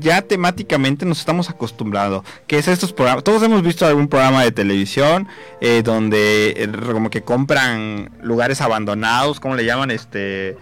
ya 0.00 0.22
temáticamente 0.22 1.04
nos 1.04 1.18
estamos 1.18 1.50
acostumbrando, 1.50 2.24
que 2.46 2.56
es 2.56 2.66
estos 2.66 2.94
programas, 2.94 3.24
todos 3.24 3.42
hemos 3.42 3.62
visto 3.62 3.84
algún 3.84 4.08
programa 4.08 4.42
de 4.42 4.50
televisión 4.50 5.28
eh, 5.60 5.82
donde 5.84 6.54
eh, 6.56 6.72
como 6.92 7.10
que 7.10 7.20
compran 7.20 8.10
lugares 8.22 8.62
abandonados, 8.62 9.38
¿cómo 9.38 9.54
le 9.54 9.66
llaman? 9.66 9.90
Este 9.90 10.56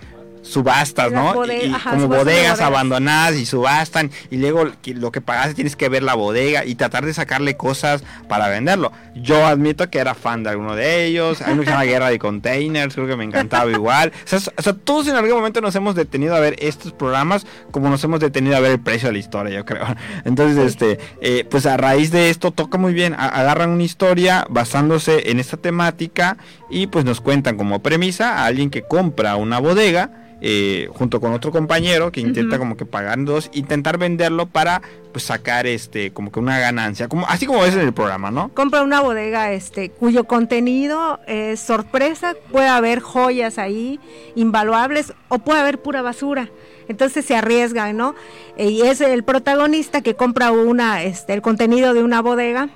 subastas, 0.45 1.11
¿no? 1.11 1.35
y, 1.47 1.73
como 1.73 2.07
bodegas, 2.07 2.61
abandonadas 2.61 3.35
y 3.37 3.47
subastan 3.47 4.11
y 4.31 4.37
luego 4.37 4.71
lo 4.87 5.11
que 5.11 5.21
pagaste 5.21 5.55
tienes 5.55 5.75
que 5.75 5.89
ver 5.89 6.03
la 6.03 6.15
bodega 6.15 6.65
y 6.65 6.75
tratar 6.75 7.05
de 7.07 7.15
sacarle 7.15 7.57
cosas 7.57 8.05
para 8.29 8.49
venderlo. 8.49 8.93
Yo 9.15 9.47
admito 9.47 9.89
que 9.91 9.99
era 9.99 10.15
fan 10.15 10.43
de 10.43 10.51
alguno 10.51 10.77
de 10.77 11.07
ellos, 11.07 11.41
hay 11.41 11.59
una 11.59 11.83
guerra 11.83 12.11
de 12.11 12.19
containers, 12.19 12.95
creo 12.95 13.07
que 13.07 13.17
me 13.17 13.25
encantaba 13.25 13.71
igual. 13.71 14.13
O 14.25 14.63
sea, 14.63 14.73
todos 14.73 15.09
en 15.09 15.17
algún 15.17 15.33
momento 15.33 15.61
nos 15.61 15.75
hemos 15.75 15.95
detenido 15.95 16.35
a 16.37 16.41
ver 16.41 16.57
estos 16.59 16.93
programas 16.93 17.47
como 17.71 17.89
nos 17.89 18.05
hemos 18.05 18.21
detenido 18.21 18.57
a 18.57 18.61
ver 18.61 18.73
el 18.73 18.81
precio 18.81 19.09
de 19.09 19.15
la 19.15 19.19
historia, 19.19 19.55
yo 19.55 19.65
creo. 19.65 19.87
Entonces, 20.25 20.59
este, 20.59 20.99
eh, 21.21 21.47
pues 21.51 21.67
a 21.67 21.77
raíz 21.77 22.11
de 22.11 22.31
esto 22.31 22.51
toca 22.51 22.79
muy 22.79 22.93
bien, 22.93 23.15
agarran 23.15 23.71
una 23.71 23.83
historia 23.83 24.47
basándose 24.51 25.31
en 25.31 25.41
esta 25.41 25.57
temática 25.57 26.37
y 26.71 26.87
pues 26.87 27.05
nos 27.05 27.21
cuentan 27.21 27.57
como 27.57 27.83
premisa 27.83 28.39
a 28.39 28.47
alguien 28.47 28.71
que 28.71 28.83
compra 28.83 29.37
una 29.37 29.59
bodega 29.59 30.11
eh, 30.41 30.89
junto 30.93 31.21
con 31.21 31.33
otro 31.33 31.51
compañero 31.53 32.13
que 32.13 32.21
intenta 32.21 32.59
como 32.59 32.77
que 32.77 32.87
pagar 32.87 33.23
dos, 33.25 33.51
intentar 33.53 33.99
venderlo 33.99 34.47
para 34.47 34.83
pues 35.13 35.25
sacar 35.25 35.67
este 35.67 36.13
como 36.13 36.33
que 36.33 36.41
una 36.41 36.59
ganancia, 36.59 37.09
como 37.09 37.27
así 37.29 37.47
como 37.47 37.65
es 37.65 37.75
en 37.75 37.81
el 37.81 37.93
programa, 37.93 38.31
¿no? 38.31 38.49
Compra 38.53 38.83
una 38.83 39.01
bodega 39.01 39.53
este 39.53 39.91
cuyo 39.91 40.25
contenido 40.25 41.21
es 41.27 41.61
sorpresa, 41.61 42.35
puede 42.51 42.69
haber 42.69 43.01
joyas 43.01 43.59
ahí 43.59 44.01
invaluables 44.35 45.15
o 45.29 45.39
puede 45.39 45.61
haber 45.61 45.81
pura 45.81 46.03
basura. 46.03 46.51
Entonces 46.89 47.25
se 47.25 47.37
arriesga, 47.37 47.93
¿no? 47.93 48.15
Y 48.59 48.83
es 48.83 49.01
el 49.01 49.23
protagonista 49.23 50.03
que 50.03 50.15
compra 50.15 50.51
una 50.51 51.03
este 51.03 51.33
el 51.33 51.43
contenido 51.43 51.95
de 51.95 52.03
una 52.03 52.21
bodega 52.21 52.69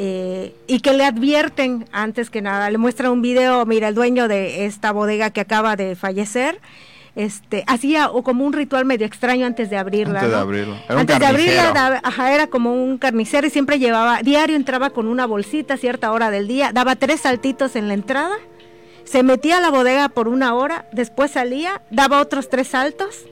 eh, 0.00 0.54
y 0.68 0.78
que 0.78 0.92
le 0.92 1.04
advierten 1.04 1.84
antes 1.90 2.30
que 2.30 2.40
nada, 2.40 2.70
le 2.70 2.78
muestra 2.78 3.10
un 3.10 3.20
video, 3.20 3.66
mira, 3.66 3.88
el 3.88 3.96
dueño 3.96 4.28
de 4.28 4.64
esta 4.64 4.92
bodega 4.92 5.30
que 5.30 5.40
acaba 5.40 5.74
de 5.74 5.96
fallecer, 5.96 6.60
este, 7.16 7.64
hacía 7.66 8.08
o 8.08 8.22
como 8.22 8.44
un 8.44 8.52
ritual 8.52 8.84
medio 8.84 9.04
extraño 9.04 9.44
antes 9.44 9.70
de 9.70 9.76
abrirla. 9.76 10.20
Antes 10.20 10.30
de 10.30 10.36
abrirla. 10.36 10.76
Era 10.88 11.00
antes 11.00 11.18
de 11.18 11.26
abrirla, 11.26 12.00
ajá, 12.04 12.32
era 12.32 12.46
como 12.46 12.74
un 12.74 12.98
carnicero 12.98 13.48
y 13.48 13.50
siempre 13.50 13.80
llevaba, 13.80 14.22
diario 14.22 14.54
entraba 14.54 14.90
con 14.90 15.08
una 15.08 15.26
bolsita 15.26 15.74
a 15.74 15.78
cierta 15.78 16.12
hora 16.12 16.30
del 16.30 16.46
día, 16.46 16.70
daba 16.72 16.94
tres 16.94 17.22
saltitos 17.22 17.74
en 17.74 17.88
la 17.88 17.94
entrada, 17.94 18.36
se 19.02 19.24
metía 19.24 19.56
a 19.56 19.60
la 19.60 19.70
bodega 19.70 20.10
por 20.10 20.28
una 20.28 20.54
hora, 20.54 20.86
después 20.92 21.32
salía, 21.32 21.82
daba 21.90 22.20
otros 22.20 22.48
tres 22.48 22.68
saltos 22.68 23.24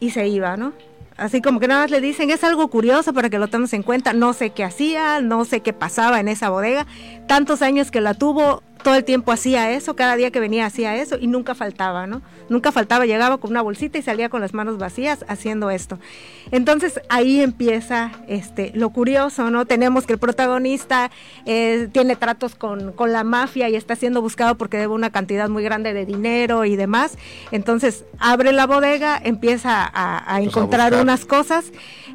y 0.00 0.10
se 0.10 0.26
iba, 0.26 0.56
¿no? 0.56 0.72
Así 1.18 1.42
como 1.42 1.58
que 1.58 1.66
nada 1.66 1.82
más 1.82 1.90
le 1.90 2.00
dicen, 2.00 2.30
es 2.30 2.44
algo 2.44 2.68
curioso 2.68 3.12
para 3.12 3.28
que 3.28 3.40
lo 3.40 3.48
tomemos 3.48 3.72
en 3.72 3.82
cuenta. 3.82 4.12
No 4.12 4.32
sé 4.32 4.50
qué 4.50 4.62
hacía, 4.62 5.20
no 5.20 5.44
sé 5.44 5.60
qué 5.60 5.72
pasaba 5.72 6.20
en 6.20 6.28
esa 6.28 6.48
bodega. 6.48 6.86
Tantos 7.26 7.60
años 7.60 7.90
que 7.90 8.00
la 8.00 8.14
tuvo, 8.14 8.62
todo 8.88 8.96
el 8.96 9.04
tiempo 9.04 9.32
hacía 9.32 9.70
eso, 9.72 9.94
cada 9.96 10.16
día 10.16 10.30
que 10.30 10.40
venía 10.40 10.64
hacía 10.64 10.96
eso 10.96 11.18
y 11.20 11.26
nunca 11.26 11.54
faltaba, 11.54 12.06
¿no? 12.06 12.22
Nunca 12.48 12.72
faltaba, 12.72 13.04
llegaba 13.04 13.36
con 13.36 13.50
una 13.50 13.60
bolsita 13.60 13.98
y 13.98 14.02
salía 14.02 14.30
con 14.30 14.40
las 14.40 14.54
manos 14.54 14.78
vacías 14.78 15.26
haciendo 15.28 15.68
esto. 15.68 15.98
Entonces 16.52 16.98
ahí 17.10 17.42
empieza 17.42 18.12
este, 18.28 18.72
lo 18.74 18.88
curioso, 18.88 19.50
¿no? 19.50 19.66
Tenemos 19.66 20.06
que 20.06 20.14
el 20.14 20.18
protagonista 20.18 21.10
eh, 21.44 21.90
tiene 21.92 22.16
tratos 22.16 22.54
con, 22.54 22.92
con, 22.92 23.12
la 23.12 23.24
mafia 23.24 23.68
y 23.68 23.76
está 23.76 23.94
siendo 23.94 24.22
buscado 24.22 24.54
porque 24.54 24.78
debe 24.78 24.94
una 24.94 25.10
cantidad 25.10 25.50
muy 25.50 25.62
grande 25.62 25.92
de 25.92 26.06
dinero 26.06 26.64
y 26.64 26.74
demás. 26.74 27.18
Entonces 27.52 28.06
abre 28.18 28.52
la 28.52 28.66
bodega, 28.66 29.20
empieza 29.22 29.84
a, 29.84 30.34
a 30.34 30.40
encontrar 30.40 30.94
unas 30.94 31.26
cosas, 31.26 31.72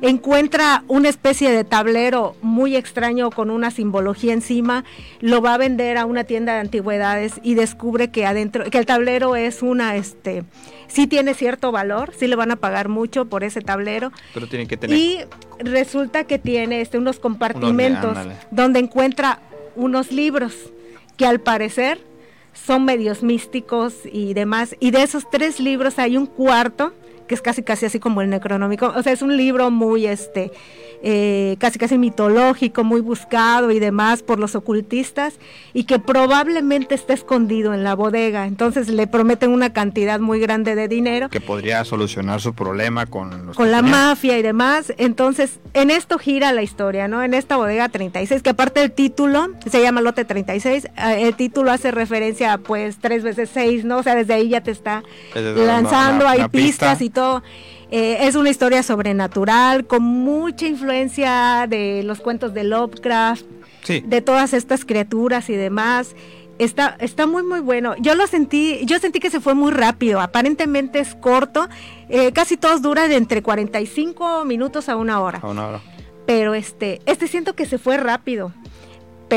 encuentra 0.09 0.83
una 0.89 1.07
especie 1.07 1.49
de 1.51 1.63
tablero 1.63 2.35
muy 2.41 2.75
extraño 2.75 3.31
con 3.31 3.49
una 3.49 3.71
simbología 3.71 4.33
encima, 4.33 4.83
lo 5.21 5.41
va 5.41 5.53
a 5.53 5.57
vender 5.57 5.97
a 5.97 6.05
una 6.05 6.25
tienda 6.25 6.53
de 6.53 6.59
antigüedades 6.59 7.39
y 7.41 7.55
descubre 7.55 8.11
que 8.11 8.25
adentro, 8.25 8.65
que 8.69 8.77
el 8.77 8.85
tablero 8.85 9.37
es 9.37 9.61
una, 9.61 9.95
este, 9.95 10.43
sí 10.87 11.07
tiene 11.07 11.33
cierto 11.33 11.71
valor, 11.71 12.11
sí 12.17 12.27
le 12.27 12.35
van 12.35 12.51
a 12.51 12.57
pagar 12.57 12.89
mucho 12.89 13.25
por 13.25 13.45
ese 13.45 13.61
tablero. 13.61 14.11
Pero 14.33 14.47
tiene 14.47 14.67
que 14.67 14.75
tener. 14.75 14.97
Y 14.97 15.19
resulta 15.59 16.25
que 16.25 16.37
tiene 16.37 16.81
este, 16.81 16.97
unos 16.97 17.19
compartimentos 17.19 18.17
donde 18.51 18.79
encuentra 18.79 19.39
unos 19.77 20.11
libros 20.11 20.53
que 21.15 21.25
al 21.25 21.39
parecer 21.39 21.99
son 22.51 22.83
medios 22.83 23.23
místicos 23.23 23.93
y 24.11 24.33
demás. 24.33 24.75
Y 24.81 24.91
de 24.91 25.03
esos 25.03 25.29
tres 25.29 25.61
libros 25.61 25.97
hay 25.97 26.17
un 26.17 26.25
cuarto 26.25 26.93
que 27.27 27.35
es 27.35 27.41
casi 27.41 27.63
casi 27.63 27.85
así 27.85 27.99
como 27.99 28.21
el 28.21 28.29
Necronómico. 28.29 28.93
O 28.95 29.03
sea, 29.03 29.13
es 29.13 29.21
un 29.21 29.37
libro 29.37 29.71
muy 29.71 30.05
este 30.05 30.51
eh, 31.05 31.57
casi 31.59 31.77
casi 31.77 31.97
mitológico, 31.97 32.85
muy 32.85 33.01
buscado 33.01 33.71
y 33.71 33.79
demás 33.79 34.23
por 34.23 34.39
los 34.39 34.55
ocultistas, 34.55 35.35
y 35.73 35.83
que 35.83 35.99
probablemente 35.99 36.95
está 36.95 37.13
escondido 37.13 37.73
en 37.73 37.83
la 37.83 37.93
bodega. 37.93 38.47
Entonces 38.47 38.87
le 38.87 39.05
prometen 39.05 39.51
una 39.51 39.73
cantidad 39.73 40.21
muy 40.21 40.39
grande 40.39 40.75
de 40.75 40.87
dinero. 40.87 41.29
Que 41.29 41.41
podría 41.41 41.83
solucionar 41.83 42.39
su 42.39 42.53
problema 42.53 43.05
con 43.05 43.53
Con 43.53 43.69
la 43.69 43.81
mafia 43.81 44.37
y 44.37 44.41
demás. 44.41 44.93
Entonces, 44.97 45.59
en 45.73 45.91
esto 45.91 46.17
gira 46.17 46.53
la 46.53 46.63
historia, 46.63 47.09
¿no? 47.09 47.21
En 47.21 47.33
esta 47.33 47.57
bodega 47.57 47.89
36, 47.89 48.41
que 48.41 48.51
aparte 48.51 48.79
del 48.79 48.93
título, 48.93 49.49
se 49.69 49.81
llama 49.81 49.99
Lote 49.99 50.23
36, 50.23 50.85
eh, 50.85 50.89
el 51.27 51.35
título 51.35 51.71
hace 51.71 51.91
referencia 51.91 52.57
pues 52.59 52.97
tres 52.99 53.23
veces 53.23 53.49
seis, 53.53 53.83
¿no? 53.83 53.97
O 53.97 54.03
sea, 54.03 54.15
desde 54.15 54.35
ahí 54.35 54.47
ya 54.47 54.61
te 54.61 54.71
está 54.71 55.03
lanzando, 55.35 56.27
hay 56.27 56.47
pistas 56.47 57.01
y 57.01 57.09
todo. 57.09 57.43
Eh, 57.95 58.25
es 58.25 58.33
una 58.33 58.49
historia 58.49 58.81
sobrenatural 58.81 59.85
con 59.85 60.01
mucha 60.01 60.65
influencia 60.65 61.67
de 61.69 62.01
los 62.01 62.21
cuentos 62.21 62.51
de 62.55 62.63
Lovecraft, 62.63 63.45
de 63.87 64.21
todas 64.21 64.55
estas 64.55 64.83
criaturas 64.83 65.47
y 65.51 65.53
demás. 65.53 66.15
Está, 66.57 66.95
está 66.99 67.27
muy 67.27 67.43
muy 67.43 67.59
bueno. 67.59 67.93
Yo 67.99 68.15
lo 68.15 68.25
sentí, 68.25 68.79
yo 68.85 68.97
sentí 68.97 69.19
que 69.19 69.29
se 69.29 69.39
fue 69.39 69.53
muy 69.53 69.71
rápido. 69.71 70.21
Aparentemente 70.21 70.97
es 70.97 71.13
corto. 71.13 71.69
Eh, 72.09 72.31
casi 72.31 72.57
todos 72.57 72.81
duran 72.81 73.09
de 73.09 73.17
entre 73.17 73.43
45 73.43 74.43
minutos 74.43 74.89
a 74.89 74.95
una 74.95 75.21
hora. 75.21 75.37
A 75.43 75.47
una 75.47 75.67
hora. 75.67 75.81
Pero 76.25 76.55
este, 76.55 76.99
este 77.05 77.27
siento 77.27 77.53
que 77.53 77.67
se 77.67 77.77
fue 77.77 77.97
rápido 77.97 78.53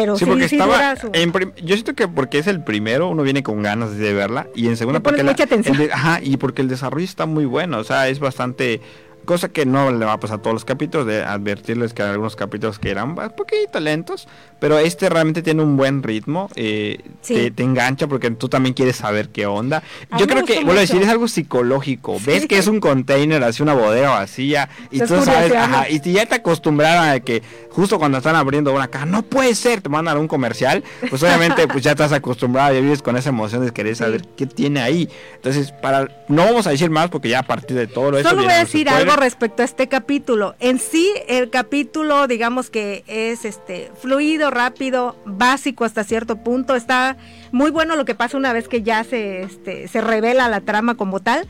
pero 0.00 0.16
sí, 0.16 0.24
porque 0.26 0.44
estaba 0.44 0.94
yo 0.94 1.74
siento 1.74 1.94
que 1.94 2.06
porque 2.06 2.38
es 2.38 2.46
el 2.46 2.62
primero 2.62 3.09
uno 3.09 3.22
viene 3.22 3.42
con 3.42 3.62
ganas 3.62 3.96
de 3.96 4.12
verla 4.12 4.48
y 4.54 4.66
en 4.68 4.76
segunda 4.76 5.00
porque 5.00 5.24
mucha 5.24 5.44
atención. 5.44 5.76
ajá, 5.92 6.20
y 6.22 6.37
porque 6.37 6.62
el 6.62 6.68
desarrollo 6.68 7.04
está 7.04 7.26
muy 7.26 7.44
bueno, 7.44 7.78
o 7.78 7.85
sea, 7.85 8.09
es 8.09 8.20
bastante 8.20 8.80
cosa 9.26 9.50
que 9.50 9.66
no 9.66 9.90
le 9.92 10.06
va 10.06 10.14
a 10.14 10.20
pasar 10.20 10.38
a 10.38 10.42
todos 10.42 10.54
los 10.54 10.64
capítulos, 10.64 11.06
de 11.06 11.22
advertirles 11.22 11.92
que 11.92 12.02
hay 12.02 12.10
algunos 12.10 12.36
capítulos 12.36 12.78
que 12.78 12.90
eran 12.90 13.10
un 13.10 13.30
poquito 13.36 13.78
lentos, 13.80 14.26
pero 14.58 14.78
este 14.78 15.10
realmente 15.10 15.42
tiene 15.42 15.62
un 15.62 15.76
buen 15.76 16.02
ritmo, 16.02 16.48
eh, 16.56 17.00
te, 17.26 17.52
engancha 17.62 18.06
porque 18.06 18.30
tú 18.30 18.48
también 18.48 18.74
quieres 18.74 18.96
saber 18.96 19.28
qué 19.28 19.44
onda. 19.46 19.82
Yo 20.18 20.26
creo 20.26 20.44
que, 20.44 20.64
bueno, 20.64 20.80
decir, 20.80 21.02
es 21.02 21.08
algo 21.08 21.28
psicológico, 21.28 22.18
ves 22.24 22.46
que 22.46 22.56
es 22.56 22.66
un 22.66 22.80
container, 22.80 23.42
así 23.44 23.62
una 23.62 23.74
bodega 23.74 24.10
vacía, 24.10 24.70
y 24.90 25.00
tú 25.00 25.22
sabes, 25.22 25.52
ajá, 25.52 25.90
y 25.90 26.00
ya 26.00 26.24
te 26.24 26.36
acostumbraron 26.36 27.08
a 27.08 27.20
que 27.20 27.42
justo 27.70 27.98
cuando 27.98 28.18
están 28.18 28.36
abriendo 28.36 28.72
una 28.72 28.88
caja, 28.88 29.04
no 29.04 29.22
puede 29.22 29.54
ser, 29.54 29.82
te 29.82 29.88
mandan 29.88 30.16
un 30.16 30.28
comercial, 30.28 30.82
pues 31.10 31.22
obviamente 31.22 31.66
pues 31.68 31.82
ya 31.84 31.90
estás 31.90 32.12
acostumbrado, 32.12 32.72
ya 32.72 32.80
vives 32.80 33.02
con 33.02 33.16
esa 33.16 33.30
emoción 33.30 33.64
de 33.64 33.72
querer 33.72 33.96
saber 33.96 34.22
qué 34.36 34.46
tiene 34.46 34.80
ahí. 34.80 35.08
Entonces, 35.34 35.72
para 35.72 36.08
no 36.28 36.44
vamos 36.44 36.66
a 36.66 36.70
decir 36.70 36.90
más 36.90 37.10
porque 37.10 37.28
ya 37.28 37.40
a 37.40 37.42
partir 37.42 37.76
de 37.76 37.86
todo 37.86 38.16
eso... 38.18 38.30
Solo 38.30 38.44
voy 38.44 38.52
a 38.52 38.58
decir 38.60 38.88
algo 38.88 39.15
respecto 39.16 39.62
a 39.62 39.64
este 39.64 39.88
capítulo. 39.88 40.55
En 40.61 40.79
sí, 40.79 41.12
el 41.29 41.50
capítulo, 41.50 42.26
digamos 42.26 42.70
que 42.70 43.05
es 43.07 43.44
este 43.44 43.90
fluido, 44.00 44.50
rápido, 44.50 45.16
básico 45.24 45.85
hasta 45.85 46.05
cierto 46.05 46.37
punto. 46.37 46.76
Está 46.76 47.16
muy 47.52 47.70
bueno 47.70 47.96
lo 47.96 48.05
que 48.05 48.14
pasa 48.14 48.37
una 48.37 48.52
vez 48.52 48.68
que 48.68 48.83
ya 48.83 49.02
se, 49.05 49.42
este, 49.42 49.88
se 49.88 50.00
revela 50.00 50.48
la 50.48 50.61
trama 50.61 50.94
como 50.94 51.20
tal. 51.20 51.48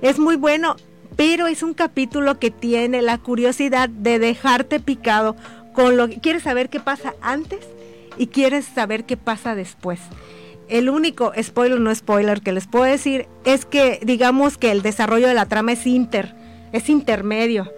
Es 0.00 0.18
muy 0.18 0.36
bueno, 0.36 0.76
pero 1.16 1.46
es 1.46 1.62
un 1.62 1.74
capítulo 1.74 2.38
que 2.38 2.50
tiene 2.50 3.02
la 3.02 3.18
curiosidad 3.18 3.88
de 3.88 4.18
dejarte 4.18 4.80
picado 4.80 5.36
con 5.72 5.96
lo 5.96 6.08
que 6.08 6.20
quieres 6.20 6.44
saber 6.44 6.68
qué 6.70 6.80
pasa 6.80 7.14
antes 7.20 7.60
y 8.16 8.28
quieres 8.28 8.64
saber 8.64 9.04
qué 9.04 9.16
pasa 9.16 9.54
después. 9.54 10.00
El 10.68 10.90
único 10.90 11.32
spoiler, 11.40 11.80
no 11.80 11.94
spoiler, 11.94 12.42
que 12.42 12.52
les 12.52 12.66
puedo 12.66 12.84
decir 12.84 13.26
es 13.44 13.64
que 13.64 14.00
digamos 14.02 14.58
que 14.58 14.70
el 14.70 14.82
desarrollo 14.82 15.26
de 15.26 15.34
la 15.34 15.46
trama 15.46 15.72
es 15.72 15.86
inter 15.86 16.34
es 16.72 16.88
intermedio. 16.88 17.70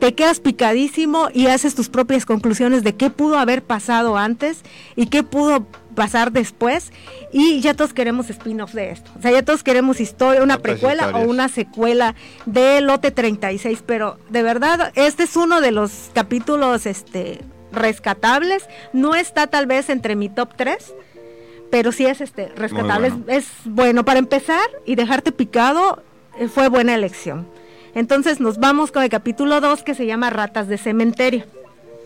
Te 0.00 0.14
quedas 0.14 0.40
picadísimo 0.40 1.28
y 1.34 1.48
haces 1.48 1.74
tus 1.74 1.90
propias 1.90 2.24
conclusiones 2.24 2.82
de 2.82 2.94
qué 2.94 3.10
pudo 3.10 3.38
haber 3.38 3.62
pasado 3.62 4.16
antes 4.16 4.62
y 4.96 5.06
qué 5.06 5.22
pudo 5.22 5.66
pasar 5.94 6.32
después 6.32 6.90
y 7.32 7.60
ya 7.60 7.74
todos 7.74 7.92
queremos 7.92 8.30
spin-off 8.30 8.72
de 8.72 8.92
esto. 8.92 9.10
O 9.18 9.20
sea, 9.20 9.30
ya 9.30 9.44
todos 9.44 9.62
queremos 9.62 10.00
historia, 10.00 10.42
una 10.42 10.58
precuela 10.58 11.10
o 11.10 11.28
una 11.28 11.48
secuela 11.48 12.14
de 12.46 12.80
Lote 12.80 13.10
36, 13.10 13.82
pero 13.84 14.18
de 14.30 14.42
verdad 14.42 14.90
este 14.94 15.24
es 15.24 15.36
uno 15.36 15.60
de 15.60 15.72
los 15.72 16.10
capítulos 16.14 16.86
este 16.86 17.40
rescatables, 17.70 18.66
no 18.94 19.14
está 19.14 19.46
tal 19.48 19.66
vez 19.66 19.90
entre 19.90 20.16
mi 20.16 20.30
top 20.30 20.54
3, 20.56 20.94
pero 21.70 21.92
sí 21.92 22.06
es 22.06 22.22
este 22.22 22.48
rescatable, 22.56 23.12
es, 23.28 23.48
bueno 23.64 24.04
para 24.04 24.18
empezar 24.18 24.64
y 24.86 24.94
dejarte 24.94 25.30
picado, 25.30 26.02
eh, 26.38 26.48
fue 26.48 26.68
buena 26.68 26.94
elección. 26.94 27.46
Entonces 27.94 28.40
nos 28.40 28.58
vamos 28.58 28.92
con 28.92 29.02
el 29.02 29.08
capítulo 29.08 29.60
2 29.60 29.82
que 29.82 29.94
se 29.94 30.06
llama 30.06 30.30
Ratas 30.30 30.68
de 30.68 30.78
Cementerio. 30.78 31.44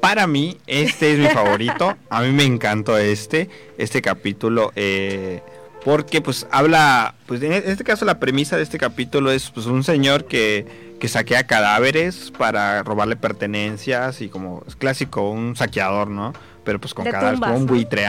Para 0.00 0.26
mí, 0.26 0.58
este 0.66 1.12
es 1.12 1.18
mi 1.18 1.28
favorito. 1.28 1.96
A 2.10 2.20
mí 2.22 2.30
me 2.30 2.44
encantó 2.44 2.98
este, 2.98 3.48
este 3.78 4.02
capítulo. 4.02 4.70
Eh, 4.76 5.42
porque 5.84 6.20
pues 6.22 6.46
habla, 6.50 7.14
pues 7.26 7.42
en 7.42 7.52
este 7.52 7.84
caso 7.84 8.04
la 8.04 8.18
premisa 8.18 8.56
de 8.56 8.62
este 8.62 8.78
capítulo 8.78 9.30
es 9.30 9.50
pues 9.50 9.66
un 9.66 9.84
señor 9.84 10.24
que, 10.24 10.66
que 10.98 11.08
saquea 11.08 11.46
cadáveres 11.46 12.32
para 12.36 12.82
robarle 12.82 13.16
pertenencias 13.16 14.22
y 14.22 14.28
como 14.28 14.64
es 14.66 14.76
clásico, 14.76 15.30
un 15.30 15.56
saqueador, 15.56 16.08
¿no? 16.08 16.32
Pero 16.64 16.80
pues 16.80 16.94
con 16.94 17.04
cadáveres, 17.04 17.40
como 17.40 17.56
un 17.56 17.66
buitre, 17.66 18.06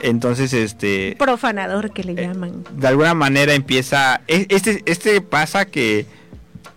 Entonces, 0.00 0.52
este... 0.52 1.14
Profanador 1.18 1.92
que 1.92 2.02
le 2.02 2.12
eh, 2.12 2.26
llaman. 2.26 2.64
De 2.72 2.88
alguna 2.88 3.14
manera 3.14 3.54
empieza... 3.54 4.20
E, 4.26 4.46
este, 4.48 4.82
este 4.86 5.20
pasa 5.20 5.64
que 5.66 6.06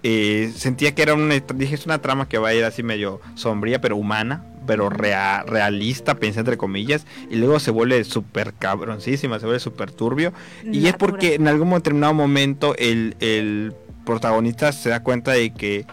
eh, 0.07 0.53
sentía 0.55 0.93
que 0.93 1.01
era 1.01 1.15
una, 1.15 1.33
dije, 1.55 1.73
es 1.73 1.87
una 1.87 1.97
trama 1.97 2.29
que 2.29 2.37
va 2.37 2.49
a 2.49 2.53
ir 2.53 2.63
así 2.63 2.83
medio 2.83 3.21
sombría, 3.33 3.81
pero 3.81 3.97
humana, 3.97 4.45
pero 4.67 4.87
realista, 4.87 6.13
pensé 6.13 6.41
entre 6.41 6.57
comillas, 6.57 7.07
y 7.27 7.37
luego 7.37 7.59
se 7.59 7.71
vuelve 7.71 8.03
súper 8.03 8.53
cabroncísima, 8.53 9.39
se 9.39 9.47
vuelve 9.47 9.59
súper 9.59 9.89
turbio. 9.89 10.31
Y 10.63 10.85
es 10.85 10.93
porque 10.93 11.33
en 11.33 11.47
algún 11.47 11.71
determinado 11.71 12.13
momento 12.13 12.75
el, 12.77 13.73
protagonista 14.05 14.71
se 14.71 14.89
da 14.89 15.01
cuenta 15.01 15.31
de 15.31 15.51
que 15.51 15.87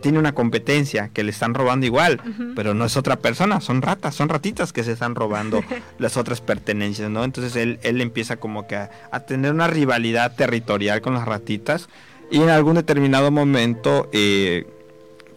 tiene 0.00 0.18
una 0.18 0.32
competencia, 0.32 1.10
que 1.12 1.22
le 1.22 1.30
están 1.30 1.52
robando 1.52 1.84
igual, 1.84 2.22
pero 2.56 2.72
no 2.72 2.86
es 2.86 2.96
otra 2.96 3.16
persona, 3.16 3.60
son 3.60 3.82
ratas, 3.82 4.14
son 4.14 4.30
ratitas 4.30 4.72
que 4.72 4.82
se 4.82 4.92
están 4.92 5.14
robando 5.14 5.62
las 5.98 6.16
otras 6.16 6.40
pertenencias, 6.40 7.10
¿no? 7.10 7.22
Entonces 7.22 7.54
él, 7.54 7.78
él 7.82 8.00
empieza 8.00 8.38
como 8.38 8.66
que 8.66 8.76
a 8.76 9.20
tener 9.26 9.52
una 9.52 9.66
rivalidad 9.66 10.34
territorial 10.34 11.02
con 11.02 11.12
las 11.12 11.26
ratitas 11.26 11.90
y 12.30 12.40
en 12.40 12.50
algún 12.50 12.74
determinado 12.74 13.30
momento 13.30 14.08
eh, 14.12 14.66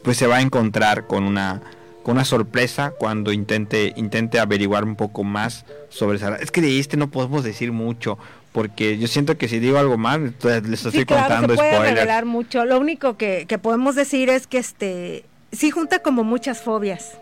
pues 0.04 0.18
se 0.18 0.28
va 0.28 0.38
a 0.38 0.42
encontrar 0.42 1.08
con 1.08 1.24
una 1.24 1.62
con 2.04 2.16
una 2.16 2.26
sorpresa 2.26 2.94
cuando 2.98 3.32
intente 3.32 3.94
intente 3.96 4.40
averiguar 4.40 4.84
un 4.84 4.96
poco 4.96 5.24
más 5.24 5.66
sobre 5.90 6.18
esa 6.18 6.36
es 6.38 6.52
que 6.52 6.62
de 6.62 6.80
este 6.80 6.98
no 6.98 7.10
podemos 7.12 7.44
decir 7.44 7.72
mucho 7.72 8.18
porque 8.52 8.98
yo 8.98 9.08
siento 9.08 9.38
que 9.38 9.48
si 9.48 9.60
digo 9.60 9.78
algo 9.78 9.98
más 9.98 10.20
les 10.44 10.86
estoy 10.86 11.06
contando 11.06 11.54
se 11.54 11.56
puede 11.56 11.80
revelar 11.80 12.26
mucho. 12.26 12.66
Lo 12.66 12.80
único 12.80 13.18
que, 13.18 13.46
que 13.48 13.58
podemos 13.58 13.96
decir 13.96 14.30
es 14.30 14.48
que 14.48 14.58
este 14.58 15.24
sí 15.52 15.72
junta 15.72 16.00
como 16.00 16.24
muchas 16.24 16.62
fobias 16.62 17.18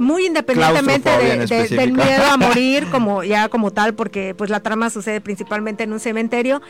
muy 0.00 0.26
independientemente 0.26 1.10
del 1.10 1.92
miedo 1.92 2.24
a 2.24 2.36
morir 2.38 2.86
como 2.90 3.24
ya 3.24 3.48
como 3.48 3.72
tal, 3.72 3.94
porque 3.94 4.34
pues 4.34 4.50
la 4.50 4.60
trama 4.60 4.90
sucede 4.90 5.20
principalmente 5.20 5.84
en 5.84 5.92
un 5.92 6.00
cementerio, 6.00 6.62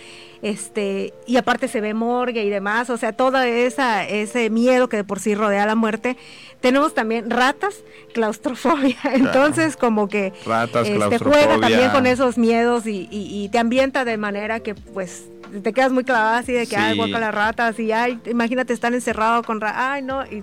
este 0.43 1.13
y 1.27 1.37
aparte 1.37 1.69
se 1.69 1.81
ve 1.81 1.95
morgue 1.95 2.45
y 2.45 2.51
demás, 2.51 2.91
o 2.91 2.97
sea 2.97 3.13
toda 3.13 3.47
esa 3.47 4.05
ese 4.05 4.51
miedo 4.51 4.89
que 4.89 4.99
de 4.99 5.05
por 5.05 5.21
sí 5.21 5.35
rodea 5.35 5.67
la 5.67 5.75
muerte. 5.75 6.17
Tenemos 6.61 6.95
también 6.95 7.31
ratas, 7.31 7.85
claustrofobia, 8.15 8.97
entonces 9.13 9.77
como 9.77 10.09
que 10.09 10.33
ratas, 10.47 10.89
este, 10.89 11.19
juega 11.19 11.61
también 11.61 11.91
con 11.91 12.07
esos 12.07 12.39
miedos 12.39 12.87
y, 12.87 13.09
y 13.11 13.49
te 13.51 13.59
ambienta 13.59 14.05
de 14.05 14.17
manera 14.17 14.61
que 14.61 14.75
pues 14.75 15.29
te 15.63 15.73
quedas 15.73 15.93
muy 15.93 16.05
clavada 16.05 16.39
así 16.39 16.53
de 16.53 16.67
que, 16.67 16.77
ay, 16.77 16.97
guaca 16.97 17.19
las 17.19 17.35
ratas, 17.35 17.79
y 17.79 17.93
ay, 17.93 18.21
imagínate 18.27 18.73
estar 18.73 18.93
encerrado 18.93 19.43
con 19.43 19.61
ratas, 19.61 19.79
ay, 19.79 20.03
no, 20.03 20.25
y 20.27 20.43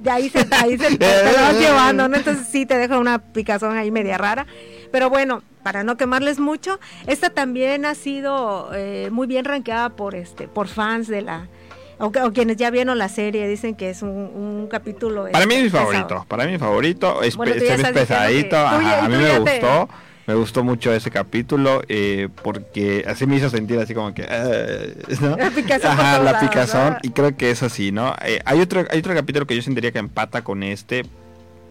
de 0.00 0.10
ahí 0.10 0.28
se, 0.28 0.46
ahí 0.50 0.78
se 0.78 0.96
te, 0.98 1.32
lo 1.32 1.40
vas 1.40 1.58
llevando, 1.58 2.08
¿no? 2.08 2.16
Entonces 2.16 2.46
sí 2.46 2.66
te 2.66 2.76
deja 2.78 2.98
una 2.98 3.18
picazón 3.18 3.76
ahí 3.76 3.90
media 3.90 4.18
rara. 4.18 4.46
Pero 4.92 5.10
bueno, 5.10 5.42
para 5.62 5.84
no 5.84 5.96
quemarles 5.96 6.38
mucho, 6.38 6.80
esta 7.06 7.30
también 7.30 7.84
ha 7.84 7.94
sido 7.94 8.70
eh, 8.74 9.08
muy 9.12 9.26
bien 9.26 9.44
rankeada 9.44 9.90
por 9.90 10.14
este, 10.14 10.48
por 10.48 10.68
fans 10.68 11.06
de 11.06 11.22
la, 11.22 11.48
o, 11.98 12.10
quienes 12.10 12.56
ya 12.56 12.70
vieron 12.70 12.98
la 12.98 13.08
serie 13.08 13.46
dicen 13.46 13.74
que 13.74 13.90
es 13.90 14.02
un, 14.02 14.68
capítulo. 14.70 15.28
Para 15.30 15.46
mí 15.46 15.54
es 15.54 15.60
mi 15.60 15.66
este, 15.66 15.78
favorito, 15.78 16.24
para 16.28 16.44
mí 16.46 16.52
mi 16.52 16.58
favorito, 16.58 17.22
es, 17.22 17.36
pesadito, 17.36 18.56
a 18.56 19.08
mí 19.08 19.16
me 19.16 19.38
gustó. 19.38 19.88
Me 20.30 20.36
gustó 20.36 20.62
mucho 20.62 20.92
ese 20.92 21.10
capítulo 21.10 21.82
eh, 21.88 22.28
porque 22.44 23.04
así 23.04 23.26
me 23.26 23.34
hizo 23.34 23.50
sentir 23.50 23.80
así 23.80 23.94
como 23.94 24.14
que... 24.14 24.24
Eh, 24.28 24.94
la 25.20 25.50
picazón. 25.50 25.90
Ajá, 25.90 26.20
la 26.20 26.38
picazón. 26.38 26.98
Y 27.02 27.10
creo 27.10 27.36
que 27.36 27.50
es 27.50 27.64
así, 27.64 27.90
¿no? 27.90 28.14
Eh, 28.24 28.40
hay, 28.44 28.60
otro, 28.60 28.84
hay 28.88 29.00
otro 29.00 29.12
capítulo 29.12 29.44
que 29.48 29.56
yo 29.56 29.62
sentiría 29.62 29.90
que 29.90 29.98
empata 29.98 30.44
con 30.44 30.62
este 30.62 31.04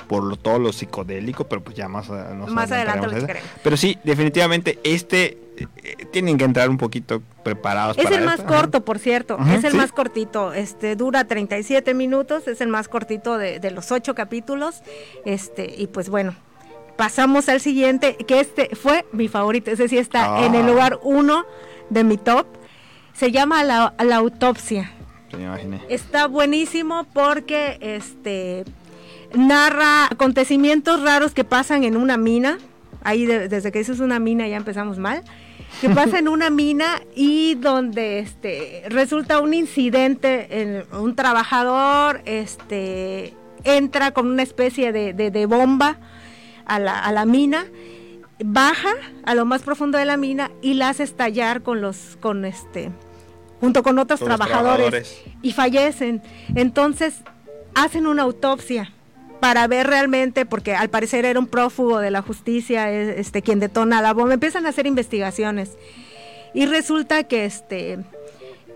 por 0.10 0.36
todo 0.36 0.60
lo 0.60 0.74
psicodélico, 0.74 1.46
pero 1.46 1.64
pues 1.64 1.78
ya 1.78 1.88
más, 1.88 2.10
más 2.10 2.70
adelante 2.70 3.08
lo 3.08 3.28
Pero 3.64 3.78
sí, 3.78 3.98
definitivamente 4.04 4.78
este 4.84 5.38
tienen 6.12 6.38
que 6.38 6.44
entrar 6.44 6.70
un 6.70 6.78
poquito 6.78 7.22
preparados. 7.44 7.98
Es 7.98 8.12
el 8.12 8.26
más 8.26 8.42
corto, 8.42 8.84
por 8.84 9.00
cierto, 9.00 9.38
es 9.54 9.64
el 9.64 9.76
más 9.76 9.94
cortito, 9.94 10.52
este 10.52 10.98
dura 10.98 11.26
37 11.26 11.94
minutos, 11.94 12.46
es 12.48 12.60
el 12.60 12.68
más 12.68 12.90
cortito 12.90 13.38
de, 13.38 13.62
de 13.62 13.72
los 13.72 13.90
ocho 13.94 14.16
capítulos, 14.16 14.82
este 15.24 15.74
y 15.78 15.88
pues 15.88 16.10
bueno, 16.10 16.36
pasamos 17.00 17.48
al 17.48 17.62
siguiente, 17.62 18.18
que 18.28 18.42
este 18.42 18.76
fue 18.76 19.06
mi 19.14 19.30
favorito, 19.30 19.72
ese 19.72 19.88
sí 19.88 19.98
está 19.98 20.46
en 20.46 20.54
el 20.54 20.66
ah. 20.66 20.68
lugar 20.68 21.00
uno 21.02 21.46
de 21.90 22.04
mi 22.04 22.18
top. 22.18 22.46
Se 23.14 23.32
llama 23.32 23.64
La, 23.64 23.94
Autopsia. 24.18 24.92
Está 25.88 26.28
buenísimo 26.28 27.06
porque 27.14 27.78
este 27.80 28.66
narra 29.34 30.08
acontecimientos 30.08 31.02
raros 31.02 31.34
que 31.34 31.46
pasan 31.46 31.86
en 31.86 31.96
una 31.96 32.18
mina. 32.18 32.58
Ahí 33.02 33.26
desde 33.26 33.72
que 33.72 33.80
dices 33.80 34.02
una 34.02 34.20
mina 34.20 34.50
ya 34.50 34.58
empezamos 34.58 34.98
mal. 34.98 35.24
Que 35.80 35.90
pasa 35.96 36.20
en 36.20 36.28
una 36.28 36.50
mina 36.50 37.02
y 37.16 37.56
donde 37.56 38.20
este 38.20 38.84
resulta 38.90 39.40
un 39.40 39.54
incidente, 39.54 40.62
en, 40.62 40.84
un 40.92 41.16
trabajador 41.16 42.22
este 42.26 43.36
entra 43.64 44.12
con 44.12 44.28
una 44.28 44.44
especie 44.44 44.92
de, 44.92 45.14
de 45.14 45.46
bomba 45.46 45.98
a 46.70 46.80
la, 46.80 47.00
a 47.00 47.12
la 47.12 47.26
mina, 47.26 47.66
baja 48.44 48.94
a 49.26 49.36
lo 49.36 49.46
más 49.46 49.64
profundo 49.64 49.98
de 49.98 50.06
la 50.06 50.18
mina 50.18 50.52
y 50.62 50.76
la 50.76 50.90
hace 50.90 51.04
estallar 51.04 51.62
con 51.62 51.82
los, 51.82 52.18
con 52.22 52.46
este, 52.46 52.92
junto 53.60 53.84
con 53.84 54.00
otros 54.00 54.20
trabajadores, 54.20 55.22
y 55.42 55.52
fallecen. 55.52 56.22
Entonces 56.56 57.16
hacen 57.76 58.08
una 58.08 58.24
autopsia 58.24 58.94
para 59.40 59.68
ver 59.68 59.88
realmente, 59.88 60.46
porque 60.46 60.76
al 60.76 60.90
parecer 60.90 61.26
era 61.26 61.40
un 61.40 61.48
prófugo 61.48 62.00
de 62.00 62.12
la 62.12 62.22
justicia, 62.22 62.92
este, 62.92 63.42
quien 63.42 63.60
detona 63.60 64.02
la 64.02 64.14
bomba, 64.14 64.34
empiezan 64.34 64.66
a 64.66 64.70
hacer 64.70 64.86
investigaciones 64.88 65.72
y 66.54 66.66
resulta 66.66 67.24
que 67.24 67.46
este 67.46 68.00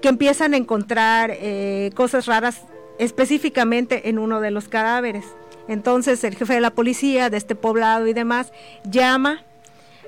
que 0.02 0.10
empiezan 0.10 0.54
a 0.54 0.58
encontrar 0.58 1.32
eh, 1.34 1.92
cosas 1.96 2.26
raras 2.26 2.62
específicamente 3.00 4.10
en 4.10 4.20
uno 4.20 4.42
de 4.42 4.52
los 4.52 4.68
cadáveres. 4.68 5.24
Entonces 5.68 6.24
el 6.24 6.36
jefe 6.36 6.54
de 6.56 6.62
la 6.62 6.72
policía 6.72 7.30
de 7.30 7.38
este 7.38 7.56
poblado 7.56 8.08
y 8.08 8.14
demás 8.14 8.52
llama 8.90 9.44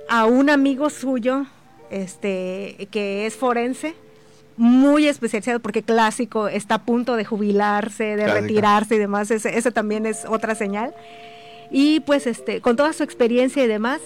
a 0.09 0.25
un 0.25 0.49
amigo 0.49 0.89
suyo, 0.89 1.45
este, 1.89 2.87
que 2.91 3.25
es 3.25 3.35
forense, 3.35 3.95
muy 4.57 5.07
especializado 5.07 5.59
porque 5.59 5.83
clásico 5.83 6.47
está 6.47 6.75
a 6.75 6.85
punto 6.85 7.15
de 7.15 7.25
jubilarse, 7.25 8.15
de 8.15 8.27
retirarse 8.27 8.95
y 8.95 8.99
demás, 8.99 9.31
ese, 9.31 9.57
ese 9.57 9.71
también 9.71 10.05
es 10.05 10.25
otra 10.25 10.55
señal. 10.55 10.93
Y 11.71 12.01
pues 12.01 12.27
este, 12.27 12.61
con 12.61 12.75
toda 12.75 12.93
su 12.93 13.03
experiencia 13.03 13.63
y 13.63 13.67
demás, 13.67 13.99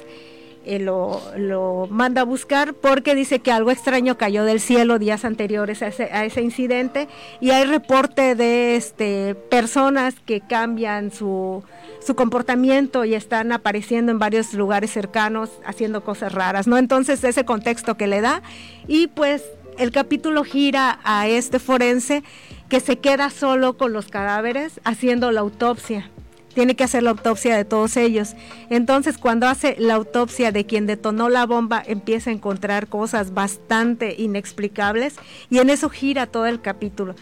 eh, 0.65 0.79
lo, 0.79 1.87
manda 1.89 2.21
a 2.21 2.23
buscar 2.25 2.73
porque 2.73 3.15
dice 3.15 3.39
que 3.39 3.51
algo 3.51 3.71
extraño 3.71 4.17
cayó 4.17 4.43
del 4.43 4.59
cielo 4.59 4.99
días 4.99 5.23
anteriores 5.25 5.81
a 5.81 5.87
ese, 5.87 6.41
incidente. 6.41 7.07
Y 7.39 7.51
hay 7.51 7.65
reporte 7.65 8.35
de 8.35 8.75
este, 8.75 9.35
personas 9.35 10.15
que 10.25 10.41
cambian 10.41 11.11
su, 11.11 11.63
su 12.05 12.15
comportamiento 12.15 13.05
y 13.05 13.15
están 13.15 13.51
apareciendo 13.51 14.11
en 14.11 14.19
varios 14.19 14.53
lugares 14.53 14.91
cercanos 14.91 15.49
haciendo 15.65 16.03
cosas 16.03 16.33
raras, 16.33 16.67
¿no? 16.67 16.77
Entonces 16.77 17.23
ese 17.23 17.45
contexto 17.45 17.95
que 17.95 18.07
le 18.07 18.21
da. 18.21 18.41
Y 18.87 19.07
pues 19.07 19.43
el 19.77 19.91
capítulo 19.91 20.43
gira 20.43 20.99
a 21.03 21.27
este 21.27 21.59
forense 21.59 22.23
que 22.67 22.79
se 22.79 22.99
queda 22.99 23.29
solo 23.29 23.77
con 23.77 23.93
los 23.93 24.09
cadáveres 24.09 24.81
haciendo 24.83 25.31
la 25.31 25.39
autopsia 25.39 26.11
tiene 26.53 26.75
que 26.75 26.83
hacer 26.83 27.03
la 27.03 27.11
autopsia 27.11 27.55
de 27.55 27.65
todos 27.65 27.97
ellos. 27.97 28.35
Entonces, 28.69 29.17
cuando 29.17 29.47
hace 29.47 29.75
la 29.79 29.95
autopsia 29.95 30.51
de 30.51 30.65
quien 30.65 30.87
detonó 30.87 31.29
la 31.29 31.45
bomba, 31.45 31.83
empieza 31.85 32.29
a 32.29 32.33
encontrar 32.33 32.87
cosas 32.87 33.33
bastante 33.33 34.15
inexplicables 34.17 35.15
y 35.49 35.59
en 35.59 35.69
eso 35.69 35.89
gira 35.89 36.27
todo 36.27 36.45
el 36.45 36.61
capítulo. 36.61 37.15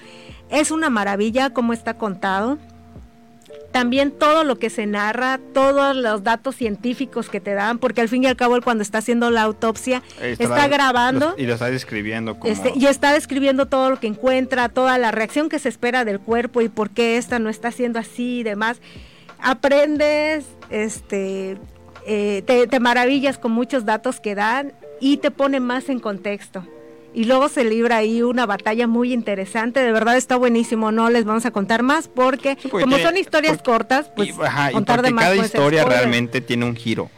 Es 0.50 0.72
una 0.72 0.90
maravilla 0.90 1.52
cómo 1.52 1.74
está 1.74 1.96
contado. 1.96 2.58
También 3.72 4.12
todo 4.12 4.44
lo 4.44 4.58
que 4.58 4.70
se 4.70 4.88
narra, 4.88 5.40
todos 5.54 5.96
los 5.96 6.24
datos 6.24 6.56
científicos 6.56 7.30
que 7.30 7.40
te 7.40 7.54
dan, 7.54 7.78
porque 7.78 8.02
al 8.02 8.10
fin 8.10 8.24
y 8.24 8.28
al 8.28 8.36
cabo 8.36 8.56
él 8.56 8.64
cuando 8.64 8.82
está 8.82 9.00
haciendo 9.00 9.30
la 9.30 9.44
autopsia 9.44 10.02
está, 10.22 10.68
grabando 10.68 11.36
y 11.38 11.46
lo 11.46 11.54
está 11.54 11.70
describiendo 11.70 12.40
como... 12.40 12.52
Este, 12.52 12.72
y 12.76 12.86
está 12.88 13.14
describiendo 13.14 13.68
todo 13.68 13.90
lo 13.90 14.00
que 14.00 14.08
encuentra, 14.08 14.70
toda 14.70 14.98
la 14.98 15.12
reacción 15.12 15.50
que 15.50 15.60
se 15.60 15.70
espera 15.70 16.06
del 16.06 16.20
cuerpo 16.20 16.62
y 16.62 16.70
por 16.70 16.90
qué 16.90 17.18
esta 17.18 17.40
no 17.40 17.50
está 17.50 17.68
haciendo 17.68 18.00
así 18.00 18.40
y 18.40 18.44
demás 18.44 18.80
aprendes, 19.40 20.46
este, 20.70 21.58
eh, 22.06 22.44
te, 22.46 22.80
maravillas 22.80 23.38
con 23.38 23.52
muchos 23.52 23.86
datos 23.86 24.20
que 24.20 24.36
dan 24.36 24.74
y 25.00 25.18
te 25.18 25.32
pone 25.32 25.60
más 25.60 25.90
en 25.90 26.00
contexto. 26.00 26.66
Y 27.14 27.24
luego 27.24 27.50
se 27.50 27.64
libra 27.64 27.98
ahí 27.98 28.22
una 28.22 28.46
batalla 28.46 28.86
muy 28.86 29.12
interesante, 29.12 29.80
de 29.80 29.92
verdad 29.92 30.18
está 30.18 30.36
buenísimo, 30.36 30.92
no 30.92 31.10
les 31.10 31.26
vamos 31.26 31.46
a 31.46 31.52
contar 31.52 31.82
más 31.82 32.08
porque, 32.08 32.58
como 32.70 32.98
son 33.00 33.18
historias 33.18 33.62
cortas, 33.64 34.12
pues 34.16 34.34
contar 34.72 35.02
de 35.02 35.12
más 35.12 35.26
cada 35.26 35.36
historia 35.36 35.84
realmente 35.86 36.42
tiene 36.42 36.66
un 36.66 36.76
giro, 36.76 37.10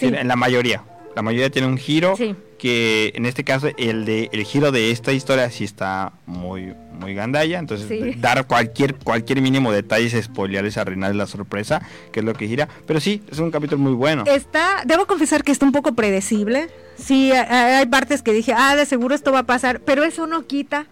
en 0.00 0.28
la 0.28 0.36
mayoría, 0.36 0.82
la 1.16 1.22
mayoría 1.22 1.48
tiene 1.50 1.66
un 1.66 1.78
giro 1.78 2.14
que 2.58 3.12
en 3.14 3.24
este 3.24 3.42
caso 3.42 3.68
el 3.78 4.04
de 4.04 4.28
el 4.32 4.44
giro 4.44 4.70
de 4.70 4.90
esta 4.90 5.12
historia 5.14 5.50
sí 5.50 5.64
está 5.64 6.12
muy 6.26 6.74
muy 6.92 7.14
gandalla, 7.14 7.58
entonces 7.58 7.88
dar 8.20 8.46
cualquier 8.46 8.94
cualquier 8.96 9.40
mínimo 9.40 9.72
detalle 9.72 10.06
es 10.06 10.24
spoilearles 10.26 10.76
arruinarles 10.76 11.16
la 11.16 11.26
sorpresa, 11.26 11.80
que 12.12 12.20
es 12.20 12.26
lo 12.26 12.34
que 12.34 12.46
gira, 12.46 12.68
pero 12.86 13.00
sí, 13.00 13.22
es 13.30 13.38
un 13.38 13.50
capítulo 13.50 13.78
muy 13.78 13.94
bueno. 13.94 14.24
Está, 14.26 14.82
debo 14.84 15.06
confesar 15.06 15.42
que 15.42 15.52
está 15.52 15.64
un 15.64 15.72
poco 15.72 15.94
predecible. 15.94 16.68
Sí, 16.98 17.32
hay 17.32 17.86
partes 17.86 18.22
que 18.22 18.32
dije, 18.32 18.52
"Ah, 18.54 18.76
de 18.76 18.84
seguro 18.84 19.14
esto 19.14 19.32
va 19.32 19.40
a 19.40 19.46
pasar", 19.46 19.80
pero 19.80 20.04
eso 20.04 20.26
no 20.26 20.46
quita 20.46 20.86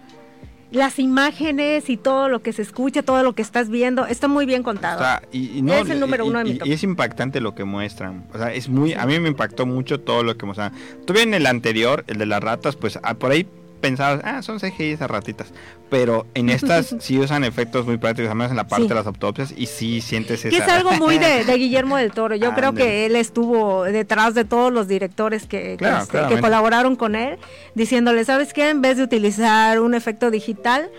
las 0.75 0.99
imágenes 0.99 1.89
y 1.89 1.97
todo 1.97 2.29
lo 2.29 2.43
que 2.43 2.53
se 2.53 2.63
escucha, 2.63 3.03
todo 3.03 3.23
lo 3.23 3.35
que 3.35 3.43
estás 3.43 3.71
viendo, 3.71 4.07
está 4.07 4.29
muy 4.29 4.45
bien 4.45 4.63
contado. 4.63 5.03
y, 5.33 5.69
es 5.71 5.89
el 5.89 6.01
número 6.01 6.27
uno 6.27 6.39
de 6.39 6.45
mi 6.45 6.55
top. 6.59 6.67
Y 6.67 6.73
es 6.73 6.83
impactante 6.83 7.41
lo 7.41 7.55
que 7.55 7.65
muestran. 7.65 8.27
O 8.35 8.39
sea, 8.39 8.53
es 8.53 8.69
muy, 8.69 8.93
a 8.93 9.07
mí 9.07 9.19
me 9.21 9.29
impactó 9.29 9.67
mucho 9.67 10.01
todo 10.01 10.23
lo 10.23 10.37
que 10.37 10.47
muestran. 10.47 10.73
Tuve 11.07 11.23
en 11.23 11.33
el 11.35 11.47
anterior, 11.47 12.05
el 12.09 12.19
de 12.19 12.27
las 12.27 12.43
ratas, 12.43 12.77
pues 12.77 12.99
ah, 13.03 13.15
por 13.15 13.31
ahí 13.31 13.47
pensabas, 13.85 14.23
ah, 14.25 14.41
son 14.41 14.59
CGI 14.59 14.93
esas 14.93 15.11
ratitas. 15.11 15.53
Pero 15.91 16.27
en 16.33 16.49
estas 16.49 16.97
sí 17.01 17.19
usan 17.19 17.45
efectos 17.45 17.85
muy 17.85 17.99
prácticos, 17.99 18.31
al 18.31 18.37
menos 18.37 18.51
en 18.51 18.57
la 18.57 18.67
parte 18.67 18.89
de 18.89 18.95
las 18.95 19.07
autopsias, 19.07 19.53
y 19.55 19.67
sí 19.67 20.01
sientes 20.01 20.43
esa... 20.43 20.57
Que 20.57 20.63
es 20.63 20.69
algo 20.69 20.93
muy 20.93 21.19
de, 21.19 21.45
Guillermo 21.59 21.99
del 21.99 22.13
Toro. 22.13 22.35
Yo 22.35 22.55
creo 22.55 22.73
que 22.73 23.05
él 23.05 23.15
estuvo 23.15 23.85
detrás 23.85 24.35
de 24.35 24.47
todos 24.47 24.73
los 24.73 24.89
directores 24.89 25.47
que, 25.47 25.77
que, 25.77 25.87
este, 25.87 26.41
colaboraron 26.41 26.97
con 26.97 27.15
él, 27.15 27.39
diciéndole, 27.75 28.25
¿sabes 28.25 28.55
qué? 28.55 28.71
En 28.71 28.81
vez 28.81 28.97
de 28.97 29.03
utilizar 29.03 29.81
un 29.81 29.93
efecto 29.95 30.31
digital, 30.31 30.91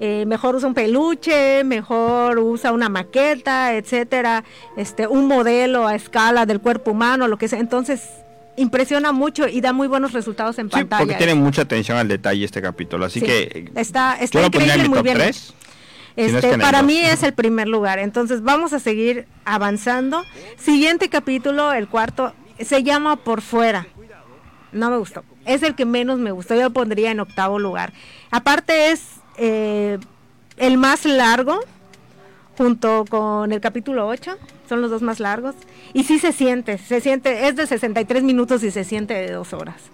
eh, 0.00 0.26
mejor 0.26 0.54
usa 0.56 0.68
un 0.68 0.74
peluche, 0.74 1.64
mejor 1.64 2.38
usa 2.38 2.72
una 2.72 2.90
maqueta, 2.90 3.74
etcétera, 3.74 4.44
este, 4.76 5.06
un 5.06 5.26
modelo 5.28 5.86
a 5.86 5.94
escala 5.94 6.44
del 6.44 6.60
cuerpo 6.60 6.90
humano, 6.90 7.26
lo 7.26 7.38
que 7.38 7.48
sea. 7.48 7.60
Entonces, 7.60 8.02
impresiona 8.56 9.12
mucho 9.12 9.48
y 9.48 9.60
da 9.60 9.72
muy 9.72 9.88
buenos 9.88 10.12
resultados 10.12 10.58
en 10.58 10.66
sí, 10.66 10.72
pantalla. 10.72 11.00
Porque 11.00 11.14
tiene 11.14 11.34
mucha 11.34 11.62
atención 11.62 11.98
al 11.98 12.08
detalle 12.08 12.44
este 12.44 12.62
capítulo, 12.62 13.04
así 13.04 13.20
que 13.20 13.70
está, 13.74 14.16
está 14.20 14.46
increíble, 14.46 14.88
muy 14.88 15.02
bien. 15.02 15.20
Este, 16.16 16.58
para 16.58 16.82
mí 16.82 16.98
es 16.98 17.22
el 17.22 17.32
primer 17.32 17.68
lugar. 17.68 17.98
Entonces 17.98 18.42
vamos 18.42 18.72
a 18.72 18.78
seguir 18.78 19.26
avanzando. 19.44 20.24
Siguiente 20.56 21.08
capítulo, 21.08 21.72
el 21.72 21.88
cuarto, 21.88 22.32
se 22.60 22.82
llama 22.82 23.16
Por 23.16 23.42
fuera. 23.42 23.86
No 24.72 24.90
me 24.90 24.96
gustó. 24.96 25.24
Es 25.44 25.62
el 25.62 25.74
que 25.74 25.84
menos 25.84 26.18
me 26.18 26.30
gustó. 26.30 26.54
Yo 26.54 26.62
lo 26.62 26.70
pondría 26.70 27.10
en 27.10 27.20
octavo 27.20 27.58
lugar. 27.58 27.92
Aparte 28.30 28.90
es 28.90 29.02
eh, 29.36 29.98
el 30.56 30.78
más 30.78 31.04
largo, 31.04 31.60
junto 32.56 33.04
con 33.08 33.52
el 33.52 33.60
capítulo 33.60 34.06
8. 34.06 34.36
Son 34.68 34.80
los 34.80 34.90
dos 34.90 35.02
más 35.02 35.20
largos. 35.20 35.54
Y 35.92 36.04
sí 36.04 36.18
se 36.18 36.32
siente, 36.32 36.78
se 36.78 37.00
siente, 37.00 37.48
es 37.48 37.56
de 37.56 37.66
63 37.66 38.22
minutos 38.22 38.62
y 38.62 38.70
se 38.70 38.84
siente 38.84 39.14
de 39.14 39.32
dos 39.32 39.52
horas 39.52 39.90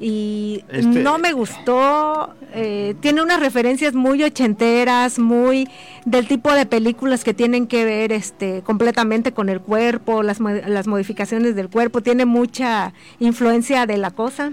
y 0.00 0.64
este 0.70 1.02
no 1.02 1.18
me 1.18 1.32
gustó. 1.32 2.34
Eh, 2.54 2.94
tiene 3.00 3.22
unas 3.22 3.38
referencias 3.38 3.94
muy 3.94 4.22
ochenteras, 4.24 5.18
muy 5.18 5.68
del 6.06 6.26
tipo 6.26 6.52
de 6.52 6.64
películas 6.64 7.22
que 7.22 7.34
tienen 7.34 7.66
que 7.66 7.84
ver 7.84 8.10
este 8.10 8.62
completamente 8.62 9.32
con 9.32 9.50
el 9.50 9.60
cuerpo, 9.60 10.22
las, 10.22 10.40
las 10.40 10.86
modificaciones 10.86 11.54
del 11.54 11.68
cuerpo. 11.68 12.00
Tiene 12.00 12.24
mucha 12.24 12.94
influencia 13.18 13.84
de 13.84 13.98
la 13.98 14.10
cosa, 14.10 14.52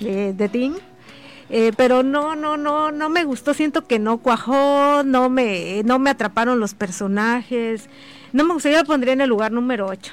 de, 0.00 0.32
de 0.32 0.48
Tim. 0.48 0.74
Eh, 1.48 1.72
pero 1.76 2.02
no, 2.02 2.34
no, 2.34 2.56
no, 2.56 2.90
no 2.90 3.08
me 3.08 3.24
gustó. 3.24 3.54
Siento 3.54 3.86
que 3.86 3.98
no 3.98 4.18
cuajó, 4.18 5.02
no 5.04 5.28
me, 5.30 5.82
no 5.84 5.98
me 5.98 6.10
atraparon 6.10 6.60
los 6.60 6.74
personajes. 6.74 7.88
No 8.32 8.44
me 8.44 8.54
gustaría, 8.54 8.80
lo 8.80 8.84
pondría 8.84 9.12
en 9.12 9.20
el 9.20 9.28
lugar 9.28 9.52
número 9.52 9.86
8. 9.86 10.12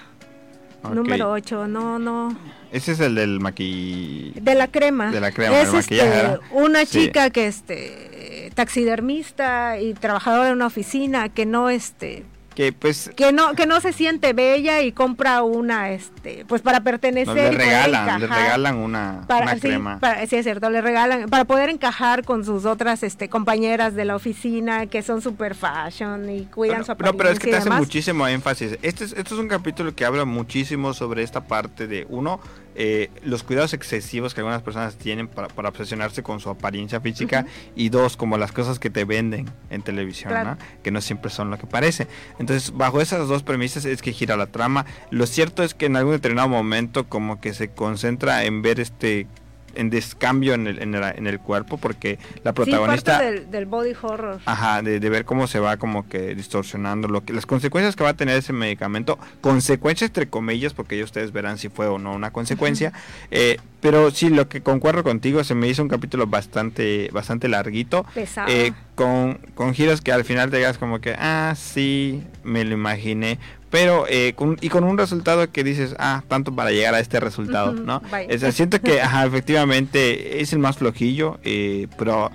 Número 0.93 1.31
8, 1.31 1.67
no, 1.67 1.97
no. 1.97 2.37
Ese 2.71 2.91
es 2.91 2.99
el 2.99 3.15
del 3.15 3.39
maqui... 3.39 4.33
De 4.35 4.55
la 4.55 4.67
crema. 4.67 5.11
De 5.11 5.21
la 5.21 5.31
crema, 5.31 5.61
es 5.61 5.73
este, 5.73 6.39
una 6.51 6.85
chica 6.85 7.29
que 7.29 7.47
este 7.47 8.51
taxidermista 8.53 9.79
y 9.79 9.93
trabajadora 9.93 10.49
en 10.49 10.55
una 10.55 10.67
oficina 10.67 11.29
que 11.29 11.45
no 11.45 11.69
este 11.69 12.25
que 12.55 12.71
pues 12.73 13.11
que 13.15 13.31
no 13.31 13.53
que 13.53 13.65
no 13.65 13.81
se 13.81 13.93
siente 13.93 14.33
bella 14.33 14.81
y 14.81 14.91
compra 14.91 15.43
una 15.43 15.91
este 15.91 16.45
pues 16.47 16.61
para 16.61 16.81
pertenecer 16.81 17.53
le 17.53 17.57
regalan 17.57 18.19
le 18.19 18.27
regalan 18.27 18.75
una, 18.77 19.25
una 19.27 19.59
crema. 19.59 19.99
sí 20.27 20.35
es 20.35 20.43
cierto 20.45 20.69
le 20.69 20.81
regalan 20.81 21.29
para 21.29 21.45
poder 21.45 21.69
encajar 21.69 22.23
con 22.23 22.45
sus 22.45 22.65
otras 22.65 23.03
este 23.03 23.29
compañeras 23.29 23.95
de 23.95 24.05
la 24.05 24.15
oficina 24.15 24.85
que 24.87 25.01
son 25.01 25.21
super 25.21 25.55
fashion 25.55 26.29
y 26.29 26.45
cuidan 26.45 26.85
su 26.85 26.91
apariencia 26.91 27.11
no 27.11 27.17
pero 27.17 27.29
es 27.29 27.39
que 27.39 27.51
te 27.51 27.57
hace 27.57 27.69
muchísimo 27.69 28.27
énfasis. 28.27 28.77
Este 28.81 29.05
es, 29.05 29.13
este 29.13 29.33
es 29.33 29.39
un 29.39 29.47
capítulo 29.47 29.95
que 29.95 30.05
habla 30.05 30.25
muchísimo 30.25 30.93
sobre 30.93 31.23
esta 31.23 31.41
parte 31.41 31.87
de 31.87 32.05
uno 32.09 32.39
eh, 32.75 33.09
los 33.23 33.43
cuidados 33.43 33.73
excesivos 33.73 34.33
que 34.33 34.41
algunas 34.41 34.61
personas 34.61 34.95
tienen 34.95 35.27
para, 35.27 35.47
obsesionarse 35.69 36.23
con 36.23 36.39
su 36.39 36.49
apariencia 36.49 36.99
física 36.99 37.45
y 37.75 37.89
dos, 37.89 38.17
como 38.17 38.37
las 38.37 38.51
cosas 38.51 38.79
que 38.79 38.89
te 38.89 39.05
venden 39.05 39.49
en 39.69 39.81
televisión, 39.81 40.57
que 40.81 40.91
no 40.91 41.01
siempre 41.01 41.29
son 41.29 41.49
lo 41.49 41.57
que 41.57 41.67
parece. 41.67 42.07
Entonces, 42.39 42.73
bajo 42.75 43.01
esas 43.01 43.27
dos 43.27 43.43
premisas 43.43 43.85
es 43.85 44.01
que 44.01 44.11
gira 44.11 44.37
la 44.37 44.47
trama. 44.47 44.85
Lo 45.09 45.25
cierto 45.25 45.63
es 45.63 45.73
que 45.73 45.85
en 45.85 45.95
algún 45.95 46.13
determinado 46.13 46.49
momento 46.49 47.07
como 47.07 47.39
que 47.39 47.53
se 47.53 47.69
concentra 47.69 48.43
en 48.45 48.61
ver 48.61 48.79
este 48.79 49.27
en 49.75 49.89
descambio 49.89 50.53
en 50.53 50.67
el, 50.67 50.81
en 50.81 50.95
el, 50.95 51.03
en 51.03 51.27
el 51.27 51.39
cuerpo 51.39 51.77
porque 51.77 52.19
la 52.43 52.53
protagonista 52.53 53.19
del, 53.19 53.65
body 53.65 53.93
horror. 54.01 54.39
Ajá 54.45 54.81
de, 54.81 54.99
ver 55.09 55.25
cómo 55.25 55.47
se 55.47 55.59
va 55.59 55.77
como 55.77 56.07
que 56.07 56.35
distorsionando 56.35 57.07
lo 57.07 57.23
que 57.23 57.33
las 57.33 57.45
consecuencias 57.45 57.95
que 57.95 58.03
va 58.03 58.11
a 58.11 58.15
tener 58.15 58.37
ese 58.37 58.53
medicamento 58.53 59.19
consecuencias 59.41 60.09
entre 60.09 60.27
comillas 60.27 60.73
porque 60.73 60.97
ya 60.97 61.03
ustedes 61.03 61.31
verán 61.31 61.57
si 61.57 61.69
fue 61.69 61.87
o 61.87 61.99
no 61.99 62.13
una 62.13 62.31
consecuencia 62.31 62.93
eh, 63.31 63.57
pero 63.83 64.11
sí 64.11 64.29
lo 64.29 64.47
que 64.47 64.61
concuerdo 64.61 65.03
contigo 65.03 65.43
se 65.43 65.55
me 65.55 65.67
hizo 65.67 65.81
un 65.81 65.89
capítulo 65.89 66.25
bastante 66.25 67.09
bastante 67.11 67.49
larguito. 67.49 68.05
Pesado. 68.13 68.47
Eh, 68.49 68.73
con, 68.95 69.39
con 69.55 69.73
giros 69.73 70.01
que 70.01 70.11
al 70.11 70.23
final 70.23 70.51
te 70.51 70.57
digas 70.57 70.77
como 70.77 71.01
que 71.01 71.15
ah 71.17 71.53
sí 71.57 72.23
me 72.43 72.63
lo 72.63 72.73
imaginé 72.73 73.39
pero 73.73 74.05
eh, 74.07 74.35
y 74.61 74.69
con 74.69 74.83
un 74.83 74.99
resultado 74.99 75.51
que 75.51 75.63
dices, 75.63 75.95
ah, 75.97 76.21
tanto 76.27 76.55
para 76.55 76.69
llegar 76.69 76.93
a 76.93 76.99
este 76.99 77.19
resultado, 77.19 77.73
¿no? 77.73 78.03
siento 78.51 78.79
que, 78.79 79.01
ajá, 79.01 79.25
efectivamente 79.25 80.41
es 80.41 80.53
el 80.53 80.59
más 80.59 80.77
flojillo, 80.77 81.39
eh, 81.43 81.87
pero... 81.97 82.29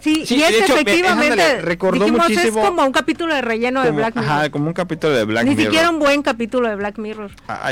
Sí, 0.00 0.24
y 0.26 0.42
es 0.42 0.70
efectivamente, 0.70 1.60
recordó 1.60 2.08
muchísimo, 2.08 2.60
es 2.60 2.66
como 2.66 2.82
un 2.82 2.92
capítulo 2.92 3.34
de 3.34 3.42
relleno 3.42 3.82
de 3.82 3.90
Black 3.90 4.16
Mirror. 4.16 4.30
Ajá, 4.30 4.50
como 4.50 4.68
un 4.68 4.72
capítulo 4.72 5.12
de 5.12 5.24
Black 5.26 5.44
Mirror. 5.44 5.58
Ni 5.58 5.64
siquiera 5.64 5.90
un 5.90 5.98
buen 5.98 6.22
capítulo 6.22 6.66
de 6.66 6.76
Black 6.76 6.96
Mirror. 6.96 7.30
Ah, 7.46 7.70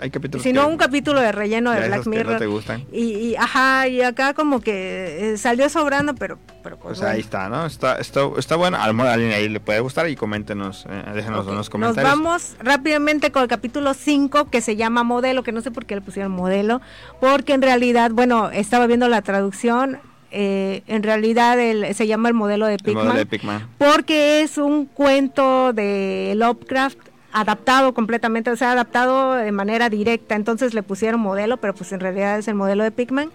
hay, 0.00 0.10
capítulos 0.10 0.42
sino 0.42 0.66
un 0.66 0.76
capítulo 0.76 1.20
de 1.20 1.32
relleno 1.32 1.70
de, 1.70 1.86
Black 1.86 2.06
Mirror. 2.06 2.32
no 2.32 2.38
te 2.38 2.46
gustan. 2.46 2.84
Y, 2.92 3.34
ajá, 3.36 3.88
y 3.88 4.02
acá 4.02 4.34
como 4.34 4.60
que 4.60 5.32
eh, 5.32 5.36
salió 5.36 5.68
sobrando, 5.68 6.14
pero, 6.14 6.38
pero 6.62 6.78
pues, 6.78 6.98
pues 6.98 7.08
ahí 7.08 7.20
está, 7.20 7.48
¿no? 7.48 7.66
Está, 7.66 7.96
está, 7.96 8.20
está 8.38 8.56
bueno. 8.56 8.76
A 8.80 8.86
lo 8.86 8.94
mejor 8.94 9.10
a 9.10 9.14
alguien 9.14 9.32
ahí 9.32 9.48
le 9.48 9.60
puede 9.60 9.80
gustar 9.80 10.08
y 10.08 10.16
coméntenos, 10.16 10.86
eh, 10.88 11.04
déjenos 11.14 11.46
unos 11.46 11.70
comentarios. 11.70 12.10
Nos 12.10 12.24
vamos 12.24 12.56
rápidamente 12.60 13.30
con 13.30 13.42
el 13.42 13.48
capítulo 13.48 13.94
5 13.94 14.50
que 14.50 14.60
se 14.60 14.76
llama 14.76 15.04
Modelo, 15.04 15.42
que 15.42 15.52
no 15.52 15.60
sé 15.60 15.70
por 15.70 15.86
qué 15.86 15.94
le 15.94 16.00
pusieron 16.00 16.32
modelo, 16.32 16.80
porque 17.20 17.52
en 17.52 17.62
realidad, 17.62 18.10
bueno, 18.12 18.50
estaba 18.50 18.86
viendo 18.86 19.08
la 19.08 19.22
traducción, 19.22 19.98
eh, 20.30 20.82
en 20.86 21.02
realidad 21.02 21.60
el, 21.60 21.94
se 21.94 22.06
llama 22.06 22.28
el 22.28 22.34
modelo 22.34 22.66
de 22.66 22.78
Pigman, 22.78 23.68
porque 23.76 24.40
es 24.40 24.56
un 24.56 24.86
cuento 24.86 25.74
de 25.74 26.32
Lovecraft 26.36 27.11
adaptado 27.32 27.94
completamente, 27.94 28.50
o 28.50 28.56
sea, 28.56 28.72
adaptado 28.72 29.34
de 29.34 29.52
manera 29.52 29.88
directa, 29.88 30.34
entonces 30.34 30.74
le 30.74 30.82
pusieron 30.82 31.20
modelo, 31.20 31.56
pero 31.56 31.74
pues 31.74 31.92
en 31.92 32.00
realidad 32.00 32.38
es 32.38 32.48
el 32.48 32.54
modelo 32.54 32.84
de 32.84 32.90
Pigman. 32.90 33.30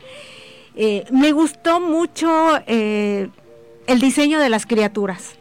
Eh, 0.75 1.05
me 1.11 1.31
gustó 1.31 1.79
mucho 1.79 2.29
eh, 2.67 3.29
el 3.87 3.99
diseño 3.99 4.39
de 4.39 4.49
las 4.49 4.65
criaturas, 4.65 5.35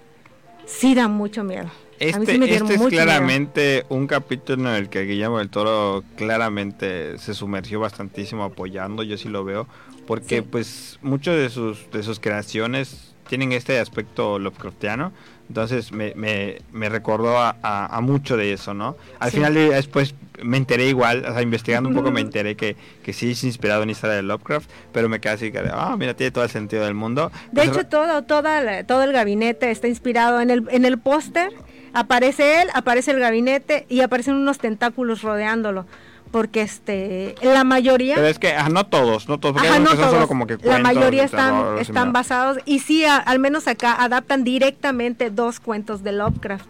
sí 0.65 0.95
da 0.95 1.09
mucho 1.09 1.45
miedo. 1.45 1.71
Este, 1.99 2.35
este 2.55 2.75
es 2.75 2.83
claramente 2.89 3.87
un 3.89 4.07
capítulo 4.07 4.69
en 4.69 4.77
el 4.77 4.89
que 4.91 5.05
Guillermo 5.05 5.39
del 5.39 5.49
Toro 5.49 6.05
claramente 6.17 7.17
se 7.19 7.33
sumergió 7.33 7.81
bastantísimo 7.81 8.45
apoyando, 8.45 9.03
yo 9.03 9.17
sí 9.17 9.31
lo 9.31 9.45
veo, 9.45 9.67
porque 10.07 10.43
pues 10.43 10.99
muchas 11.01 11.37
de 11.37 11.49
sus, 11.49 11.91
de 11.91 12.03
sus 12.03 12.21
creaciones 12.21 13.15
tienen 13.29 13.53
este 13.53 13.79
aspecto 13.79 14.39
Lovecraftiano, 14.39 15.13
entonces 15.49 15.93
me, 15.93 16.13
me, 16.15 16.59
me 16.73 16.89
recordó 16.89 17.39
a, 17.39 17.57
a, 17.63 18.01
mucho 18.01 18.37
de 18.37 18.53
eso, 18.53 18.75
¿no? 18.75 18.97
Al 19.19 19.31
final 19.31 19.55
después 19.55 20.15
me 20.43 20.57
enteré 20.57 20.89
igual, 20.89 21.25
o 21.25 21.33
sea, 21.33 21.43
investigando 21.43 21.89
un 21.89 21.95
poco 21.95 22.11
me 22.11 22.21
enteré 22.21 22.57
que, 22.57 22.77
que 23.03 23.13
sí 23.13 23.31
es 23.31 23.45
inspirado 23.45 23.83
en 23.83 23.91
historia 23.91 24.17
de 24.17 24.23
Lovecraft, 24.23 24.69
pero 24.93 25.09
me 25.09 25.21
quedé 25.21 25.33
así 25.33 25.53
que, 25.53 25.63
ah, 25.73 25.97
mira, 25.99 26.15
tiene 26.15 26.31
todo 26.31 26.45
el 26.45 26.51
sentido 26.51 26.85
del 26.85 26.95
mundo. 26.95 27.31
De 27.53 27.65
hecho, 27.65 27.87
todo, 27.87 28.23
toda 28.23 28.85
todo 28.85 29.03
el 29.03 29.13
gabinete 29.13 29.71
está 29.71 29.89
inspirado 29.89 30.41
en 30.41 30.51
el, 30.51 30.67
en 30.71 30.85
el 30.85 30.99
póster, 30.99 31.53
aparece 31.93 32.63
él, 32.63 32.69
aparece 32.75 33.13
el 33.13 33.21
gabinete 33.21 33.87
y 33.89 34.01
aparecen 34.01 34.35
unos 34.35 34.59
tentáculos 34.59 35.23
rodeándolo 35.23 35.87
porque 36.37 36.61
este 36.61 37.35
la 37.41 37.65
mayoría 37.65 38.15
pero 38.15 38.27
es 38.27 38.39
que 38.39 38.53
no 38.71 38.85
todos 38.85 39.27
no 39.27 39.41
todos 39.41 39.55
porque 39.55 39.81
no 39.81 39.97
Solo 39.97 40.29
como 40.29 40.47
que 40.47 40.59
la 40.63 40.81
mayoría 40.81 41.25
están 41.25 41.79
están 41.79 42.13
basados 42.13 42.59
y 42.67 42.81
sí 42.81 43.07
al 43.07 43.39
menos 43.39 43.67
acá 43.67 43.95
adaptan 44.05 44.45
directamente 44.45 45.31
dos 45.31 45.61
cuentos 45.61 46.03
de 46.03 46.13
Lovecraft 46.13 46.67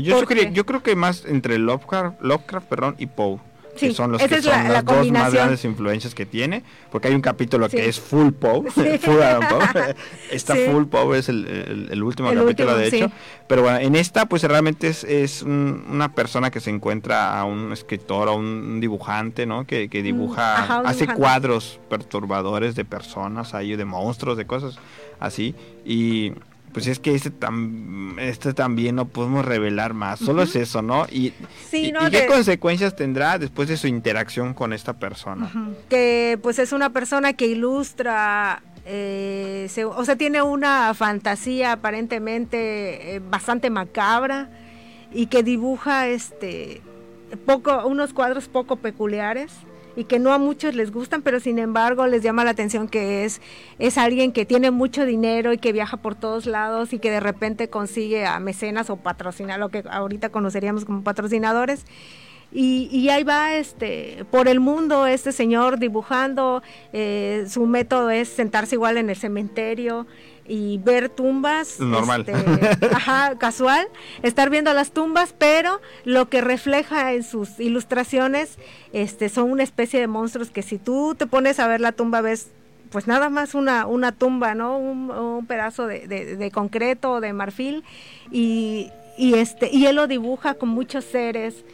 yo, 0.00 0.24
yo 0.24 0.64
creo 0.64 0.82
que 0.82 0.96
más 0.96 1.26
entre 1.26 1.58
Lovecraft 1.58 2.22
Lovecraft 2.22 2.66
perdón 2.66 2.96
y 2.98 3.08
Poe 3.08 3.40
que 3.78 3.92
son 3.92 4.12
los 4.12 4.22
que 4.22 4.42
son 4.42 4.68
las 4.68 4.84
dos 4.84 5.10
más 5.10 5.32
grandes 5.32 5.64
influencias 5.64 6.14
que 6.14 6.26
tiene, 6.26 6.62
porque 6.90 7.08
hay 7.08 7.14
un 7.14 7.20
capítulo 7.20 7.68
que 7.68 7.88
es 7.88 8.00
full 8.00 8.32
Poe, 8.32 8.70
full 8.70 9.22
Adam 9.22 9.42
esta 10.30 10.54
full 10.54 10.84
Poe 10.84 11.18
es 11.18 11.28
el, 11.28 12.02
último 12.02 12.32
capítulo 12.32 12.76
de 12.76 12.88
hecho, 12.88 13.10
pero 13.46 13.62
bueno, 13.62 13.78
en 13.78 13.96
esta 13.96 14.26
pues 14.26 14.42
realmente 14.42 14.88
es, 14.88 15.04
es 15.04 15.42
una 15.42 16.14
persona 16.14 16.50
que 16.50 16.60
se 16.60 16.70
encuentra 16.70 17.38
a 17.38 17.44
un 17.44 17.72
escritor, 17.72 18.28
a 18.28 18.32
un 18.32 18.80
dibujante, 18.80 19.46
¿no? 19.46 19.66
Que, 19.66 19.88
que 19.88 20.02
dibuja, 20.02 20.80
hace 20.80 21.06
cuadros 21.06 21.80
perturbadores 21.88 22.74
de 22.74 22.84
personas, 22.84 23.54
ahí 23.54 23.76
de 23.76 23.84
monstruos, 23.84 24.36
de 24.36 24.46
cosas 24.46 24.78
así, 25.18 25.54
y 25.84 26.32
pues 26.72 26.86
es 26.86 26.98
que 26.98 27.14
este, 27.14 27.30
tam, 27.30 28.18
este 28.18 28.54
también 28.54 28.96
no 28.96 29.06
podemos 29.06 29.44
revelar 29.44 29.94
más, 29.94 30.20
solo 30.20 30.42
es 30.42 30.54
eso, 30.56 30.82
¿no? 30.82 31.06
Y, 31.10 31.32
qué 31.70 32.26
consecuencias 32.28 32.94
tendrá 32.96 33.38
después 33.38 33.68
de 33.68 33.76
su 33.76 33.86
interacción 33.86 34.54
con 34.54 34.72
esta 34.72 34.98
persona? 34.98 35.50
Que 35.88 36.38
pues 36.42 36.58
es 36.58 36.72
una 36.72 36.90
persona 36.90 37.32
que 37.32 37.46
ilustra, 37.46 38.62
eh, 38.84 39.68
o 39.84 40.04
sea, 40.04 40.16
tiene 40.16 40.42
una 40.42 40.94
fantasía 40.94 41.72
aparentemente 41.72 43.16
eh, 43.16 43.20
bastante 43.20 43.70
macabra 43.70 44.48
y 45.12 45.26
que 45.26 45.42
dibuja 45.42 46.08
este 46.08 46.82
poco, 47.46 47.86
unos 47.86 48.12
cuadros 48.12 48.48
poco 48.48 48.76
peculiares 48.76 49.52
y 50.00 50.04
que 50.04 50.18
no 50.18 50.32
a 50.32 50.38
muchos 50.38 50.74
les 50.74 50.92
gustan, 50.92 51.20
pero 51.20 51.40
sin 51.40 51.58
embargo 51.58 52.06
les 52.06 52.22
llama 52.22 52.42
la 52.42 52.52
atención 52.52 52.88
que 52.88 53.26
es, 53.26 53.42
es 53.78 53.98
alguien 53.98 54.32
que 54.32 54.46
tiene 54.46 54.70
mucho 54.70 55.04
dinero 55.04 55.52
y 55.52 55.58
que 55.58 55.72
viaja 55.72 55.98
por 55.98 56.14
todos 56.14 56.46
lados 56.46 56.94
y 56.94 56.98
que 56.98 57.10
de 57.10 57.20
repente 57.20 57.68
consigue 57.68 58.24
a 58.24 58.40
mecenas 58.40 58.88
o 58.88 58.96
patrocinar, 58.96 59.60
lo 59.60 59.68
que 59.68 59.84
ahorita 59.90 60.30
conoceríamos 60.30 60.86
como 60.86 61.02
patrocinadores. 61.02 61.84
Y, 62.50 62.88
y, 62.90 63.10
ahí 63.10 63.22
va 63.24 63.54
este 63.54 64.24
por 64.32 64.48
el 64.48 64.58
mundo 64.58 65.06
este 65.06 65.30
señor 65.30 65.78
dibujando 65.78 66.64
eh, 66.92 67.44
su 67.48 67.64
método 67.66 68.10
es 68.10 68.28
sentarse 68.28 68.74
igual 68.74 68.96
en 68.96 69.08
el 69.08 69.14
cementerio 69.14 70.08
y 70.50 70.78
ver 70.78 71.08
tumbas. 71.08 71.78
Normal. 71.78 72.24
Este, 72.26 72.86
ajá, 72.92 73.38
casual. 73.38 73.86
Estar 74.22 74.50
viendo 74.50 74.74
las 74.74 74.90
tumbas, 74.90 75.32
pero 75.38 75.80
lo 76.04 76.28
que 76.28 76.40
refleja 76.40 77.12
en 77.12 77.22
sus 77.22 77.60
ilustraciones 77.60 78.58
este, 78.92 79.28
son 79.28 79.52
una 79.52 79.62
especie 79.62 80.00
de 80.00 80.08
monstruos 80.08 80.50
que 80.50 80.62
si 80.62 80.78
tú 80.78 81.14
te 81.16 81.28
pones 81.28 81.60
a 81.60 81.68
ver 81.68 81.80
la 81.80 81.92
tumba 81.92 82.20
ves 82.20 82.48
pues 82.90 83.06
nada 83.06 83.30
más 83.30 83.54
una, 83.54 83.86
una 83.86 84.10
tumba, 84.10 84.56
¿no? 84.56 84.76
Un, 84.76 85.46
pedazo 85.46 85.86
de, 85.86 86.08
de, 86.08 86.50
concreto, 86.50 87.20
de 87.20 87.32
marfil, 87.32 87.84
y, 88.32 88.90
y, 89.16 89.34
este, 89.34 89.70
y 89.70 89.86
él 89.86 89.94
lo 89.94 90.08
dibuja 90.08 90.54
con 90.54 90.70
muchos 90.70 91.04
seres 91.04 91.64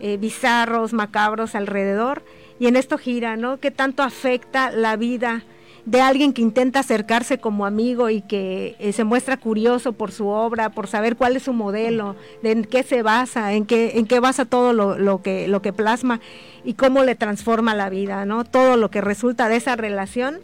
eh, 0.00 0.16
bizarros, 0.16 0.94
macabros 0.94 1.54
alrededor, 1.54 2.22
y 2.58 2.68
en 2.68 2.76
esto 2.76 2.96
gira, 2.96 3.36
¿no? 3.36 3.60
¿Qué 3.60 3.70
tanto 3.70 4.02
afecta 4.02 4.70
la 4.70 4.96
vida 4.96 5.44
de 5.84 6.00
alguien 6.00 6.32
que 6.32 6.42
intenta 6.42 6.80
acercarse 6.80 7.38
como 7.38 7.66
amigo 7.66 8.08
y 8.08 8.20
que 8.20 8.76
eh, 8.78 8.92
se 8.92 9.04
muestra 9.04 9.36
curioso 9.36 9.92
por 9.92 10.12
su 10.12 10.28
obra, 10.28 10.70
por 10.70 10.86
saber 10.86 11.16
cuál 11.16 11.36
es 11.36 11.44
su 11.44 11.52
modelo, 11.52 12.14
de 12.42 12.52
en 12.52 12.64
qué 12.64 12.82
se 12.82 13.02
basa, 13.02 13.52
en 13.52 13.66
qué, 13.66 13.92
en 13.98 14.06
qué 14.06 14.20
basa 14.20 14.44
todo 14.44 14.72
lo, 14.72 14.96
lo, 14.96 15.22
que, 15.22 15.48
lo 15.48 15.60
que 15.60 15.72
plasma 15.72 16.20
y 16.64 16.74
cómo 16.74 17.02
le 17.02 17.16
transforma 17.16 17.74
la 17.74 17.90
vida, 17.90 18.24
¿no? 18.26 18.44
Todo 18.44 18.76
lo 18.76 18.90
que 18.90 19.00
resulta 19.00 19.48
de 19.48 19.56
esa 19.56 19.74
relación 19.74 20.38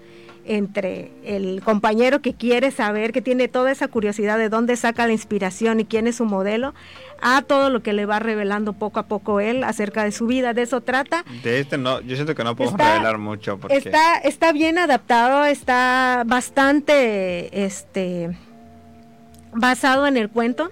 entre 0.48 1.10
el 1.24 1.60
compañero 1.62 2.22
que 2.22 2.32
quiere 2.32 2.70
saber, 2.70 3.12
que 3.12 3.20
tiene 3.20 3.48
toda 3.48 3.70
esa 3.70 3.86
curiosidad 3.86 4.38
de 4.38 4.48
dónde 4.48 4.76
saca 4.76 5.06
la 5.06 5.12
inspiración 5.12 5.78
y 5.78 5.84
quién 5.84 6.06
es 6.06 6.16
su 6.16 6.24
modelo, 6.24 6.74
a 7.20 7.42
todo 7.42 7.68
lo 7.68 7.82
que 7.82 7.92
le 7.92 8.06
va 8.06 8.18
revelando 8.18 8.72
poco 8.72 8.98
a 8.98 9.02
poco 9.04 9.40
él 9.40 9.62
acerca 9.62 10.04
de 10.04 10.12
su 10.12 10.26
vida. 10.26 10.54
De 10.54 10.62
eso 10.62 10.80
trata. 10.80 11.22
De 11.42 11.60
este 11.60 11.76
no, 11.76 12.00
yo 12.00 12.16
siento 12.16 12.34
que 12.34 12.44
no 12.44 12.56
podemos 12.56 12.80
revelar 12.80 13.18
mucho. 13.18 13.58
Porque... 13.58 13.76
Está, 13.76 14.16
está 14.18 14.52
bien 14.52 14.78
adaptado, 14.78 15.44
está 15.44 16.22
bastante 16.26 17.64
este, 17.64 18.34
basado 19.52 20.06
en 20.06 20.16
el 20.16 20.30
cuento. 20.30 20.70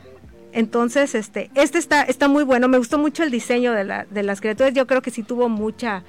Entonces, 0.52 1.14
este, 1.14 1.50
este 1.54 1.76
está, 1.76 2.02
está 2.04 2.28
muy 2.28 2.44
bueno. 2.44 2.66
Me 2.66 2.78
gustó 2.78 2.96
mucho 2.96 3.22
el 3.22 3.30
diseño 3.30 3.72
de, 3.72 3.84
la, 3.84 4.06
de 4.08 4.22
las 4.22 4.40
criaturas. 4.40 4.72
Yo 4.72 4.86
creo 4.86 5.02
que 5.02 5.10
sí 5.10 5.22
tuvo 5.22 5.50
mucha, 5.50 6.02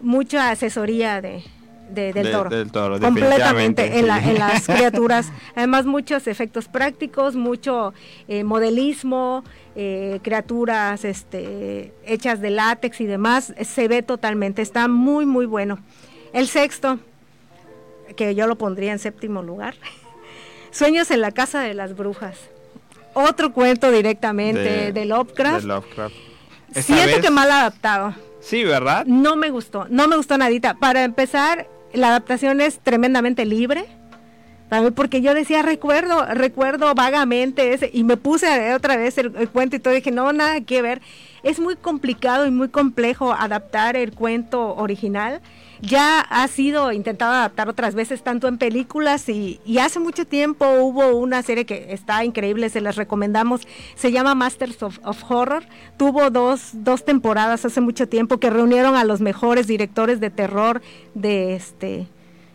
mucha 0.00 0.50
asesoría 0.50 1.20
de, 1.20 1.44
del, 1.88 2.30
toro. 2.70 3.00
completamente 3.00 3.98
en, 3.98 4.06
las 4.06 4.66
criaturas. 4.66 5.32
Además, 5.54 5.86
muchos 5.86 6.26
efectos 6.26 6.68
prácticos, 6.68 7.36
mucho 7.36 7.94
eh, 8.28 8.44
modelismo, 8.44 9.44
eh, 9.76 10.20
criaturas 10.22 11.04
este, 11.04 11.92
hechas 12.04 12.40
de 12.40 12.50
látex 12.50 13.00
y 13.00 13.06
demás. 13.06 13.54
Se 13.62 13.88
ve 13.88 14.02
totalmente, 14.02 14.62
está 14.62 14.88
muy, 14.88 15.26
muy 15.26 15.46
bueno. 15.46 15.78
El 16.32 16.48
sexto, 16.48 16.98
que 18.16 18.34
yo 18.34 18.46
lo 18.46 18.56
pondría 18.56 18.92
en 18.92 18.98
séptimo 18.98 19.42
lugar, 19.42 19.74
Sueños 20.70 21.10
en 21.10 21.22
la 21.22 21.32
Casa 21.32 21.60
de 21.60 21.74
las 21.74 21.96
Brujas. 21.96 22.36
Otro 23.14 23.52
cuento 23.52 23.90
directamente 23.90 24.92
de, 24.92 25.04
Lovecraft. 25.06 25.66
Siento 26.72 27.20
que 27.20 27.30
mal 27.30 27.50
adaptado. 27.50 28.14
Sí, 28.40 28.64
¿verdad? 28.64 29.04
No 29.06 29.36
me 29.36 29.50
gustó, 29.50 29.86
no 29.90 30.06
me 30.08 30.16
gustó 30.16 30.38
nadita. 30.38 30.74
Para 30.74 31.04
empezar, 31.04 31.66
la 31.92 32.08
adaptación 32.08 32.60
es 32.60 32.78
tremendamente 32.80 33.44
libre. 33.44 33.86
Porque 34.94 35.22
yo 35.22 35.32
decía, 35.32 35.62
recuerdo, 35.62 36.26
recuerdo 36.26 36.94
vagamente 36.94 37.72
ese, 37.72 37.90
y 37.90 38.04
me 38.04 38.18
puse 38.18 38.74
otra 38.74 38.96
vez 38.96 39.16
el, 39.16 39.48
cuento 39.48 39.76
y 39.76 39.78
todo, 39.78 39.94
dije, 39.94 40.10
no, 40.10 40.30
nada 40.34 40.60
que 40.60 40.82
ver. 40.82 41.00
Es 41.42 41.58
muy 41.58 41.74
complicado 41.74 42.46
y 42.46 42.50
muy 42.50 42.68
complejo 42.68 43.32
adaptar 43.32 43.96
el 43.96 44.12
cuento 44.12 44.74
original 44.76 45.40
ya 45.80 46.20
ha 46.20 46.46
sido 46.48 46.92
intentado 46.92 47.32
adaptar 47.32 47.68
otras 47.68 47.94
veces, 47.94 48.22
tanto 48.22 48.48
en 48.48 48.58
películas 48.58 49.28
y, 49.28 49.60
hace 49.78 50.00
mucho 50.00 50.26
tiempo 50.26 50.66
hubo 50.80 51.16
una 51.16 51.42
serie 51.42 51.64
que 51.64 51.92
está 51.92 52.24
increíble, 52.24 52.68
se 52.68 52.80
las 52.80 52.96
recomendamos, 52.96 53.66
se 53.94 54.10
llama 54.10 54.34
Masters 54.34 54.82
of, 54.82 54.98
Horror. 55.28 55.64
Tuvo 55.96 56.30
dos, 56.30 56.70
dos 56.72 57.04
temporadas 57.04 57.64
hace 57.64 57.80
mucho 57.80 58.08
tiempo 58.08 58.38
que 58.38 58.50
reunieron 58.50 58.96
a 58.96 59.04
los 59.04 59.20
mejores 59.20 59.66
directores 59.66 60.20
de 60.20 60.30
terror 60.30 60.82
de 61.14 61.54
este 61.54 62.06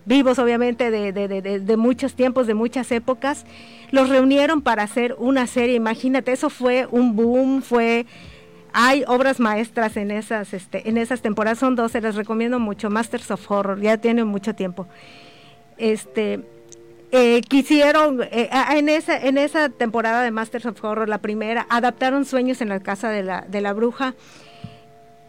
vivos 0.06 0.38
obviamente 0.38 0.92
de, 0.92 1.14
de, 1.14 1.60
de, 1.60 1.78
muchos 1.78 2.14
tiempos, 2.14 2.46
de 2.46 2.54
muchas 2.54 2.92
épocas, 2.92 3.46
los 3.92 4.10
reunieron 4.10 4.62
para 4.62 4.84
hacer 4.84 5.16
una 5.18 5.48
serie, 5.48 5.76
imagínate, 5.76 6.34
eso 6.34 6.50
fue 6.50 6.88
un 6.92 7.16
boom, 7.16 7.62
fue 7.62 8.06
hay 8.74 9.04
obras 9.08 9.40
maestras 9.40 9.96
en 9.98 10.12
esas, 10.12 10.54
este, 10.54 10.90
en 10.90 10.98
esas 10.98 11.22
temporadas, 11.22 11.60
son 11.60 11.76
dos, 11.76 11.92
se 11.92 12.02
las 12.02 12.16
recomiendo 12.16 12.60
mucho, 12.60 12.90
Masters 12.90 13.30
of 13.32 13.50
Horror, 13.50 13.80
ya 13.80 13.98
tiene 13.98 14.24
mucho 14.24 14.56
tiempo. 14.56 14.88
Este, 15.78 16.42
eh, 17.12 17.42
quisieron, 17.48 18.24
eh, 18.24 18.50
en, 18.72 18.90
esa, 18.90 19.18
en 19.18 19.38
esa 19.38 19.70
temporada 19.70 20.24
de 20.24 20.32
Masters 20.32 20.66
of 20.66 20.84
Horror, 20.84 21.08
la 21.08 21.20
primera, 21.20 21.68
adaptaron 21.70 22.26
Sueños 22.26 22.62
en 22.62 22.70
la 22.70 22.80
Casa 22.80 23.10
de 23.10 23.22
la, 23.22 23.42
de 23.42 23.62
la 23.62 23.74
Bruja, 23.74 24.16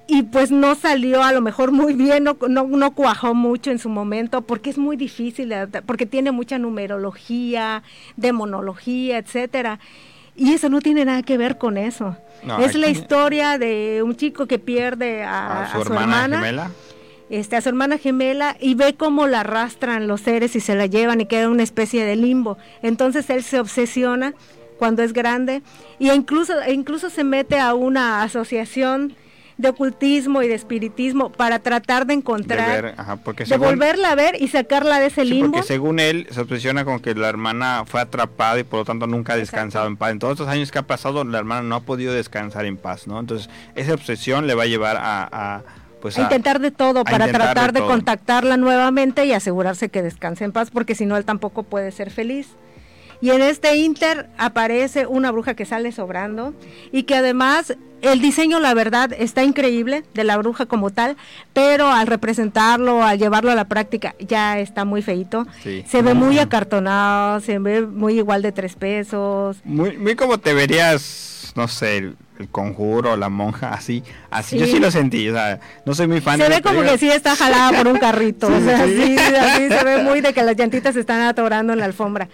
y 0.07 0.23
pues 0.23 0.51
no 0.51 0.75
salió 0.75 1.23
a 1.23 1.33
lo 1.33 1.41
mejor 1.41 1.73
muy 1.73 1.95
bien, 1.95 2.25
no, 2.25 2.37
no, 2.49 2.65
no, 2.65 2.95
cuajó 2.95 3.35
mucho 3.35 3.71
en 3.71 3.79
su 3.79 3.89
momento, 3.89 4.43
porque 4.43 4.71
es 4.71 4.79
muy 4.79 4.97
difícil, 4.97 5.55
porque 5.87 6.05
tiene 6.07 6.31
mucha 6.31 6.59
numerología, 6.59 7.83
demonología, 8.17 9.19
etcétera. 9.19 9.81
Y 10.37 10.53
eso 10.53 10.69
no 10.69 10.81
tiene 10.81 11.05
nada 11.05 11.23
que 11.23 11.39
ver 11.39 11.59
con 11.59 11.77
eso. 11.77 12.17
es 12.61 12.75
la 12.75 12.89
historia 12.89 13.59
de 13.59 14.03
un 14.03 14.17
chico 14.17 14.47
que 14.47 14.59
pierde 14.59 15.23
a, 15.23 15.71
su, 15.73 15.81
hermana, 15.81 16.39
gemela. 16.39 16.71
Este, 17.31 17.57
a 17.57 17.61
su 17.61 17.69
hermana 17.69 17.99
gemela 17.99 18.57
y 18.61 18.75
ve 18.75 18.95
cómo 18.95 19.27
la 19.27 19.41
arrastran 19.41 20.07
los 20.09 20.23
seres 20.23 20.57
y 20.57 20.61
se 20.61 20.75
la 20.75 20.87
llevan 20.87 21.21
y 21.21 21.27
queda 21.27 21.49
una 21.49 21.63
especie 21.63 22.05
de 22.05 22.17
limbo. 22.17 22.59
Entonces 22.83 23.31
él 23.31 23.43
se 23.43 23.61
obsesiona 23.61 24.35
cuando 24.79 25.03
es 25.03 25.13
grande 25.13 25.63
y 25.99 26.11
incluso, 26.11 26.53
incluso 26.69 27.11
se 27.11 27.25
mete 27.25 27.59
a 27.59 27.75
una 27.75 28.23
asociación 28.23 29.15
de 29.57 29.69
ocultismo 29.69 30.43
y 30.43 30.49
de 30.49 30.55
espiritismo 30.55 31.31
para 31.31 31.61
tratar 31.61 32.07
de 32.07 32.15
encontrar, 32.15 32.97
de, 33.47 33.57
volverla 33.57 34.11
a 34.11 34.15
ver 34.15 34.41
y 34.41 34.49
sacarla 34.49 34.99
de 34.99 35.07
ese 35.07 35.25
limbo. 35.25 35.53
Porque 35.53 35.67
según 35.67 36.01
él 36.01 36.27
se 36.31 36.41
obsesiona 36.41 36.85
con 36.85 37.01
que 37.01 37.15
la 37.15 37.29
hermana 37.29 37.85
fue 37.87 38.01
atrapada 38.01 38.59
y 38.59 38.65
por 38.65 38.81
lo 38.81 38.85
tanto 38.85 39.07
nunca 39.07 39.35
ha 39.35 39.37
descansado 39.37 39.87
en 39.87 39.97
paz. 39.97 40.11
En 40.11 40.19
todos 40.19 40.33
estos 40.33 40.49
años 40.49 40.73
que 40.73 40.79
ha 40.79 40.87
pasado, 40.87 41.23
la 41.25 41.39
hermana 41.39 41.63
no 41.63 41.77
ha 41.77 41.81
podido 41.81 42.13
descansar 42.13 42.65
en 42.65 42.77
paz, 42.77 43.07
¿no? 43.07 43.21
Entonces 43.21 43.49
esa 43.75 43.95
obsesión 43.95 44.47
le 44.47 44.55
va 44.55 44.65
a 44.65 44.67
llevar 44.67 44.97
a, 45.01 45.63
pues 46.03 46.19
a, 46.19 46.23
intentar 46.23 46.61
de 46.61 46.71
todo 46.71 47.05
para 47.05 47.29
tratar 47.29 47.73
de, 47.73 47.81
contactarla 47.81 48.57
nuevamente 48.57 49.25
y 49.25 49.33
asegurarse 49.33 49.89
que 49.89 50.03
descanse 50.03 50.45
en 50.45 50.53
paz, 50.53 50.71
porque 50.71 50.95
si 50.95 51.07
no 51.07 51.17
él 51.17 51.25
tampoco 51.25 51.63
puede 51.63 51.93
ser 51.93 52.11
feliz. 52.11 52.49
Y 53.25 53.31
en 53.31 53.41
este 53.41 53.75
Inter 53.77 54.29
aparece 54.37 55.07
una 55.07 55.31
bruja 55.31 55.55
que 55.55 55.65
sale 55.65 55.93
sobrando 55.93 56.53
y 56.93 57.05
que 57.05 57.15
además 57.15 57.75
el 58.03 58.21
diseño, 58.21 58.61
la 58.61 58.75
verdad, 58.75 59.15
está 59.19 59.43
increíble 59.43 60.05
de 60.13 60.25
la 60.25 60.37
bruja 60.37 60.67
como 60.67 60.91
tal, 60.91 61.17
pero 61.55 61.89
al 61.89 62.07
representarlo, 62.07 63.03
al 63.03 63.19
llevarlo 63.19 63.51
a 63.51 63.55
la 63.55 63.65
práctica, 63.65 64.15
ya 64.19 64.59
está 64.59 64.85
muy 64.85 65.01
feito. 65.01 65.47
Se 65.87 66.03
ve 66.03 66.13
muy 66.13 66.39
acartonado, 66.39 67.41
se 67.41 67.59
ve 67.59 67.81
muy 67.87 68.19
igual 68.19 68.43
de 68.43 68.53
tres 68.53 68.75
pesos. 68.75 69.57
Muy, 69.65 69.97
muy 69.97 70.17
como 70.17 70.37
te 70.37 70.53
verías, 70.53 71.55
no 71.57 71.67
sé, 71.67 71.97
el, 71.97 72.17
conjuro, 72.51 73.17
la 73.17 73.31
monja, 73.31 73.73
así, 73.73 74.03
así. 74.31 74.59
Yo 74.59 74.67
sí 74.67 74.79
lo 74.79 74.91
sentí, 74.91 75.31
o 75.31 75.33
sea, 75.33 75.61
no 75.87 75.95
soy 75.95 76.09
muy 76.09 76.21
fan. 76.21 76.39
Se 76.39 76.47
ve 76.51 76.61
como 76.61 76.83
que 76.83 76.99
sí 76.99 77.09
está 77.09 77.35
jalada 77.37 77.73
por 77.79 77.91
un 77.91 77.99
carrito, 77.99 78.49
o 78.55 78.61
sea, 78.61 78.85
sí, 78.85 79.17
así 79.17 79.69
se 79.71 79.83
ve 79.83 80.03
muy 80.03 80.21
de 80.21 80.35
que 80.35 80.43
las 80.43 80.59
llantitas 80.59 80.95
están 80.95 81.23
atorando 81.23 81.73
en 81.73 81.79
la 81.79 81.87
alfombra. 81.87 82.29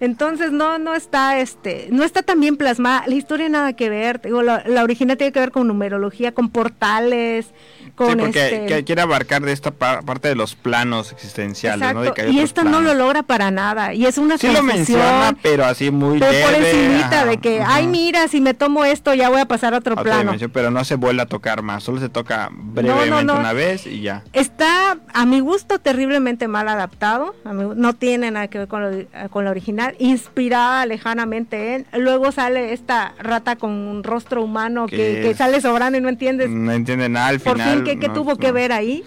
Entonces 0.00 0.50
no, 0.50 0.78
no 0.78 0.94
está, 0.94 1.38
este, 1.38 1.88
no 1.90 2.04
está 2.04 2.22
tan 2.22 2.40
bien 2.40 2.56
plasmada. 2.56 3.04
La 3.06 3.14
historia 3.14 3.50
nada 3.50 3.74
que 3.74 3.90
ver. 3.90 4.22
Digo, 4.22 4.42
la, 4.42 4.64
original 4.82 5.18
tiene 5.18 5.30
que 5.30 5.40
ver 5.40 5.50
con 5.50 5.66
numerología, 5.66 6.32
con 6.32 6.48
portales, 6.48 7.52
con 7.94 8.12
sí, 8.12 8.16
porque 8.16 8.64
este 8.64 8.84
quiere 8.84 9.02
abarcar 9.02 9.42
de 9.42 9.52
esta 9.52 9.72
parte 9.72 10.28
de 10.28 10.34
los 10.34 10.54
planos 10.54 11.12
existenciales, 11.12 11.94
¿no? 11.94 12.02
y 12.28 12.40
esta 12.40 12.64
no 12.64 12.80
lo 12.80 12.94
logra 12.94 13.22
para 13.22 13.50
nada. 13.50 13.92
Y 13.92 14.06
es 14.06 14.16
una 14.16 14.38
sí 14.38 14.48
lo 14.50 14.62
menciona, 14.62 15.36
pero 15.42 15.66
así 15.66 15.90
muy 15.90 16.18
pero 16.18 16.46
por 16.46 16.54
encimita 16.54 17.26
de 17.26 17.36
que, 17.36 17.60
ay 17.60 17.86
mira, 17.86 18.26
si 18.28 18.40
me 18.40 18.54
tomo 18.54 18.86
esto 18.86 19.12
ya 19.12 19.28
voy 19.28 19.40
a 19.40 19.46
pasar 19.46 19.74
a 19.74 19.78
otro 19.78 19.96
plano. 19.96 20.32
pero 20.50 20.70
no 20.70 20.82
se 20.84 20.94
vuelve 20.94 21.20
a 21.20 21.26
tocar 21.26 21.60
más, 21.60 21.84
solo 21.84 22.00
se 22.00 22.08
toca 22.08 22.48
brevemente 22.50 23.32
una 23.32 23.52
vez 23.52 23.86
y 23.86 24.00
ya. 24.00 24.24
Está 24.32 24.98
a 25.12 25.26
mi 25.26 25.40
gusto 25.40 25.78
terriblemente 25.78 26.48
mal 26.48 26.68
adaptado, 26.68 27.34
no 27.44 27.92
tiene 27.92 28.30
nada 28.30 28.48
que 28.48 28.58
ver 28.58 28.68
con, 28.68 29.08
con 29.30 29.44
la 29.44 29.50
original 29.50 29.89
inspirada 29.98 30.86
lejanamente 30.86 31.74
en. 31.74 31.86
Luego 31.92 32.32
sale 32.32 32.72
esta 32.72 33.14
rata 33.18 33.56
con 33.56 33.70
un 33.70 34.02
rostro 34.04 34.42
humano 34.42 34.86
que, 34.86 35.34
sale 35.36 35.60
sobrando 35.60 35.98
y 35.98 36.00
no 36.00 36.08
entiendes. 36.08 36.50
No 36.50 36.72
entiende 36.72 37.08
nada 37.08 37.28
al 37.28 37.40
Por 37.40 37.60
fin, 37.60 37.84
¿qué, 37.84 37.96
tuvo 38.08 38.36
que 38.36 38.52
ver 38.52 38.72
ahí? 38.72 39.04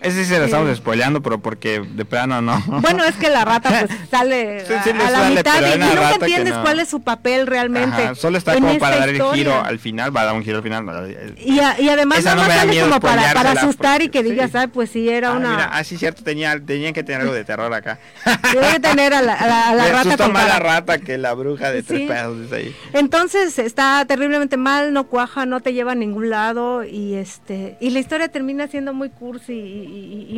Ese 0.00 0.24
sí 0.24 0.30
se 0.30 0.38
lo 0.38 0.44
estamos 0.44 0.76
spoileando, 0.76 1.22
pero 1.22 1.40
porque 1.40 1.80
de 1.80 2.04
plano 2.04 2.40
no. 2.42 2.62
Bueno, 2.80 3.04
es 3.04 3.16
que 3.16 3.30
la 3.30 3.44
rata 3.44 3.68
pues 3.68 3.90
sale 4.10 4.64
a, 4.64 5.10
la 5.10 5.30
mitad 5.30 5.60
y, 5.60 5.78
nunca 5.78 6.14
entiendes 6.14 6.54
cuál 6.54 6.80
es 6.80 6.88
su 6.88 7.02
papel 7.02 7.46
realmente. 7.46 8.14
solo 8.14 8.38
está 8.38 8.54
como 8.54 8.78
para 8.78 8.98
dar 8.98 9.08
el 9.08 9.22
giro 9.34 9.62
al 9.62 9.78
final, 9.78 10.14
va 10.14 10.22
a 10.22 10.24
dar 10.26 10.34
un 10.34 10.44
giro 10.44 10.58
al 10.58 10.62
final. 10.62 11.34
Y, 11.38 11.54
y 11.54 11.88
además 11.88 12.24
más 12.24 12.46
sale 12.46 12.80
como 12.80 13.00
para, 13.00 13.32
para 13.32 13.52
asustar 13.52 14.02
y 14.02 14.08
que 14.08 14.22
digas, 14.22 14.54
ay, 14.54 14.68
pues 14.68 14.90
sí, 14.90 15.08
era 15.08 15.30
ah, 15.30 15.36
una... 15.36 15.50
Mira, 15.50 15.70
ah, 15.72 15.84
sí, 15.84 15.96
cierto, 15.96 16.22
tenía, 16.22 16.58
tenían 16.64 16.92
que 16.92 17.02
tener 17.02 17.22
algo 17.22 17.34
de 17.34 17.44
terror 17.44 17.72
acá. 17.72 17.98
Tienen 18.50 18.72
que 18.72 18.80
tener 18.80 19.14
a 19.14 19.22
la, 19.22 19.34
a 19.34 19.74
la, 19.74 20.02
rata 20.04 20.28
más 20.28 20.48
la 20.48 20.58
rata 20.58 20.98
que 20.98 21.18
la 21.18 21.34
bruja 21.34 21.70
de 21.70 21.82
tres 21.82 22.08
pesos 22.08 22.52
ahí. 22.52 22.74
Entonces 22.92 23.58
está 23.58 24.04
terriblemente 24.06 24.56
mal, 24.56 24.92
no 24.92 25.04
cuaja, 25.04 25.46
no 25.46 25.60
te 25.60 25.72
lleva 25.72 25.92
a 25.92 25.94
ningún 25.94 26.30
lado 26.30 26.84
y 26.84 27.14
este 27.14 27.76
y 27.80 27.90
la 27.90 28.00
historia 28.00 28.28
termina 28.28 28.66
siendo 28.68 28.92
muy 28.92 29.10
cursi 29.10 29.52
y, 29.52 29.85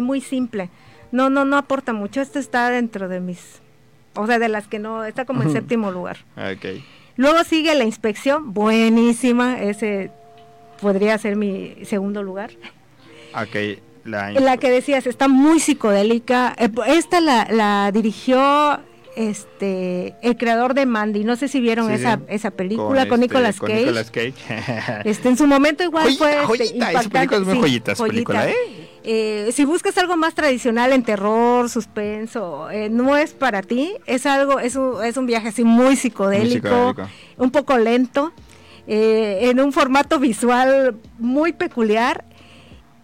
muy 0.03 0.21
simple. 0.21 0.71
No, 1.13 1.31
no, 1.31 1.45
no 1.45 1.57
aporta 1.57 1.93
mucho. 1.93 2.21
Esto 2.21 2.39
está 2.39 2.71
dentro 2.71 3.09
de 3.09 3.21
mis, 3.21 3.61
o 4.15 4.27
sea, 4.27 4.39
de 4.39 4.49
las 4.49 4.67
que 4.67 4.79
no, 4.79 5.05
está 5.05 5.25
como 5.25 5.43
en 5.43 5.53
séptimo 5.53 5.91
lugar. 5.91 6.19
Okay. 6.37 6.85
Luego 7.17 7.43
sigue 7.45 7.75
la 7.75 7.85
inspección, 7.85 8.55
buenísima, 8.55 9.61
ese 9.61 10.13
podría 10.81 11.19
ser 11.19 11.37
mi 11.37 11.75
segundo 11.85 12.23
lugar. 12.23 12.51
Ok, 13.35 13.81
la, 14.05 14.31
la 14.31 14.57
que 14.57 14.71
decías, 14.71 15.07
está 15.07 15.27
muy 15.27 15.59
psicodélica. 15.59 16.55
Eh, 16.59 16.71
esta 16.87 17.21
la, 17.21 17.49
la 17.51 17.91
dirigió 17.93 18.81
este 19.17 20.15
el 20.23 20.37
creador 20.37 20.75
de 20.75 20.87
Mandy, 20.87 21.25
no 21.25 21.35
sé 21.35 21.49
si 21.49 21.61
vieron 21.61 21.91
esa, 21.91 22.21
esa 22.29 22.53
película 22.53 23.09
con, 23.09 23.23
este, 23.23 23.35
Nicolas 23.35 23.61
Cage. 24.11 24.35
este 25.05 25.29
en 25.29 25.37
su 25.37 25.47
momento 25.47 25.83
igual 25.83 26.13
fue 26.15 26.37
este, 26.55 26.79
película 27.97 28.49
¿eh? 28.49 28.55
¿Eh? 29.09 29.53
si 29.53 29.65
buscas 29.65 29.97
algo 29.99 30.17
más 30.17 30.35
tradicional 30.35 30.93
en 30.93 31.03
terror, 31.03 31.69
suspenso, 31.71 32.71
eh, 32.71 32.91
no 32.91 33.17
es 33.17 33.33
para 33.33 33.63
ti, 33.63 33.95
es 34.07 34.27
algo, 34.27 34.61
es 34.61 34.77
un, 34.77 35.03
es 35.03 35.17
un 35.17 35.27
viaje 35.27 35.49
así 35.49 35.65
muy 35.65 35.97
psicodélico, 35.97 36.95
un 37.39 37.51
poco 37.51 37.79
lento, 37.79 38.33
eh, 38.87 39.51
en 39.51 39.61
un 39.61 39.73
formato 39.73 40.19
visual 40.19 40.97
muy 41.19 41.53
peculiar 41.53 42.25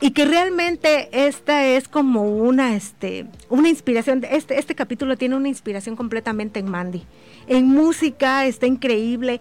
y 0.00 0.10
que 0.10 0.24
realmente 0.24 1.08
esta 1.26 1.64
es 1.64 1.88
como 1.88 2.22
una 2.24 2.74
este 2.74 3.26
una 3.48 3.68
inspiración 3.68 4.24
este 4.28 4.58
este 4.58 4.74
capítulo 4.74 5.16
tiene 5.16 5.36
una 5.36 5.48
inspiración 5.48 5.94
completamente 5.94 6.58
en 6.58 6.70
Mandy 6.70 7.04
en 7.46 7.66
música 7.66 8.44
está 8.44 8.66
increíble 8.66 9.40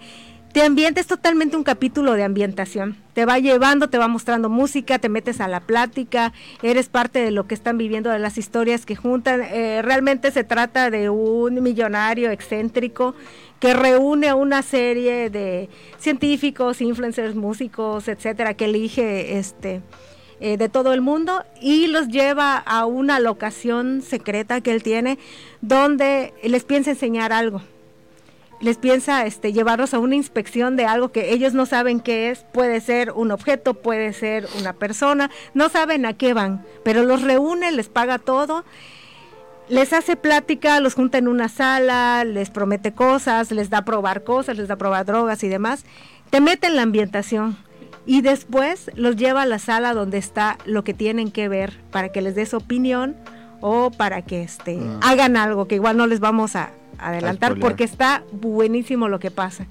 te 0.54 0.62
ambientes 0.62 1.08
totalmente 1.08 1.58
un 1.58 1.64
capítulo 1.64 2.14
de 2.14 2.24
ambientación 2.24 2.96
te 3.14 3.26
va 3.26 3.40
llevando 3.40 3.90
te 3.90 3.98
va 3.98 4.08
mostrando 4.08 4.50
música 4.50 5.00
te 5.00 5.10
metes 5.10 5.42
a 5.42 5.48
la 5.48 5.60
plática 5.60 6.32
eres 6.62 6.90
parte 6.90 7.20
de 7.20 7.32
lo 7.32 7.48
que 7.48 7.56
están 7.56 7.78
viviendo 7.78 8.12
de 8.12 8.20
las 8.20 8.38
historias 8.38 8.86
que 8.86 8.96
juntan 8.96 9.42
eh, 9.42 9.82
realmente 9.82 10.32
se 10.32 10.44
trata 10.44 10.92
de 10.92 11.10
un 11.10 11.62
millonario 11.64 12.30
excéntrico 12.30 13.16
que 13.60 13.74
reúne 13.74 14.30
a 14.30 14.36
una 14.36 14.62
serie 14.62 15.32
de 15.32 15.70
científicos 15.98 16.82
influencers 16.82 17.36
músicos 17.36 18.08
etcétera 18.08 18.54
que 18.54 18.66
elige 18.66 19.40
este 19.40 19.82
eh, 20.40 20.58
de 20.58 20.70
todo 20.70 20.94
el 20.94 21.02
mundo 21.02 21.44
y 21.62 21.88
los 21.88 22.10
lleva 22.10 22.58
a 22.58 22.86
una 22.86 23.20
locación 23.20 24.04
secreta 24.04 24.62
que 24.62 24.72
él 24.72 24.84
tiene 24.84 25.18
donde 25.62 26.34
les 26.44 26.66
piensa 26.66 26.90
enseñar 26.90 27.32
algo. 27.32 27.62
Les 28.64 28.78
piensa 28.78 29.26
este, 29.26 29.52
llevarlos 29.52 29.94
a 29.94 30.00
una 30.00 30.16
inspección 30.16 30.78
de 30.78 30.86
algo 30.86 31.12
que 31.12 31.34
ellos 31.34 31.54
no 31.54 31.66
saben 31.66 32.00
qué 32.00 32.30
es. 32.30 32.46
Puede 32.54 32.80
ser 32.80 33.12
un 33.12 33.32
objeto, 33.32 33.74
puede 33.74 34.14
ser 34.14 34.48
una 34.58 34.74
persona. 34.74 35.30
No 35.54 35.68
saben 35.68 36.06
a 36.06 36.14
qué 36.14 36.34
van, 36.34 36.66
pero 36.84 37.04
los 37.04 37.22
reúne, 37.22 37.72
les 37.74 37.90
paga 37.90 38.20
todo 38.20 38.64
les 39.70 39.94
hace 39.94 40.16
plática, 40.16 40.80
los 40.80 40.94
junta 40.94 41.18
en 41.18 41.28
una 41.28 41.48
sala, 41.48 42.26
les 42.26 42.50
promete 42.50 42.94
cosas, 42.94 43.52
les 43.52 43.70
da 43.70 43.80
a 43.80 43.86
probar 43.86 44.24
cosas, 44.24 44.58
les 44.58 44.68
da 44.68 44.74
a 44.74 44.78
probar 44.78 45.06
drogas 45.06 45.44
y 45.44 45.48
demás. 45.48 45.86
Te 46.30 46.42
mete 46.42 46.68
en 46.68 46.76
la 46.76 46.82
ambientación 46.82 47.58
y 48.06 48.22
después 48.22 48.92
los 48.96 49.16
lleva 49.16 49.44
a 49.44 49.46
la 49.46 49.60
sala 49.60 49.94
donde 49.94 50.18
está 50.18 50.58
lo 50.66 50.84
que 50.84 50.94
tienen 50.94 51.32
que 51.32 51.48
ver 51.48 51.80
para 51.92 52.10
que 52.12 52.22
les 52.22 52.36
des 52.36 52.54
opinión 52.54 53.16
o 53.62 53.92
para 53.92 54.24
que 54.24 54.44
este, 54.44 54.80
ah. 54.82 55.00
hagan 55.02 55.38
algo 55.38 55.68
que 55.68 55.76
igual 55.76 55.96
no 55.96 56.08
les 56.08 56.20
vamos 56.20 56.56
a 56.56 56.72
adelantar 56.98 57.60
porque 57.60 57.84
está 57.84 58.24
buenísimo 58.32 59.08
lo 59.08 59.20
que 59.20 59.32
pasa 59.32 59.68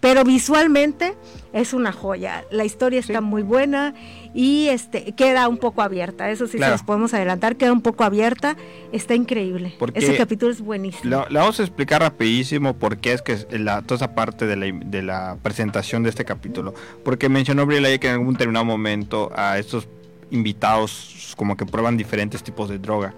pero 0.00 0.22
visualmente 0.24 1.14
es 1.52 1.72
una 1.72 1.92
joya. 1.92 2.44
La 2.50 2.64
historia 2.64 3.00
está 3.00 3.20
muy 3.20 3.42
buena 3.42 3.94
y 4.32 4.68
este 4.68 5.12
queda 5.16 5.48
un 5.48 5.58
poco 5.58 5.82
abierta. 5.82 6.30
Eso 6.30 6.46
sí 6.46 6.58
se 6.58 6.68
los 6.68 6.82
podemos 6.82 7.14
adelantar, 7.14 7.56
queda 7.56 7.72
un 7.72 7.82
poco 7.82 8.04
abierta. 8.04 8.56
Está 8.92 9.14
increíble. 9.14 9.74
Ese 9.94 10.16
capítulo 10.16 10.52
es 10.52 10.60
buenísimo. 10.60 11.24
Le 11.28 11.38
vamos 11.38 11.58
a 11.58 11.62
explicar 11.64 12.00
rapidísimo 12.00 12.74
por 12.74 12.98
qué 12.98 13.12
es 13.12 13.22
que 13.22 13.38
la, 13.58 13.82
toda 13.82 13.96
esa 13.96 14.14
parte 14.14 14.46
de 14.46 14.56
la, 14.56 14.66
de 14.66 15.02
la 15.02 15.36
presentación 15.42 16.04
de 16.04 16.10
este 16.10 16.24
capítulo. 16.24 16.74
Porque 17.04 17.28
mencionó 17.28 17.66
Briela 17.66 17.96
que 17.98 18.08
en 18.08 18.14
algún 18.14 18.34
determinado 18.34 18.64
momento 18.64 19.32
a 19.34 19.58
estos 19.58 19.88
invitados 20.30 21.34
como 21.36 21.56
que 21.56 21.66
prueban 21.66 21.96
diferentes 21.96 22.42
tipos 22.42 22.68
de 22.68 22.78
droga. 22.78 23.14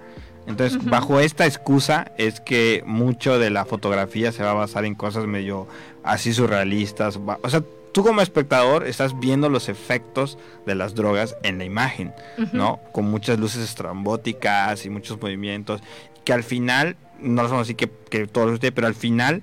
Entonces, 0.51 0.85
bajo 0.85 1.21
esta 1.21 1.47
excusa 1.47 2.11
es 2.19 2.41
que 2.41 2.83
mucho 2.87 3.39
de 3.39 3.51
la 3.51 3.65
fotografía 3.65 4.33
se 4.33 4.43
va 4.43 4.51
a 4.51 4.55
basar 4.55 4.85
en 4.85 4.95
cosas 4.95 5.27
medio 5.27 5.67
así 6.03 6.33
surrealistas. 6.33 7.19
O 7.43 7.51
sea, 7.51 7.63
tú 7.93 8.03
como 8.03 8.21
espectador 8.21 8.87
estás 8.87 9.19
viendo 9.19 9.49
los 9.49 9.69
efectos 9.69 10.39
de 10.67 10.75
las 10.75 10.95
drogas 10.95 11.37
en 11.43 11.59
la 11.59 11.65
imagen, 11.65 12.13
¿no? 12.53 12.81
Con 12.93 13.11
muchas 13.11 13.39
luces 13.39 13.63
estrambóticas 13.63 14.85
y 14.85 14.91
muchos 14.91 15.21
movimientos, 15.21 15.81
que 16.25 16.33
al 16.33 16.45
final, 16.45 16.97
no 17.21 17.49
son 17.49 17.61
así 17.61 17.75
que, 17.75 17.91
que 18.11 18.27
todos 18.27 18.53
ustedes, 18.53 18.73
pero 18.73 18.87
al 18.87 18.95
final, 18.95 19.43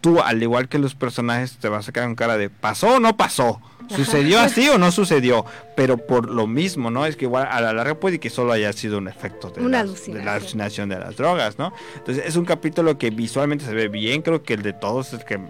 tú, 0.00 0.20
al 0.20 0.42
igual 0.42 0.68
que 0.68 0.78
los 0.78 0.94
personajes, 0.94 1.58
te 1.58 1.68
vas 1.68 1.88
a 1.88 1.92
quedar 1.92 2.08
con 2.08 2.16
cara 2.16 2.36
de 2.36 2.50
¿pasó 2.50 2.96
o 2.96 3.00
no 3.00 3.16
pasó? 3.16 3.60
¿Sucedió 3.94 4.40
así 4.40 4.68
o 4.68 4.78
no 4.78 4.92
sucedió? 4.92 5.44
Pero 5.74 5.96
por 5.96 6.30
lo 6.30 6.46
mismo, 6.46 6.90
¿no? 6.90 7.06
Es 7.06 7.16
que 7.16 7.24
igual 7.24 7.48
a 7.50 7.60
la 7.60 7.72
larga 7.72 7.94
puede 7.94 8.20
que 8.20 8.30
solo 8.30 8.52
haya 8.52 8.72
sido 8.72 8.98
un 8.98 9.08
efecto 9.08 9.50
de, 9.50 9.62
la, 9.68 10.34
alucinación 10.34 10.88
de 10.88 10.98
las 10.98 11.16
drogas, 11.16 11.58
¿no? 11.58 11.72
Entonces 11.96 12.24
es 12.26 12.36
un 12.36 12.44
capítulo 12.44 12.98
que 12.98 13.10
visualmente 13.10 13.64
se 13.64 13.74
ve 13.74 13.88
bien, 13.88 14.22
creo 14.22 14.42
que 14.42 14.54
el 14.54 14.62
de 14.62 14.72
todos 14.72 15.08
es 15.08 15.20
el 15.20 15.24
que 15.24 15.40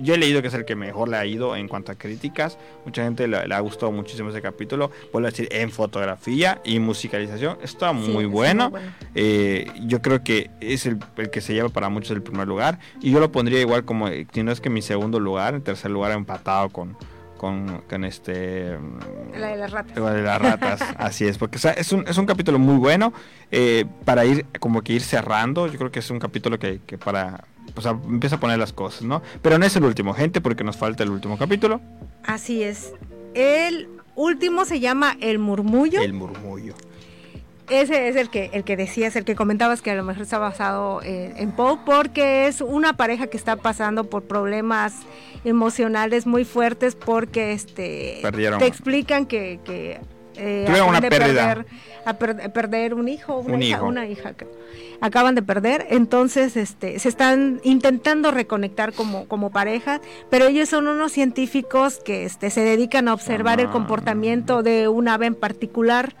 yo 0.00 0.14
he 0.14 0.18
leído 0.18 0.42
que 0.42 0.48
es 0.48 0.54
el 0.54 0.64
que 0.64 0.76
mejor 0.76 1.08
le 1.08 1.16
ha 1.16 1.26
ido 1.26 1.56
en 1.56 1.68
cuanto 1.68 1.92
a 1.92 1.94
críticas. 1.94 2.58
Mucha 2.84 3.02
gente 3.04 3.26
le, 3.28 3.36
ha 3.38 3.60
gustado 3.60 3.92
muchísimo 3.92 4.30
ese 4.30 4.42
capítulo. 4.42 4.90
Vuelvo 5.12 5.28
a 5.28 5.30
decir, 5.30 5.48
en 5.50 5.70
fotografía 5.70 6.60
y 6.64 6.78
musicalización 6.78 7.58
está 7.62 7.92
muy 7.92 8.24
bueno. 8.24 8.72
Eh, 9.14 9.70
yo 9.86 10.02
creo 10.02 10.22
que 10.22 10.50
es 10.60 10.86
el, 10.86 10.98
que 11.32 11.40
se 11.40 11.54
lleva 11.54 11.68
para 11.68 11.88
muchos 11.88 12.10
el 12.12 12.22
primer 12.22 12.46
lugar. 12.46 12.78
Y 13.00 13.10
yo 13.10 13.20
lo 13.20 13.32
pondría 13.32 13.60
igual 13.60 13.84
como, 13.84 14.08
si 14.08 14.42
no 14.42 14.52
es 14.52 14.60
que 14.60 14.70
mi 14.70 14.82
segundo 14.82 15.20
lugar, 15.20 15.54
en 15.54 15.62
tercer 15.62 15.90
lugar 15.90 16.12
empatado 16.12 16.68
con, 16.70 16.96
con, 17.40 18.04
este... 18.04 18.76
La 19.34 19.48
de 19.48 19.56
las 19.56 19.70
ratas. 19.70 19.96
La 19.96 20.12
de 20.12 20.20
las 20.20 20.42
ratas, 20.42 20.82
así 20.98 21.24
es, 21.24 21.38
porque 21.38 21.56
es, 21.56 21.90
un, 21.90 22.06
es 22.06 22.18
un 22.18 22.26
capítulo 22.26 22.58
muy 22.58 22.76
bueno 22.76 23.14
eh, 23.50 23.86
para 24.04 24.26
ir, 24.26 24.44
como 24.58 24.82
que 24.82 24.92
ir 24.92 25.00
cerrando, 25.00 25.66
yo 25.66 25.78
creo 25.78 25.90
que 25.90 26.00
es 26.00 26.10
un 26.10 26.18
capítulo 26.18 26.58
que, 26.58 26.82
que 26.86 26.98
para, 26.98 27.44
o 27.74 27.80
sea, 27.80 27.92
empieza 27.92 28.36
a 28.36 28.40
poner 28.40 28.58
las 28.58 28.74
cosas, 28.74 29.04
¿no? 29.04 29.22
Pero 29.40 29.58
no 29.58 29.64
es 29.64 29.74
el 29.74 29.84
último, 29.84 30.12
gente, 30.12 30.42
porque 30.42 30.64
nos 30.64 30.76
falta 30.76 31.02
el 31.02 31.08
último 31.08 31.38
capítulo. 31.38 31.80
Así 32.24 32.62
es. 32.62 32.92
El 33.32 33.88
último 34.16 34.66
se 34.66 34.78
llama 34.78 35.16
El 35.22 35.38
Murmullo. 35.38 36.02
El 36.02 36.12
Murmullo. 36.12 36.74
Ese 37.70 38.08
es 38.08 38.16
el 38.16 38.30
que, 38.30 38.50
el 38.52 38.64
que 38.64 38.76
decías, 38.76 39.16
el 39.16 39.24
que 39.24 39.34
comentabas 39.34 39.80
que 39.80 39.90
a 39.90 39.94
lo 39.94 40.04
mejor 40.04 40.22
está 40.22 40.38
basado 40.38 41.00
en, 41.02 41.52
Poe, 41.52 41.78
porque 41.84 42.46
es 42.46 42.60
una 42.60 42.96
pareja 42.96 43.28
que 43.28 43.36
está 43.36 43.56
pasando 43.56 44.04
por 44.04 44.24
problemas 44.24 44.94
emocionales 45.44 46.26
muy 46.26 46.44
fuertes 46.44 46.94
porque 46.94 47.52
este 47.52 48.20
te 48.22 48.66
explican 48.66 49.26
que, 49.26 49.60
que 49.64 50.00
eh, 50.36 50.66
una 50.86 51.00
pérdida. 51.00 51.54
Perder, 51.54 51.66
a 52.04 52.14
perder 52.52 52.94
un 52.94 53.08
hijo, 53.08 53.38
una 53.38 53.64
hija, 53.64 53.82
una 53.82 54.06
hija 54.06 54.34
acaban 55.00 55.34
de 55.34 55.42
perder, 55.42 55.86
entonces 55.90 56.56
este, 56.56 56.98
se 56.98 57.08
están 57.08 57.60
intentando 57.64 58.30
reconectar 58.30 58.92
como, 58.92 59.26
como 59.26 59.50
pareja, 59.50 60.00
pero 60.28 60.46
ellos 60.46 60.68
son 60.68 60.86
unos 60.86 61.12
científicos 61.12 61.98
que 62.04 62.24
este, 62.24 62.50
se 62.50 62.60
dedican 62.60 63.08
a 63.08 63.14
observar 63.14 63.60
el 63.60 63.68
ah. 63.68 63.70
comportamiento 63.70 64.62
de 64.62 64.88
un 64.88 65.08
ave 65.08 65.26
en 65.26 65.34
particular 65.34 66.14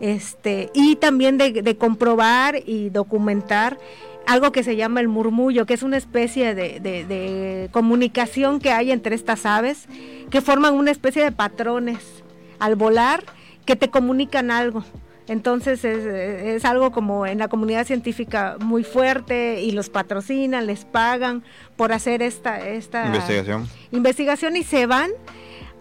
este, 0.00 0.70
y 0.74 0.96
también 0.96 1.38
de, 1.38 1.76
comprobar 1.76 2.56
y 2.66 2.88
documentar 2.88 3.78
algo 4.26 4.50
que 4.50 4.62
se 4.62 4.76
llama 4.76 5.00
el 5.00 5.08
murmullo, 5.08 5.66
que 5.66 5.74
es 5.74 5.82
una 5.82 5.96
especie 5.96 6.54
de, 6.54 7.68
comunicación 7.72 8.60
que 8.60 8.72
hay 8.72 8.90
entre 8.92 9.14
estas 9.14 9.46
aves, 9.46 9.86
que 10.30 10.40
forman 10.40 10.74
una 10.74 10.90
especie 10.90 11.22
de 11.22 11.32
patrones 11.32 12.24
al 12.58 12.76
volar 12.76 13.24
que 13.66 13.76
te 13.76 13.90
comunican 13.90 14.50
algo. 14.50 14.84
Entonces 15.28 15.84
es, 15.84 16.64
algo 16.64 16.90
como 16.90 17.24
en 17.24 17.38
la 17.38 17.46
comunidad 17.46 17.86
científica 17.86 18.56
muy 18.58 18.82
fuerte 18.82 19.60
y 19.60 19.70
los 19.70 19.88
patrocinan, 19.88 20.66
les 20.66 20.84
pagan 20.84 21.44
por 21.76 21.92
hacer 21.92 22.20
esta, 22.20 22.66
esta 22.66 23.06
investigación. 23.06 23.68
investigación 23.92 24.56
y 24.56 24.64
se 24.64 24.86
van 24.86 25.10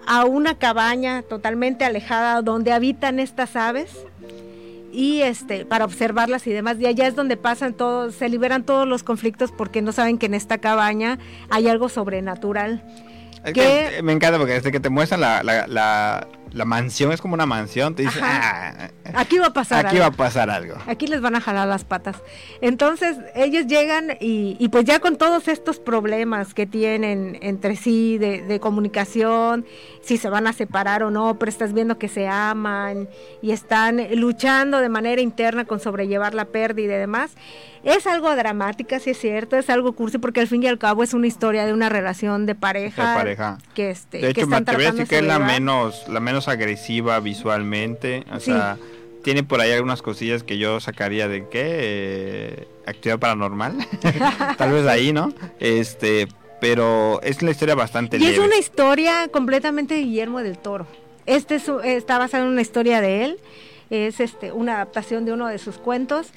a 0.10 0.26
una 0.26 0.56
cabaña 0.56 1.22
totalmente 1.22 1.86
alejada 1.86 2.42
donde 2.42 2.74
habitan 2.74 3.20
estas 3.20 3.56
aves 3.56 3.92
y 4.92 5.22
este 5.22 5.66
para 5.66 5.86
observarlas 5.86 6.48
y 6.48 6.52
demás. 6.52 6.78
Y 6.80 6.88
allá 6.88 7.06
es 7.08 7.16
donde 7.16 7.38
pasan 7.38 7.76
todos 7.76 8.16
se 8.16 8.28
liberan 8.28 8.64
todos 8.64 8.88
los 8.88 9.04
conflictos 9.04 9.52
porque 9.56 9.84
no 9.84 9.92
saben 9.92 10.18
que 10.18 10.26
en 10.26 10.34
esta 10.34 10.58
cabaña 10.58 11.20
hay 11.52 11.68
algo 11.68 11.90
sobrenatural. 11.90 12.84
Que, 13.54 14.02
me 14.04 14.12
encanta 14.12 14.40
porque 14.40 14.54
desde 14.54 14.72
que 14.72 14.80
te 14.80 14.90
muestran 14.90 15.22
la, 15.22 15.44
la, 15.44 15.68
la, 15.68 16.28
mansión, 16.66 17.12
es 17.12 17.22
como 17.22 17.34
una 17.34 17.46
mansión, 17.46 17.96
te 17.96 18.04
dicen, 18.04 18.24
ah, 18.24 18.90
aquí 19.14 19.38
va 19.38 19.48
a 19.48 19.54
pasar 19.54 19.86
aquí 19.86 19.98
va 19.98 20.08
a 20.08 20.12
pasar 20.12 20.50
algo. 20.50 20.76
Aquí 20.88 21.08
les 21.08 21.22
van 21.22 21.36
a 21.36 21.42
jalar 21.42 21.68
las 21.68 21.84
patas. 21.84 22.18
Entonces 22.62 23.18
ellos 23.36 23.68
llegan 23.68 24.12
y, 24.20 24.56
y 24.60 24.70
pues 24.70 24.86
ya 24.86 25.00
con 25.00 25.18
todos 25.18 25.48
estos 25.48 25.80
problemas 25.80 26.54
que 26.54 26.66
tienen 26.66 27.38
entre 27.42 27.76
sí 27.76 28.18
de, 28.18 28.42
de, 28.42 28.60
comunicación, 28.60 29.66
si 30.02 30.18
se 30.18 30.30
van 30.30 30.48
a 30.48 30.54
separar 30.54 31.04
o 31.04 31.12
no, 31.12 31.38
pero 31.40 31.50
estás 31.50 31.74
viendo 31.74 31.98
que 31.98 32.08
se 32.08 32.28
aman 32.28 33.10
y 33.42 33.52
están 33.52 34.06
luchando 34.16 34.80
de 34.80 34.90
manera 34.90 35.22
interna 35.22 35.66
con 35.66 35.80
sobrellevar 35.80 36.34
la 36.34 36.46
pérdida 36.46 36.96
y 36.96 37.00
demás. 37.00 37.32
Es 37.84 38.08
algo 38.08 38.36
dramática, 38.36 39.00
sí 39.00 39.12
es 39.12 39.20
cierto, 39.20 39.56
es 39.56 39.70
algo 39.70 39.94
cursi, 39.94 40.18
porque 40.18 40.42
al 40.42 40.48
fin 40.48 40.62
y 40.64 40.68
al 40.68 40.78
cabo 40.78 41.02
es 41.02 41.14
una 41.14 41.28
historia 41.28 41.66
de 41.66 41.74
una 41.74 41.88
relación 41.88 42.46
de 42.46 42.56
pareja. 42.56 43.12
De 43.12 43.18
pareja. 43.18 43.58
Que, 43.74 43.92
este, 43.92 44.18
de 44.18 44.30
hecho, 44.32 44.48
me 44.48 44.58
atrevería 44.58 44.90
a 44.90 44.92
decir 44.92 45.08
que 45.08 45.20
es 45.20 45.24
la 45.24 45.40
menos, 45.40 46.06
la 46.10 46.20
menos 46.20 46.39
agresiva 46.48 47.20
visualmente. 47.20 48.24
O 48.32 48.40
sea, 48.40 48.78
tiene 49.24 49.44
por 49.44 49.62
ahí 49.62 49.72
algunas 49.72 50.02
cosillas 50.02 50.44
que 50.44 50.58
yo 50.58 50.80
sacaría 50.80 51.28
de 51.28 51.48
qué 51.50 51.64
eh, 51.64 52.68
actividad 52.86 53.20
paranormal. 53.20 53.78
Tal 54.58 54.72
vez 54.72 54.88
ahí, 54.88 55.12
¿no? 55.12 55.34
Este, 55.60 56.28
pero 56.62 57.22
es 57.22 57.42
una 57.42 57.52
historia 57.52 57.76
bastante 57.76 58.18
Y 58.18 58.26
es 58.26 58.40
una 58.40 58.58
historia 58.58 59.28
completamente 59.30 59.96
de 59.96 60.02
Guillermo 60.02 60.42
del 60.42 60.58
Toro. 60.58 60.88
Este 61.26 61.62
está 61.84 62.18
basado 62.18 62.46
en 62.46 62.52
una 62.52 62.62
historia 62.62 63.02
de 63.02 63.26
él. 63.26 63.40
Es 63.90 64.20
este 64.20 64.52
una 64.52 64.76
adaptación 64.76 65.26
de 65.26 65.34
uno 65.34 65.48
de 65.48 65.58
sus 65.58 65.78
cuentos. 65.78 66.32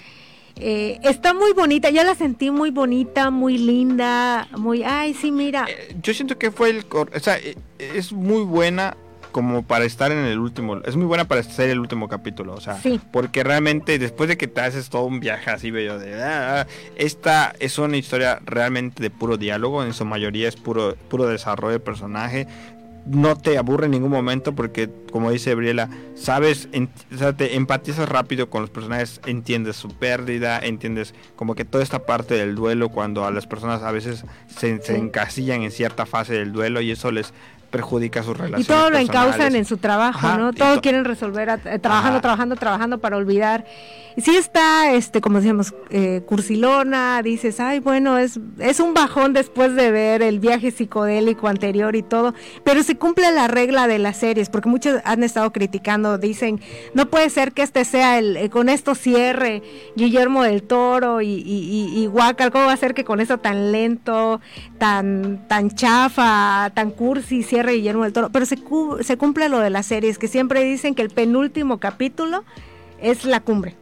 Eh, 0.56 0.98
está 1.02 1.32
muy 1.32 1.52
bonita, 1.52 1.88
ya 1.88 2.04
la 2.04 2.14
sentí 2.14 2.50
muy 2.50 2.70
bonita, 2.70 3.30
muy 3.30 3.56
linda, 3.56 4.48
muy, 4.56 4.82
ay, 4.82 5.14
sí, 5.14 5.32
mira. 5.32 5.66
Eh, 5.68 5.96
yo 6.02 6.12
siento 6.12 6.36
que 6.36 6.50
fue 6.50 6.70
el, 6.70 6.84
o 6.90 7.18
sea, 7.20 7.38
es 7.78 8.12
muy 8.12 8.42
buena 8.42 8.96
como 9.32 9.62
para 9.62 9.84
estar 9.84 10.12
en 10.12 10.18
el 10.18 10.38
último, 10.38 10.76
es 10.84 10.94
muy 10.94 11.06
buena 11.06 11.24
para 11.24 11.42
ser 11.42 11.70
el 11.70 11.80
último 11.80 12.08
capítulo, 12.08 12.54
o 12.54 12.60
sea, 12.60 12.78
porque 13.10 13.42
realmente 13.42 13.98
después 13.98 14.28
de 14.28 14.36
que 14.36 14.46
te 14.46 14.60
haces 14.60 14.90
todo 14.90 15.04
un 15.04 15.20
viaje 15.20 15.50
así 15.50 15.70
bello 15.70 15.98
de, 15.98 16.22
ah, 16.22 16.60
ah, 16.60 16.66
esta 16.96 17.54
es 17.58 17.78
una 17.78 17.96
historia 17.96 18.40
realmente 18.44 19.02
de 19.02 19.10
puro 19.10 19.36
diálogo, 19.36 19.82
en 19.82 19.94
su 19.94 20.04
mayoría 20.04 20.48
es 20.48 20.56
puro, 20.56 20.94
puro 21.08 21.26
desarrollo 21.26 21.72
de 21.72 21.80
personaje, 21.80 22.46
no 23.06 23.36
te 23.36 23.58
aburre 23.58 23.86
en 23.86 23.92
ningún 23.92 24.10
momento 24.10 24.54
porque, 24.54 24.88
como 25.10 25.30
dice 25.30 25.54
Briela, 25.54 25.88
sabes, 26.14 26.68
o 27.12 27.18
sea, 27.18 27.32
te 27.36 27.56
empatizas 27.56 28.08
rápido 28.08 28.48
con 28.48 28.62
los 28.62 28.70
personajes, 28.70 29.20
entiendes 29.26 29.76
su 29.76 29.88
pérdida, 29.88 30.60
entiendes 30.60 31.14
como 31.34 31.54
que 31.54 31.64
toda 31.64 31.82
esta 31.82 32.06
parte 32.06 32.34
del 32.34 32.54
duelo 32.54 32.90
cuando 32.90 33.24
a 33.24 33.30
las 33.30 33.46
personas 33.46 33.82
a 33.82 33.90
veces 33.90 34.24
se, 34.46 34.80
se 34.80 34.96
encasillan 34.96 35.62
en 35.62 35.72
cierta 35.72 36.06
fase 36.06 36.34
del 36.34 36.52
duelo 36.52 36.80
y 36.80 36.92
eso 36.92 37.10
les 37.10 37.32
perjudica 37.72 38.22
sus 38.22 38.36
relaciones. 38.36 38.66
Y 38.66 38.68
todo 38.68 38.90
lo 38.90 38.98
encausan 38.98 39.56
en 39.56 39.64
su 39.64 39.78
trabajo, 39.78 40.28
¿no? 40.38 40.52
Todo 40.52 40.80
quieren 40.80 41.04
resolver 41.04 41.48
eh, 41.64 41.78
trabajando, 41.80 42.20
trabajando, 42.20 42.54
trabajando 42.54 42.98
para 42.98 43.16
olvidar. 43.16 43.64
Y 44.14 44.20
sí 44.20 44.36
está, 44.36 44.92
este, 44.92 45.22
como 45.22 45.38
decíamos, 45.38 45.74
eh, 45.88 46.22
cursilona, 46.26 47.22
dices, 47.22 47.60
ay, 47.60 47.80
bueno, 47.80 48.18
es, 48.18 48.38
es 48.58 48.78
un 48.78 48.92
bajón 48.92 49.32
después 49.32 49.74
de 49.74 49.90
ver 49.90 50.20
el 50.20 50.38
viaje 50.38 50.70
psicodélico 50.70 51.48
anterior 51.48 51.96
y 51.96 52.02
todo, 52.02 52.34
pero 52.62 52.82
se 52.82 52.96
cumple 52.96 53.32
la 53.32 53.48
regla 53.48 53.86
de 53.86 53.98
las 53.98 54.18
series, 54.18 54.50
porque 54.50 54.68
muchos 54.68 55.00
han 55.04 55.22
estado 55.22 55.50
criticando, 55.50 56.18
dicen, 56.18 56.60
no 56.92 57.06
puede 57.06 57.30
ser 57.30 57.52
que 57.52 57.62
este 57.62 57.86
sea 57.86 58.18
el, 58.18 58.36
eh, 58.36 58.50
con 58.50 58.68
esto 58.68 58.94
cierre 58.94 59.62
Guillermo 59.96 60.42
del 60.42 60.62
Toro 60.62 61.22
y, 61.22 61.28
y, 61.28 62.04
y, 62.04 62.10
¿cómo 62.50 62.66
va 62.66 62.72
a 62.72 62.76
ser 62.76 62.92
que 62.92 63.04
con 63.04 63.18
eso 63.20 63.38
tan 63.38 63.72
lento, 63.72 64.42
tan, 64.76 65.48
tan 65.48 65.70
chafa, 65.70 66.70
tan 66.74 66.90
cursi 66.90 67.42
cierre 67.42 67.61
Guillermo 67.70 68.02
del 68.02 68.12
Toro, 68.12 68.30
pero 68.30 68.44
se, 68.44 68.58
se 69.02 69.16
cumple 69.16 69.48
lo 69.48 69.60
de 69.60 69.70
las 69.70 69.86
series, 69.86 70.18
que 70.18 70.26
siempre 70.26 70.64
dicen 70.64 70.96
que 70.96 71.02
el 71.02 71.10
penúltimo 71.10 71.78
capítulo 71.78 72.42
es 73.00 73.24
la 73.24 73.40
cumbre. 73.40 73.76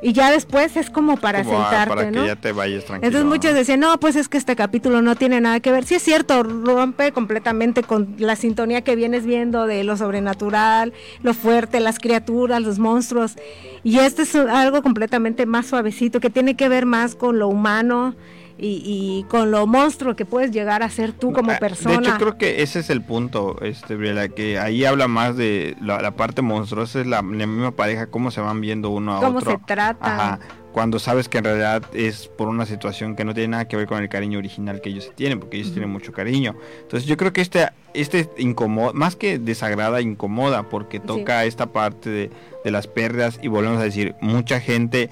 Y 0.00 0.12
ya 0.12 0.30
después 0.30 0.76
es 0.76 0.90
como 0.90 1.16
para 1.16 1.42
sentarte, 1.42 1.94
para 1.94 2.10
que 2.10 2.26
ya 2.26 2.36
te 2.36 2.52
vayas 2.52 2.84
tranquilo. 2.84 3.08
Entonces 3.08 3.28
muchos 3.28 3.54
decían, 3.54 3.80
no, 3.80 3.98
pues 3.98 4.14
es 4.14 4.28
que 4.28 4.38
este 4.38 4.54
capítulo 4.54 5.02
no 5.02 5.16
tiene 5.16 5.40
nada 5.40 5.58
que 5.58 5.72
ver. 5.72 5.84
Sí 5.84 5.96
es 5.96 6.02
cierto, 6.02 6.44
rompe 6.44 7.10
completamente 7.10 7.82
con 7.82 8.14
la 8.18 8.36
sintonía 8.36 8.82
que 8.82 8.94
vienes 8.94 9.26
viendo 9.26 9.66
de 9.66 9.82
lo 9.82 9.96
sobrenatural, 9.96 10.92
lo 11.22 11.34
fuerte, 11.34 11.80
las 11.80 11.98
criaturas, 11.98 12.62
los 12.62 12.78
monstruos. 12.78 13.36
Y 13.82 13.98
este 13.98 14.22
es 14.22 14.36
algo 14.36 14.82
completamente 14.82 15.46
más 15.46 15.66
suavecito, 15.66 16.20
que 16.20 16.30
tiene 16.30 16.54
que 16.54 16.68
ver 16.68 16.86
más 16.86 17.16
con 17.16 17.40
lo 17.40 17.48
humano 17.48 18.14
y, 18.60 19.24
con 19.28 19.50
lo 19.50 19.66
monstruo 19.66 20.16
que 20.16 20.24
puedes 20.24 20.50
llegar 20.50 20.82
a 20.82 20.90
ser 20.90 21.12
tú 21.12 21.32
como 21.32 21.56
persona. 21.58 22.00
De 22.00 22.08
hecho, 22.08 22.16
creo 22.18 22.38
que 22.38 22.62
ese 22.62 22.80
es 22.80 22.90
el 22.90 23.02
punto, 23.02 23.56
este, 23.62 23.94
Briela, 23.94 24.28
que 24.28 24.58
ahí 24.58 24.84
habla 24.84 25.06
más 25.06 25.36
de 25.36 25.76
la, 25.80 26.10
parte 26.12 26.42
monstruosa, 26.42 27.00
es 27.00 27.06
la, 27.06 27.22
misma 27.22 27.70
pareja, 27.72 28.08
cómo 28.08 28.30
se 28.30 28.40
van 28.40 28.60
viendo 28.60 28.90
uno 28.90 29.12
a 29.12 29.16
otro. 29.18 29.28
Cómo 29.28 29.40
se 29.40 29.58
trata. 29.64 30.40
cuando 30.72 30.98
sabes 30.98 31.28
que 31.28 31.38
en 31.38 31.44
realidad 31.44 31.82
es 31.92 32.26
por 32.26 32.48
una 32.48 32.66
situación 32.66 33.14
que 33.14 33.24
no 33.24 33.32
tiene 33.32 33.48
nada 33.48 33.68
que 33.68 33.76
ver 33.76 33.86
con 33.86 34.02
el 34.02 34.08
cariño 34.08 34.38
original 34.38 34.80
que 34.80 34.90
ellos 34.90 35.12
tienen, 35.14 35.38
porque 35.38 35.58
ellos 35.58 35.72
tienen 35.72 35.90
mucho 35.90 36.12
cariño. 36.12 36.56
Entonces 36.80 37.08
yo 37.08 37.16
creo 37.16 37.32
que 37.32 37.42
este, 37.42 37.68
este 37.94 38.28
incomoda, 38.38 38.92
más 38.92 39.14
que 39.14 39.38
desagrada, 39.38 40.00
incomoda, 40.00 40.64
porque 40.64 40.98
toca 40.98 41.44
esta 41.44 41.66
parte 41.66 42.10
de, 42.10 42.30
de 42.64 42.70
las 42.72 42.88
pérdidas 42.88 43.38
y 43.40 43.46
volvemos 43.46 43.78
a 43.78 43.84
decir, 43.84 44.16
mucha 44.20 44.58
gente 44.58 45.10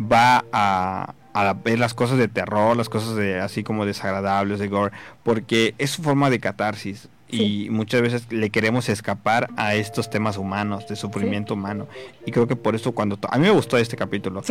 va 0.00 0.44
a, 0.52 1.14
a 1.34 1.52
ver 1.52 1.78
las 1.78 1.92
cosas 1.92 2.16
de 2.16 2.28
terror, 2.28 2.76
las 2.76 2.88
cosas 2.88 3.16
de 3.16 3.40
así 3.40 3.62
como 3.62 3.84
desagradables 3.84 4.58
de 4.60 4.68
gore, 4.68 4.96
porque 5.22 5.74
es 5.78 5.90
su 5.90 6.02
forma 6.02 6.30
de 6.30 6.40
catarsis 6.40 7.08
y 7.34 7.70
muchas 7.70 8.02
veces 8.02 8.26
le 8.30 8.50
queremos 8.50 8.88
escapar 8.88 9.48
a 9.56 9.74
estos 9.74 10.10
temas 10.10 10.36
humanos, 10.36 10.86
de 10.88 10.96
sufrimiento 10.96 11.54
humano. 11.54 11.86
Y 12.26 12.30
creo 12.30 12.46
que 12.46 12.56
por 12.56 12.74
eso 12.74 12.92
cuando... 12.92 13.18
A 13.30 13.38
mí 13.38 13.44
me 13.44 13.50
gustó 13.50 13.76
este 13.76 13.96
capítulo. 13.96 14.42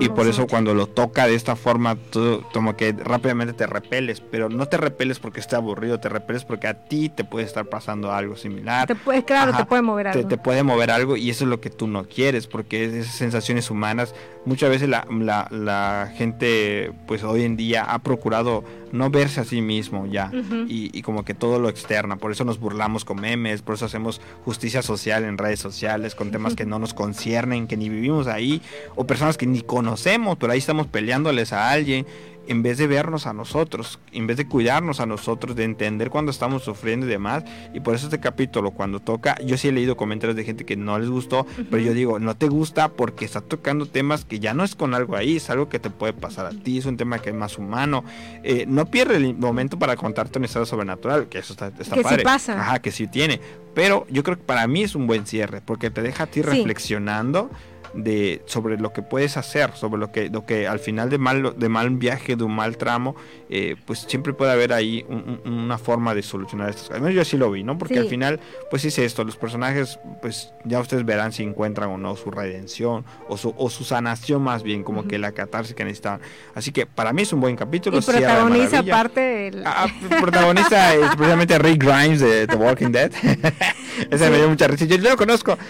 y, 0.00 0.08
por 0.08 0.26
eso 0.26 0.46
cuando 0.46 0.74
lo 0.74 0.86
toca 0.86 1.26
de 1.26 1.34
esta 1.34 1.56
forma, 1.56 1.96
tú 1.96 2.42
como 2.52 2.76
que 2.76 2.92
rápidamente 2.92 3.52
te 3.52 3.66
repeles, 3.66 4.20
pero 4.20 4.48
no 4.48 4.66
te 4.66 4.76
repeles 4.76 5.18
porque 5.18 5.40
esté 5.40 5.56
aburrido, 5.56 5.98
te 6.00 6.08
repeles 6.08 6.44
porque 6.44 6.68
a 6.68 6.74
ti 6.74 7.08
te 7.08 7.24
puede 7.24 7.46
estar 7.46 7.66
pasando 7.66 8.12
algo 8.12 8.36
similar. 8.36 8.86
Te 8.86 8.94
puede, 8.94 9.24
claro, 9.24 9.56
te 9.56 9.64
puede 9.64 9.82
mover 9.82 10.08
algo. 10.08 10.28
Te, 10.28 10.38
puede 10.38 10.62
mover 10.62 10.90
algo 10.90 11.16
y 11.16 11.30
eso 11.30 11.44
es 11.44 11.50
lo 11.50 11.60
que 11.60 11.70
tú 11.70 11.86
no 11.86 12.04
quieres, 12.04 12.46
porque 12.46 12.84
esas 12.84 13.14
sensaciones 13.14 13.70
humanas, 13.70 14.14
muchas 14.44 14.70
veces 14.70 14.88
la, 14.88 15.06
la, 15.10 15.48
la 15.50 16.12
gente 16.14 16.92
pues 17.06 17.24
hoy 17.24 17.42
en 17.42 17.56
día 17.56 17.84
ha 17.84 17.98
procurado 18.00 18.64
no 18.92 19.10
verse 19.10 19.40
a 19.40 19.44
sí 19.44 19.60
mismo 19.60 20.06
ya 20.06 20.30
y, 20.68 21.02
como 21.02 21.24
que 21.24 21.34
todo 21.34 21.58
lo 21.58 21.68
externa. 21.68 22.16
Por 22.16 22.32
eso 22.32 22.44
nos 22.44 22.58
burlamos 22.58 23.04
con 23.04 23.20
memes, 23.20 23.62
por 23.62 23.76
eso 23.76 23.86
hacemos 23.86 24.20
justicia 24.44 24.82
social 24.82 25.24
en 25.24 25.38
redes 25.38 25.60
sociales 25.60 26.14
con 26.14 26.30
temas 26.30 26.54
que 26.54 26.66
no 26.66 26.78
nos 26.78 26.94
conciernen, 26.94 27.66
que 27.66 27.76
ni 27.76 27.88
vivimos 27.88 28.26
ahí, 28.26 28.60
o 28.96 29.06
personas 29.06 29.36
que 29.38 29.46
ni 29.46 29.62
conocemos, 29.62 30.36
pero 30.38 30.52
ahí 30.52 30.58
estamos 30.58 30.86
peleándoles 30.86 31.52
a 31.52 31.70
alguien 31.70 32.06
en 32.48 32.62
vez 32.62 32.78
de 32.78 32.86
vernos 32.86 33.26
a 33.26 33.32
nosotros, 33.32 33.98
en 34.12 34.26
vez 34.26 34.38
de 34.38 34.48
cuidarnos 34.48 35.00
a 35.00 35.06
nosotros, 35.06 35.54
de 35.54 35.64
entender 35.64 36.10
cuando 36.10 36.30
estamos 36.30 36.64
sufriendo 36.64 37.06
y 37.06 37.08
demás. 37.08 37.44
Y 37.74 37.80
por 37.80 37.94
eso 37.94 38.06
este 38.06 38.20
capítulo, 38.20 38.70
cuando 38.70 39.00
toca, 39.00 39.36
yo 39.44 39.56
sí 39.56 39.68
he 39.68 39.72
leído 39.72 39.96
comentarios 39.96 40.34
de 40.34 40.44
gente 40.44 40.64
que 40.64 40.76
no 40.76 40.98
les 40.98 41.10
gustó, 41.10 41.46
pero 41.70 41.82
yo 41.82 41.92
digo, 41.92 42.18
no 42.18 42.36
te 42.36 42.48
gusta 42.48 42.88
porque 42.88 43.24
está 43.24 43.42
tocando 43.42 43.86
temas 43.86 44.24
que 44.24 44.40
ya 44.40 44.54
no 44.54 44.64
es 44.64 44.74
con 44.74 44.94
algo 44.94 45.14
ahí, 45.14 45.36
es 45.36 45.50
algo 45.50 45.68
que 45.68 45.78
te 45.78 45.90
puede 45.90 46.14
pasar 46.14 46.46
a 46.46 46.50
ti, 46.50 46.78
es 46.78 46.86
un 46.86 46.96
tema 46.96 47.18
que 47.18 47.30
es 47.30 47.36
más 47.36 47.58
humano. 47.58 48.02
Eh, 48.42 48.64
no 48.66 48.86
pierde 48.86 49.16
el 49.16 49.36
momento 49.36 49.78
para 49.78 49.96
contarte 49.96 50.38
una 50.38 50.46
historia 50.46 50.66
sobrenatural, 50.66 51.28
que 51.28 51.38
eso 51.38 51.52
está, 51.52 51.68
está 51.78 51.94
que 51.94 52.02
padre. 52.02 52.18
Sí 52.18 52.24
pasa. 52.24 52.60
Ajá, 52.60 52.78
que 52.80 52.90
sí 52.90 53.06
tiene. 53.06 53.40
Pero 53.74 54.06
yo 54.10 54.22
creo 54.22 54.36
que 54.36 54.42
para 54.42 54.66
mí 54.66 54.82
es 54.82 54.94
un 54.94 55.06
buen 55.06 55.26
cierre, 55.26 55.60
porque 55.60 55.90
te 55.90 56.02
deja 56.02 56.24
a 56.24 56.26
ti 56.26 56.42
reflexionando 56.42 57.50
de 57.94 58.42
sobre 58.46 58.78
lo 58.78 58.92
que 58.92 59.02
puedes 59.02 59.36
hacer, 59.36 59.72
sobre 59.74 60.00
lo 60.00 60.12
que, 60.12 60.28
lo 60.28 60.44
que 60.44 60.66
al 60.66 60.78
final 60.78 61.10
de 61.10 61.18
mal, 61.18 61.54
de 61.56 61.68
mal 61.68 61.90
viaje, 61.90 62.36
de 62.36 62.44
un 62.44 62.54
mal 62.54 62.76
tramo, 62.76 63.16
eh, 63.50 63.76
pues 63.86 64.00
siempre 64.00 64.32
puede 64.32 64.52
haber 64.52 64.72
ahí 64.72 65.04
una 65.44 65.78
forma 65.78 66.14
de 66.14 66.22
solucionar 66.22 66.70
estas 66.70 66.88
cosas. 66.88 67.14
Yo 67.14 67.22
así 67.22 67.36
lo 67.36 67.50
vi, 67.50 67.64
¿no? 67.64 67.78
Porque 67.78 67.98
al 67.98 68.08
final, 68.08 68.40
pues 68.70 68.84
es 68.84 68.98
esto, 68.98 69.24
los 69.24 69.36
personajes, 69.36 69.98
pues 70.20 70.52
ya 70.64 70.80
ustedes 70.80 71.04
verán 71.04 71.32
si 71.32 71.42
encuentran 71.42 71.90
o 71.90 71.98
no 71.98 72.16
su 72.16 72.30
redención 72.30 73.04
o 73.28 73.36
su, 73.36 73.54
o 73.56 73.70
su 73.70 73.84
sanación 73.84 74.42
más 74.42 74.62
bien, 74.62 74.82
como 74.82 75.06
que 75.06 75.18
la 75.18 75.32
catarsis 75.32 75.74
que 75.74 75.84
necesitaban. 75.84 76.20
Así 76.54 76.72
que 76.72 76.86
para 76.86 77.12
mí 77.12 77.22
es 77.22 77.32
un 77.32 77.40
buen 77.40 77.56
capítulo. 77.56 77.98
Y 77.98 78.02
protagoniza 78.02 78.80
aparte 78.80 79.48
el... 79.48 79.62
Ah, 79.66 79.86
protagonista 80.20 80.94
es 80.94 81.16
precisamente 81.16 81.58
Rick 81.58 81.84
Grimes 81.84 82.20
de 82.20 82.46
The 82.46 82.56
Walking 82.56 82.90
Dead. 82.90 83.12
Ese 84.10 84.30
me 84.30 84.38
dio 84.38 84.48
mucha 84.48 84.66
risa. 84.68 84.84
Yo, 84.84 84.98
lo 84.98 85.16
conozco. 85.16 85.56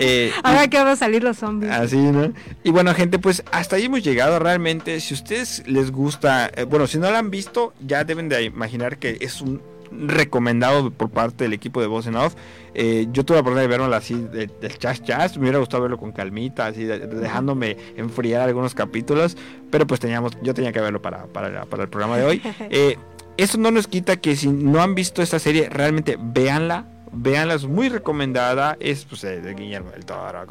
Eh, 0.00 0.32
Ahora 0.42 0.68
que 0.68 0.78
van 0.78 0.88
a 0.88 0.96
salir 0.96 1.22
los 1.22 1.38
zombies. 1.38 1.72
Así, 1.72 1.96
¿no? 1.96 2.32
Y 2.64 2.70
bueno, 2.70 2.94
gente, 2.94 3.18
pues 3.18 3.42
hasta 3.52 3.76
ahí 3.76 3.84
hemos 3.84 4.02
llegado 4.02 4.38
realmente. 4.38 4.98
Si 5.00 5.14
a 5.14 5.16
ustedes 5.16 5.62
les 5.66 5.90
gusta, 5.90 6.50
eh, 6.54 6.64
bueno, 6.64 6.86
si 6.86 6.98
no 6.98 7.10
lo 7.10 7.16
han 7.16 7.30
visto, 7.30 7.74
ya 7.86 8.04
deben 8.04 8.28
de 8.28 8.44
imaginar 8.44 8.98
que 8.98 9.18
es 9.20 9.40
un 9.40 9.60
recomendado 9.90 10.90
por 10.90 11.10
parte 11.10 11.44
del 11.44 11.52
equipo 11.52 11.80
de 11.80 11.86
Voz 11.86 12.06
en 12.06 12.16
Off. 12.16 12.34
Eh, 12.74 13.08
yo 13.12 13.24
tuve 13.24 13.36
la 13.36 13.40
oportunidad 13.40 13.68
de 13.68 13.76
verlo 13.78 13.94
así 13.94 14.14
del 14.14 14.78
chas 14.78 15.02
chas, 15.02 15.36
me 15.36 15.42
hubiera 15.42 15.58
gustado 15.58 15.82
verlo 15.82 15.98
con 15.98 16.12
calmita, 16.12 16.66
así 16.66 16.84
dejándome 16.84 17.76
enfriar 17.96 18.42
algunos 18.48 18.74
capítulos, 18.74 19.36
pero 19.70 19.86
pues 19.86 20.00
teníamos, 20.00 20.32
yo 20.42 20.54
tenía 20.54 20.72
que 20.72 20.80
verlo 20.80 21.02
para, 21.02 21.26
para, 21.26 21.64
para 21.64 21.82
el 21.82 21.88
programa 21.88 22.16
de 22.16 22.24
hoy. 22.24 22.42
Eh, 22.70 22.96
eso 23.36 23.58
no 23.58 23.70
nos 23.70 23.86
quita 23.86 24.18
que 24.18 24.36
si 24.36 24.48
no 24.48 24.82
han 24.82 24.94
visto 24.94 25.22
esta 25.22 25.38
serie, 25.38 25.68
realmente 25.70 26.16
véanla, 26.20 26.86
véanla, 27.12 27.54
es 27.54 27.64
muy 27.64 27.88
recomendada, 27.88 28.76
es 28.80 29.04
pues, 29.04 29.22
de 29.22 29.54
Guillermo 29.54 29.90
del 29.90 30.04
Toro, 30.04 30.46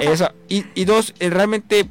eso, 0.00 0.30
y, 0.48 0.64
y 0.74 0.84
dos, 0.84 1.14
realmente 1.18 1.88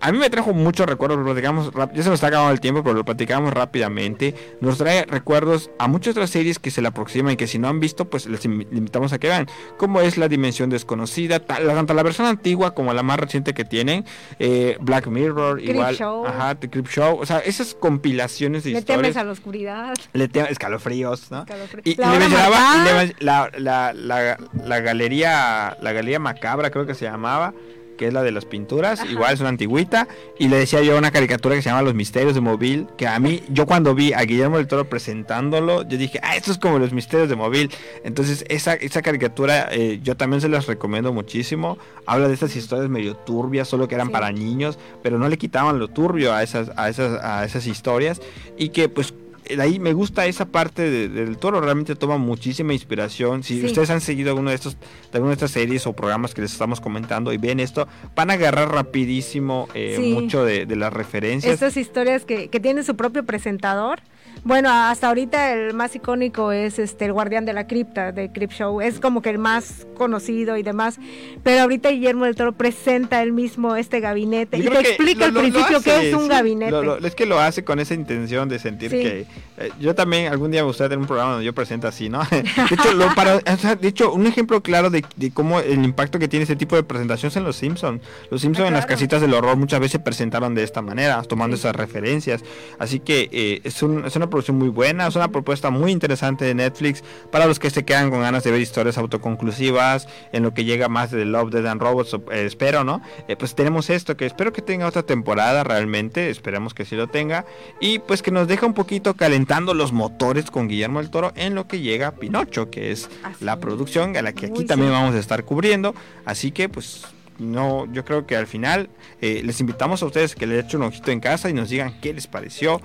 a 0.00 0.12
mí 0.12 0.18
me 0.18 0.30
trajo 0.30 0.52
muchos 0.52 0.86
recuerdos, 0.86 1.18
lo 1.18 1.24
platicamos, 1.24 1.70
ya 1.94 2.02
se 2.02 2.08
nos 2.08 2.14
está 2.14 2.28
acabando 2.28 2.52
el 2.52 2.60
tiempo, 2.60 2.82
pero 2.82 2.94
lo 2.94 3.04
platicamos 3.04 3.52
rápidamente. 3.52 4.34
Nos 4.60 4.78
trae 4.78 5.04
recuerdos 5.06 5.70
a 5.78 5.88
muchas 5.88 6.12
otras 6.12 6.30
series 6.30 6.58
que 6.58 6.70
se 6.70 6.82
le 6.82 6.88
aproximan 6.88 7.34
y 7.34 7.36
que 7.36 7.46
si 7.46 7.58
no 7.58 7.68
han 7.68 7.80
visto, 7.80 8.08
pues 8.08 8.26
les 8.26 8.44
invitamos 8.44 9.12
a 9.12 9.18
que 9.18 9.28
vean. 9.28 9.46
Como 9.76 10.00
es 10.00 10.16
La 10.18 10.28
Dimensión 10.28 10.70
Desconocida, 10.70 11.40
tanto 11.40 11.94
la 11.94 12.02
versión 12.02 12.26
antigua 12.26 12.74
como 12.74 12.92
la 12.92 13.02
más 13.02 13.18
reciente 13.18 13.54
que 13.54 13.64
tienen, 13.64 14.04
eh, 14.38 14.76
Black 14.80 15.06
Mirror, 15.06 15.60
igual, 15.62 15.96
ajá, 16.26 16.54
The 16.54 16.70
Crip 16.70 16.88
Show, 16.88 17.18
o 17.20 17.26
sea, 17.26 17.38
esas 17.38 17.74
compilaciones 17.74 18.64
de 18.64 18.70
le 18.70 18.78
historias. 18.78 19.02
temes 19.02 19.16
a 19.16 19.24
la 19.24 19.32
oscuridad. 19.32 19.94
Le 20.12 20.28
temes 20.28 20.52
escalofríos, 20.52 21.30
¿no? 21.30 21.44
Y, 21.84 21.96
la, 21.96 22.18
le 22.18 23.14
la, 23.20 23.50
la, 23.58 23.92
la, 23.92 24.38
la 24.64 24.80
galería, 24.80 25.76
la 25.80 25.92
galería 25.92 26.18
macabra 26.18 26.70
creo 26.70 26.86
que 26.86 26.94
se 26.94 27.04
llamaba 27.04 27.52
que 27.96 28.08
es 28.08 28.12
la 28.12 28.22
de 28.22 28.32
las 28.32 28.44
pinturas, 28.44 29.04
igual 29.10 29.34
es 29.34 29.40
una 29.40 29.48
antigüita, 29.48 30.08
y 30.38 30.48
le 30.48 30.56
decía 30.56 30.82
yo 30.82 30.96
una 30.96 31.10
caricatura 31.10 31.54
que 31.54 31.62
se 31.62 31.68
llama 31.68 31.82
Los 31.82 31.94
Misterios 31.94 32.34
de 32.34 32.40
Móvil, 32.40 32.86
que 32.96 33.06
a 33.06 33.18
mí, 33.18 33.42
yo 33.48 33.66
cuando 33.66 33.94
vi 33.94 34.12
a 34.12 34.22
Guillermo 34.22 34.56
del 34.56 34.66
Toro 34.66 34.88
presentándolo, 34.88 35.82
yo 35.88 35.98
dije, 35.98 36.18
ah, 36.22 36.36
esto 36.36 36.52
es 36.52 36.58
como 36.58 36.78
Los 36.78 36.92
Misterios 36.92 37.28
de 37.28 37.36
Móvil. 37.36 37.70
Entonces, 38.04 38.44
esa, 38.48 38.74
esa 38.74 39.02
caricatura 39.02 39.68
eh, 39.70 40.00
yo 40.02 40.16
también 40.16 40.40
se 40.40 40.48
las 40.48 40.66
recomiendo 40.66 41.12
muchísimo. 41.12 41.78
Habla 42.06 42.28
de 42.28 42.34
estas 42.34 42.56
historias 42.56 42.88
medio 42.88 43.16
turbias, 43.16 43.68
solo 43.68 43.88
que 43.88 43.94
eran 43.94 44.10
para 44.10 44.32
niños, 44.32 44.78
pero 45.02 45.18
no 45.18 45.28
le 45.28 45.38
quitaban 45.38 45.78
lo 45.78 45.88
turbio 45.88 46.32
a 46.32 46.42
esas, 46.42 46.70
a 46.76 46.88
esas, 46.88 47.22
a 47.22 47.44
esas 47.44 47.66
historias, 47.66 48.20
y 48.56 48.70
que 48.70 48.88
pues 48.88 49.14
ahí 49.58 49.78
me 49.78 49.92
gusta 49.92 50.26
esa 50.26 50.46
parte 50.46 51.08
del 51.08 51.36
toro, 51.38 51.60
realmente 51.60 51.94
toma 51.94 52.18
muchísima 52.18 52.72
inspiración. 52.72 53.42
Si 53.42 53.64
ustedes 53.64 53.90
han 53.90 54.00
seguido 54.00 54.30
alguno 54.30 54.50
de 54.50 54.56
estos, 54.56 54.76
de 54.76 55.14
alguna 55.14 55.30
de 55.30 55.34
estas 55.34 55.50
series 55.50 55.86
o 55.86 55.92
programas 55.92 56.34
que 56.34 56.42
les 56.42 56.52
estamos 56.52 56.80
comentando 56.80 57.32
y 57.32 57.38
ven 57.38 57.60
esto, 57.60 57.88
van 58.14 58.30
a 58.30 58.34
agarrar 58.34 58.72
rapidísimo 58.72 59.68
eh, 59.74 59.98
mucho 60.14 60.44
de, 60.44 60.66
las 60.76 60.92
referencias. 60.92 61.52
Estas 61.52 61.76
historias 61.76 62.24
que, 62.24 62.48
que 62.48 62.60
tienen 62.60 62.84
su 62.84 62.96
propio 62.96 63.24
presentador 63.24 64.00
bueno, 64.44 64.70
hasta 64.70 65.08
ahorita 65.08 65.52
el 65.52 65.74
más 65.74 65.94
icónico 65.94 66.52
es 66.52 66.78
este 66.78 67.04
el 67.04 67.12
Guardián 67.12 67.44
de 67.44 67.52
la 67.52 67.66
Cripta 67.66 68.12
de 68.12 68.32
Crypt 68.32 68.52
Show, 68.52 68.80
es 68.80 69.00
como 69.00 69.22
que 69.22 69.30
el 69.30 69.38
más 69.38 69.86
conocido 69.96 70.56
y 70.56 70.62
demás, 70.62 70.98
pero 71.42 71.62
ahorita 71.62 71.90
Guillermo 71.90 72.24
del 72.24 72.34
Toro 72.34 72.52
presenta 72.52 73.22
él 73.22 73.32
mismo 73.32 73.76
este 73.76 74.00
gabinete 74.00 74.58
y 74.58 74.62
te 74.62 74.80
explica 74.80 75.26
al 75.26 75.32
principio 75.32 75.80
qué 75.80 76.08
es 76.08 76.14
un 76.14 76.28
gabinete. 76.28 76.76
es 77.04 77.14
que 77.14 77.26
lo 77.26 77.38
hace 77.38 77.64
con 77.64 77.78
esa 77.78 77.94
intención 77.94 78.48
de 78.48 78.58
sentir 78.58 78.90
que 78.90 79.26
eh, 79.58 79.70
yo 79.78 79.94
también 79.94 80.32
algún 80.32 80.50
día 80.50 80.62
me 80.62 80.66
gustaría 80.66 80.90
tener 80.90 81.00
un 81.00 81.06
programa 81.06 81.32
donde 81.32 81.46
yo 81.46 81.54
presente 81.54 81.86
así, 81.86 82.08
¿no? 82.08 82.22
De 82.30 82.74
hecho, 82.74 82.92
lo 82.94 83.14
para, 83.14 83.38
de 83.38 83.88
hecho 83.88 84.12
un 84.12 84.26
ejemplo 84.26 84.62
claro 84.62 84.90
de, 84.90 85.04
cómo 85.32 85.60
el 85.60 85.84
impacto 85.84 86.18
que 86.18 86.28
tiene 86.28 86.42
este 86.42 86.56
tipo 86.56 86.74
de 86.74 86.82
presentaciones 86.82 87.36
en 87.36 87.44
Los 87.44 87.56
Simpsons. 87.56 88.02
Los 88.30 88.40
Simpsons 88.40 88.68
en 88.68 88.74
las 88.74 88.86
casitas 88.86 89.20
del 89.20 89.34
horror 89.34 89.56
muchas 89.56 89.80
veces 89.80 90.00
presentaron 90.00 90.54
de 90.54 90.62
esta 90.64 90.82
manera, 90.82 91.22
tomando 91.22 91.56
esas 91.56 91.76
referencias. 91.76 92.42
Así 92.78 93.00
que 93.00 93.28
eh, 93.30 93.60
es, 93.64 93.82
un, 93.82 94.04
es 94.04 94.16
una 94.16 94.28
producción 94.32 94.58
muy 94.58 94.70
buena, 94.70 95.06
es 95.06 95.14
una 95.14 95.28
propuesta 95.28 95.70
muy 95.70 95.92
interesante 95.92 96.44
de 96.44 96.54
Netflix 96.54 97.04
para 97.30 97.46
los 97.46 97.58
que 97.58 97.70
se 97.70 97.84
quedan 97.84 98.10
con 98.10 98.22
ganas 98.22 98.42
de 98.42 98.50
ver 98.50 98.60
historias 98.60 98.98
autoconclusivas, 98.98 100.08
en 100.32 100.42
lo 100.42 100.54
que 100.54 100.64
llega 100.64 100.88
más 100.88 101.10
de 101.10 101.24
Love, 101.24 101.50
Dead 101.50 101.66
and 101.66 101.80
Robots, 101.80 102.14
eh, 102.14 102.46
espero, 102.46 102.82
¿no? 102.82 103.02
Eh, 103.28 103.36
pues 103.36 103.54
tenemos 103.54 103.90
esto, 103.90 104.16
que 104.16 104.26
espero 104.26 104.52
que 104.52 104.62
tenga 104.62 104.86
otra 104.86 105.02
temporada 105.02 105.62
realmente, 105.62 106.30
esperemos 106.30 106.74
que 106.74 106.84
sí 106.84 106.96
lo 106.96 107.08
tenga, 107.08 107.44
y 107.78 107.98
pues 108.00 108.22
que 108.22 108.30
nos 108.30 108.48
deja 108.48 108.66
un 108.66 108.74
poquito 108.74 109.14
calentando 109.14 109.74
los 109.74 109.92
motores 109.92 110.50
con 110.50 110.66
Guillermo 110.66 111.00
del 111.00 111.10
Toro 111.10 111.32
en 111.36 111.54
lo 111.54 111.68
que 111.68 111.80
llega 111.80 112.12
Pinocho, 112.12 112.70
que 112.70 112.90
es 112.90 113.10
la 113.40 113.60
producción 113.60 114.16
a 114.16 114.22
la 114.22 114.32
que 114.32 114.46
aquí 114.46 114.64
también 114.64 114.92
vamos 114.92 115.14
a 115.14 115.18
estar 115.18 115.44
cubriendo, 115.44 115.94
así 116.24 116.50
que 116.50 116.70
pues 116.70 117.04
no, 117.38 117.92
yo 117.92 118.04
creo 118.04 118.26
que 118.26 118.36
al 118.36 118.46
final 118.46 118.88
eh, 119.20 119.42
les 119.44 119.60
invitamos 119.60 120.02
a 120.02 120.06
ustedes 120.06 120.34
que 120.34 120.46
le 120.46 120.58
echen 120.58 120.80
un 120.80 120.88
ojito 120.88 121.10
en 121.10 121.20
casa 121.20 121.50
y 121.50 121.52
nos 121.52 121.68
digan 121.68 122.00
qué 122.00 122.14
les 122.14 122.26
pareció 122.26 122.80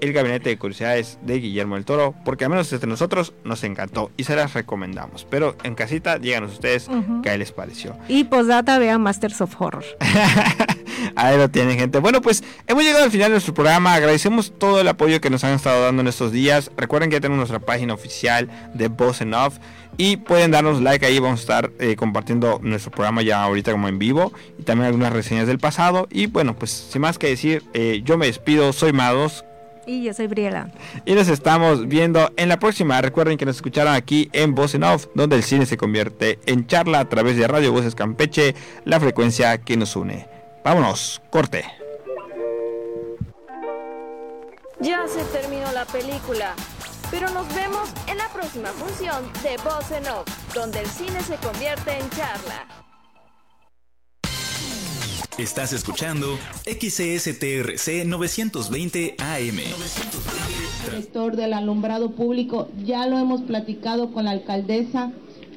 el 0.00 0.12
gabinete 0.12 0.50
de 0.50 0.58
curiosidades 0.58 1.18
de 1.22 1.38
Guillermo 1.38 1.74
del 1.76 1.84
Toro, 1.84 2.14
porque 2.24 2.44
al 2.44 2.50
menos 2.50 2.70
desde 2.70 2.86
nosotros 2.86 3.32
nos 3.44 3.64
encantó 3.64 4.10
y 4.16 4.24
se 4.24 4.36
las 4.36 4.54
recomendamos. 4.54 5.26
Pero 5.28 5.56
en 5.62 5.74
casita, 5.74 6.18
díganos 6.18 6.52
ustedes 6.52 6.88
qué 7.22 7.36
les 7.38 7.52
pareció. 7.52 7.96
Y 8.08 8.24
postdata, 8.24 8.78
vean 8.78 9.02
Masters 9.02 9.40
of 9.40 9.60
Horror. 9.60 9.84
Ahí 11.16 11.36
lo 11.36 11.48
tienen, 11.48 11.78
gente. 11.78 11.98
Bueno, 11.98 12.20
pues 12.20 12.42
hemos 12.66 12.82
llegado 12.82 13.04
al 13.04 13.10
final 13.10 13.28
de 13.28 13.34
nuestro 13.34 13.54
programa. 13.54 13.94
Agradecemos 13.94 14.52
todo 14.58 14.80
el 14.80 14.88
apoyo 14.88 15.20
que 15.20 15.30
nos 15.30 15.44
han 15.44 15.52
estado 15.52 15.84
dando 15.84 16.02
en 16.02 16.08
estos 16.08 16.32
días. 16.32 16.70
Recuerden 16.76 17.10
que 17.10 17.16
ya 17.16 17.20
tenemos 17.20 17.38
nuestra 17.38 17.60
página 17.60 17.94
oficial 17.94 18.48
de 18.74 18.88
Boss 18.88 19.22
Off 19.22 19.58
y 19.96 20.16
pueden 20.16 20.50
darnos 20.50 20.80
like 20.80 21.04
ahí. 21.04 21.18
Vamos 21.18 21.40
a 21.40 21.42
estar 21.42 21.72
eh, 21.78 21.96
compartiendo 21.96 22.60
nuestro 22.62 22.90
programa 22.90 23.22
ya 23.22 23.42
ahorita 23.42 23.72
como 23.72 23.88
en 23.88 23.98
vivo 23.98 24.32
y 24.58 24.62
también 24.62 24.86
algunas 24.86 25.12
reseñas 25.12 25.46
del 25.46 25.58
pasado. 25.58 26.06
Y 26.10 26.26
bueno, 26.26 26.56
pues 26.56 26.70
sin 26.70 27.02
más 27.02 27.18
que 27.18 27.28
decir, 27.28 27.64
eh, 27.74 28.02
yo 28.04 28.16
me 28.16 28.26
despido. 28.26 28.72
Soy 28.72 28.92
Mados. 28.92 29.44
Y 29.88 30.02
yo 30.02 30.12
soy 30.12 30.26
Briela. 30.26 30.70
Y 31.06 31.14
nos 31.14 31.28
estamos 31.28 31.88
viendo 31.88 32.30
en 32.36 32.50
la 32.50 32.58
próxima. 32.58 33.00
Recuerden 33.00 33.38
que 33.38 33.46
nos 33.46 33.56
escucharon 33.56 33.94
aquí 33.94 34.28
en 34.34 34.54
Voz 34.54 34.74
en 34.74 34.84
Off, 34.84 35.06
donde 35.14 35.36
el 35.36 35.42
cine 35.42 35.64
se 35.64 35.78
convierte 35.78 36.38
en 36.44 36.66
charla 36.66 37.00
a 37.00 37.08
través 37.08 37.38
de 37.38 37.48
Radio 37.48 37.72
Voces 37.72 37.94
Campeche, 37.94 38.54
la 38.84 39.00
frecuencia 39.00 39.56
que 39.56 39.78
nos 39.78 39.96
une. 39.96 40.28
Vámonos, 40.62 41.22
corte. 41.30 41.64
Ya 44.80 45.08
se 45.08 45.24
terminó 45.38 45.72
la 45.72 45.86
película, 45.86 46.54
pero 47.10 47.30
nos 47.30 47.48
vemos 47.54 47.88
en 48.08 48.18
la 48.18 48.28
próxima 48.28 48.68
función 48.68 49.24
de 49.42 49.56
Voz 49.64 49.90
en 49.90 50.06
Off, 50.08 50.28
donde 50.54 50.80
el 50.80 50.86
cine 50.86 51.22
se 51.22 51.36
convierte 51.36 51.98
en 51.98 52.10
charla. 52.10 52.87
Estás 55.38 55.72
escuchando 55.72 56.36
XCSTRC 56.64 58.04
920 58.04 59.14
AM. 59.18 59.58
Sector 60.90 61.36
del 61.36 61.52
alumbrado 61.52 62.10
público, 62.10 62.68
ya 62.84 63.06
lo 63.06 63.20
hemos 63.20 63.42
platicado 63.42 64.12
con 64.12 64.24
la 64.24 64.32
alcaldesa 64.32 65.12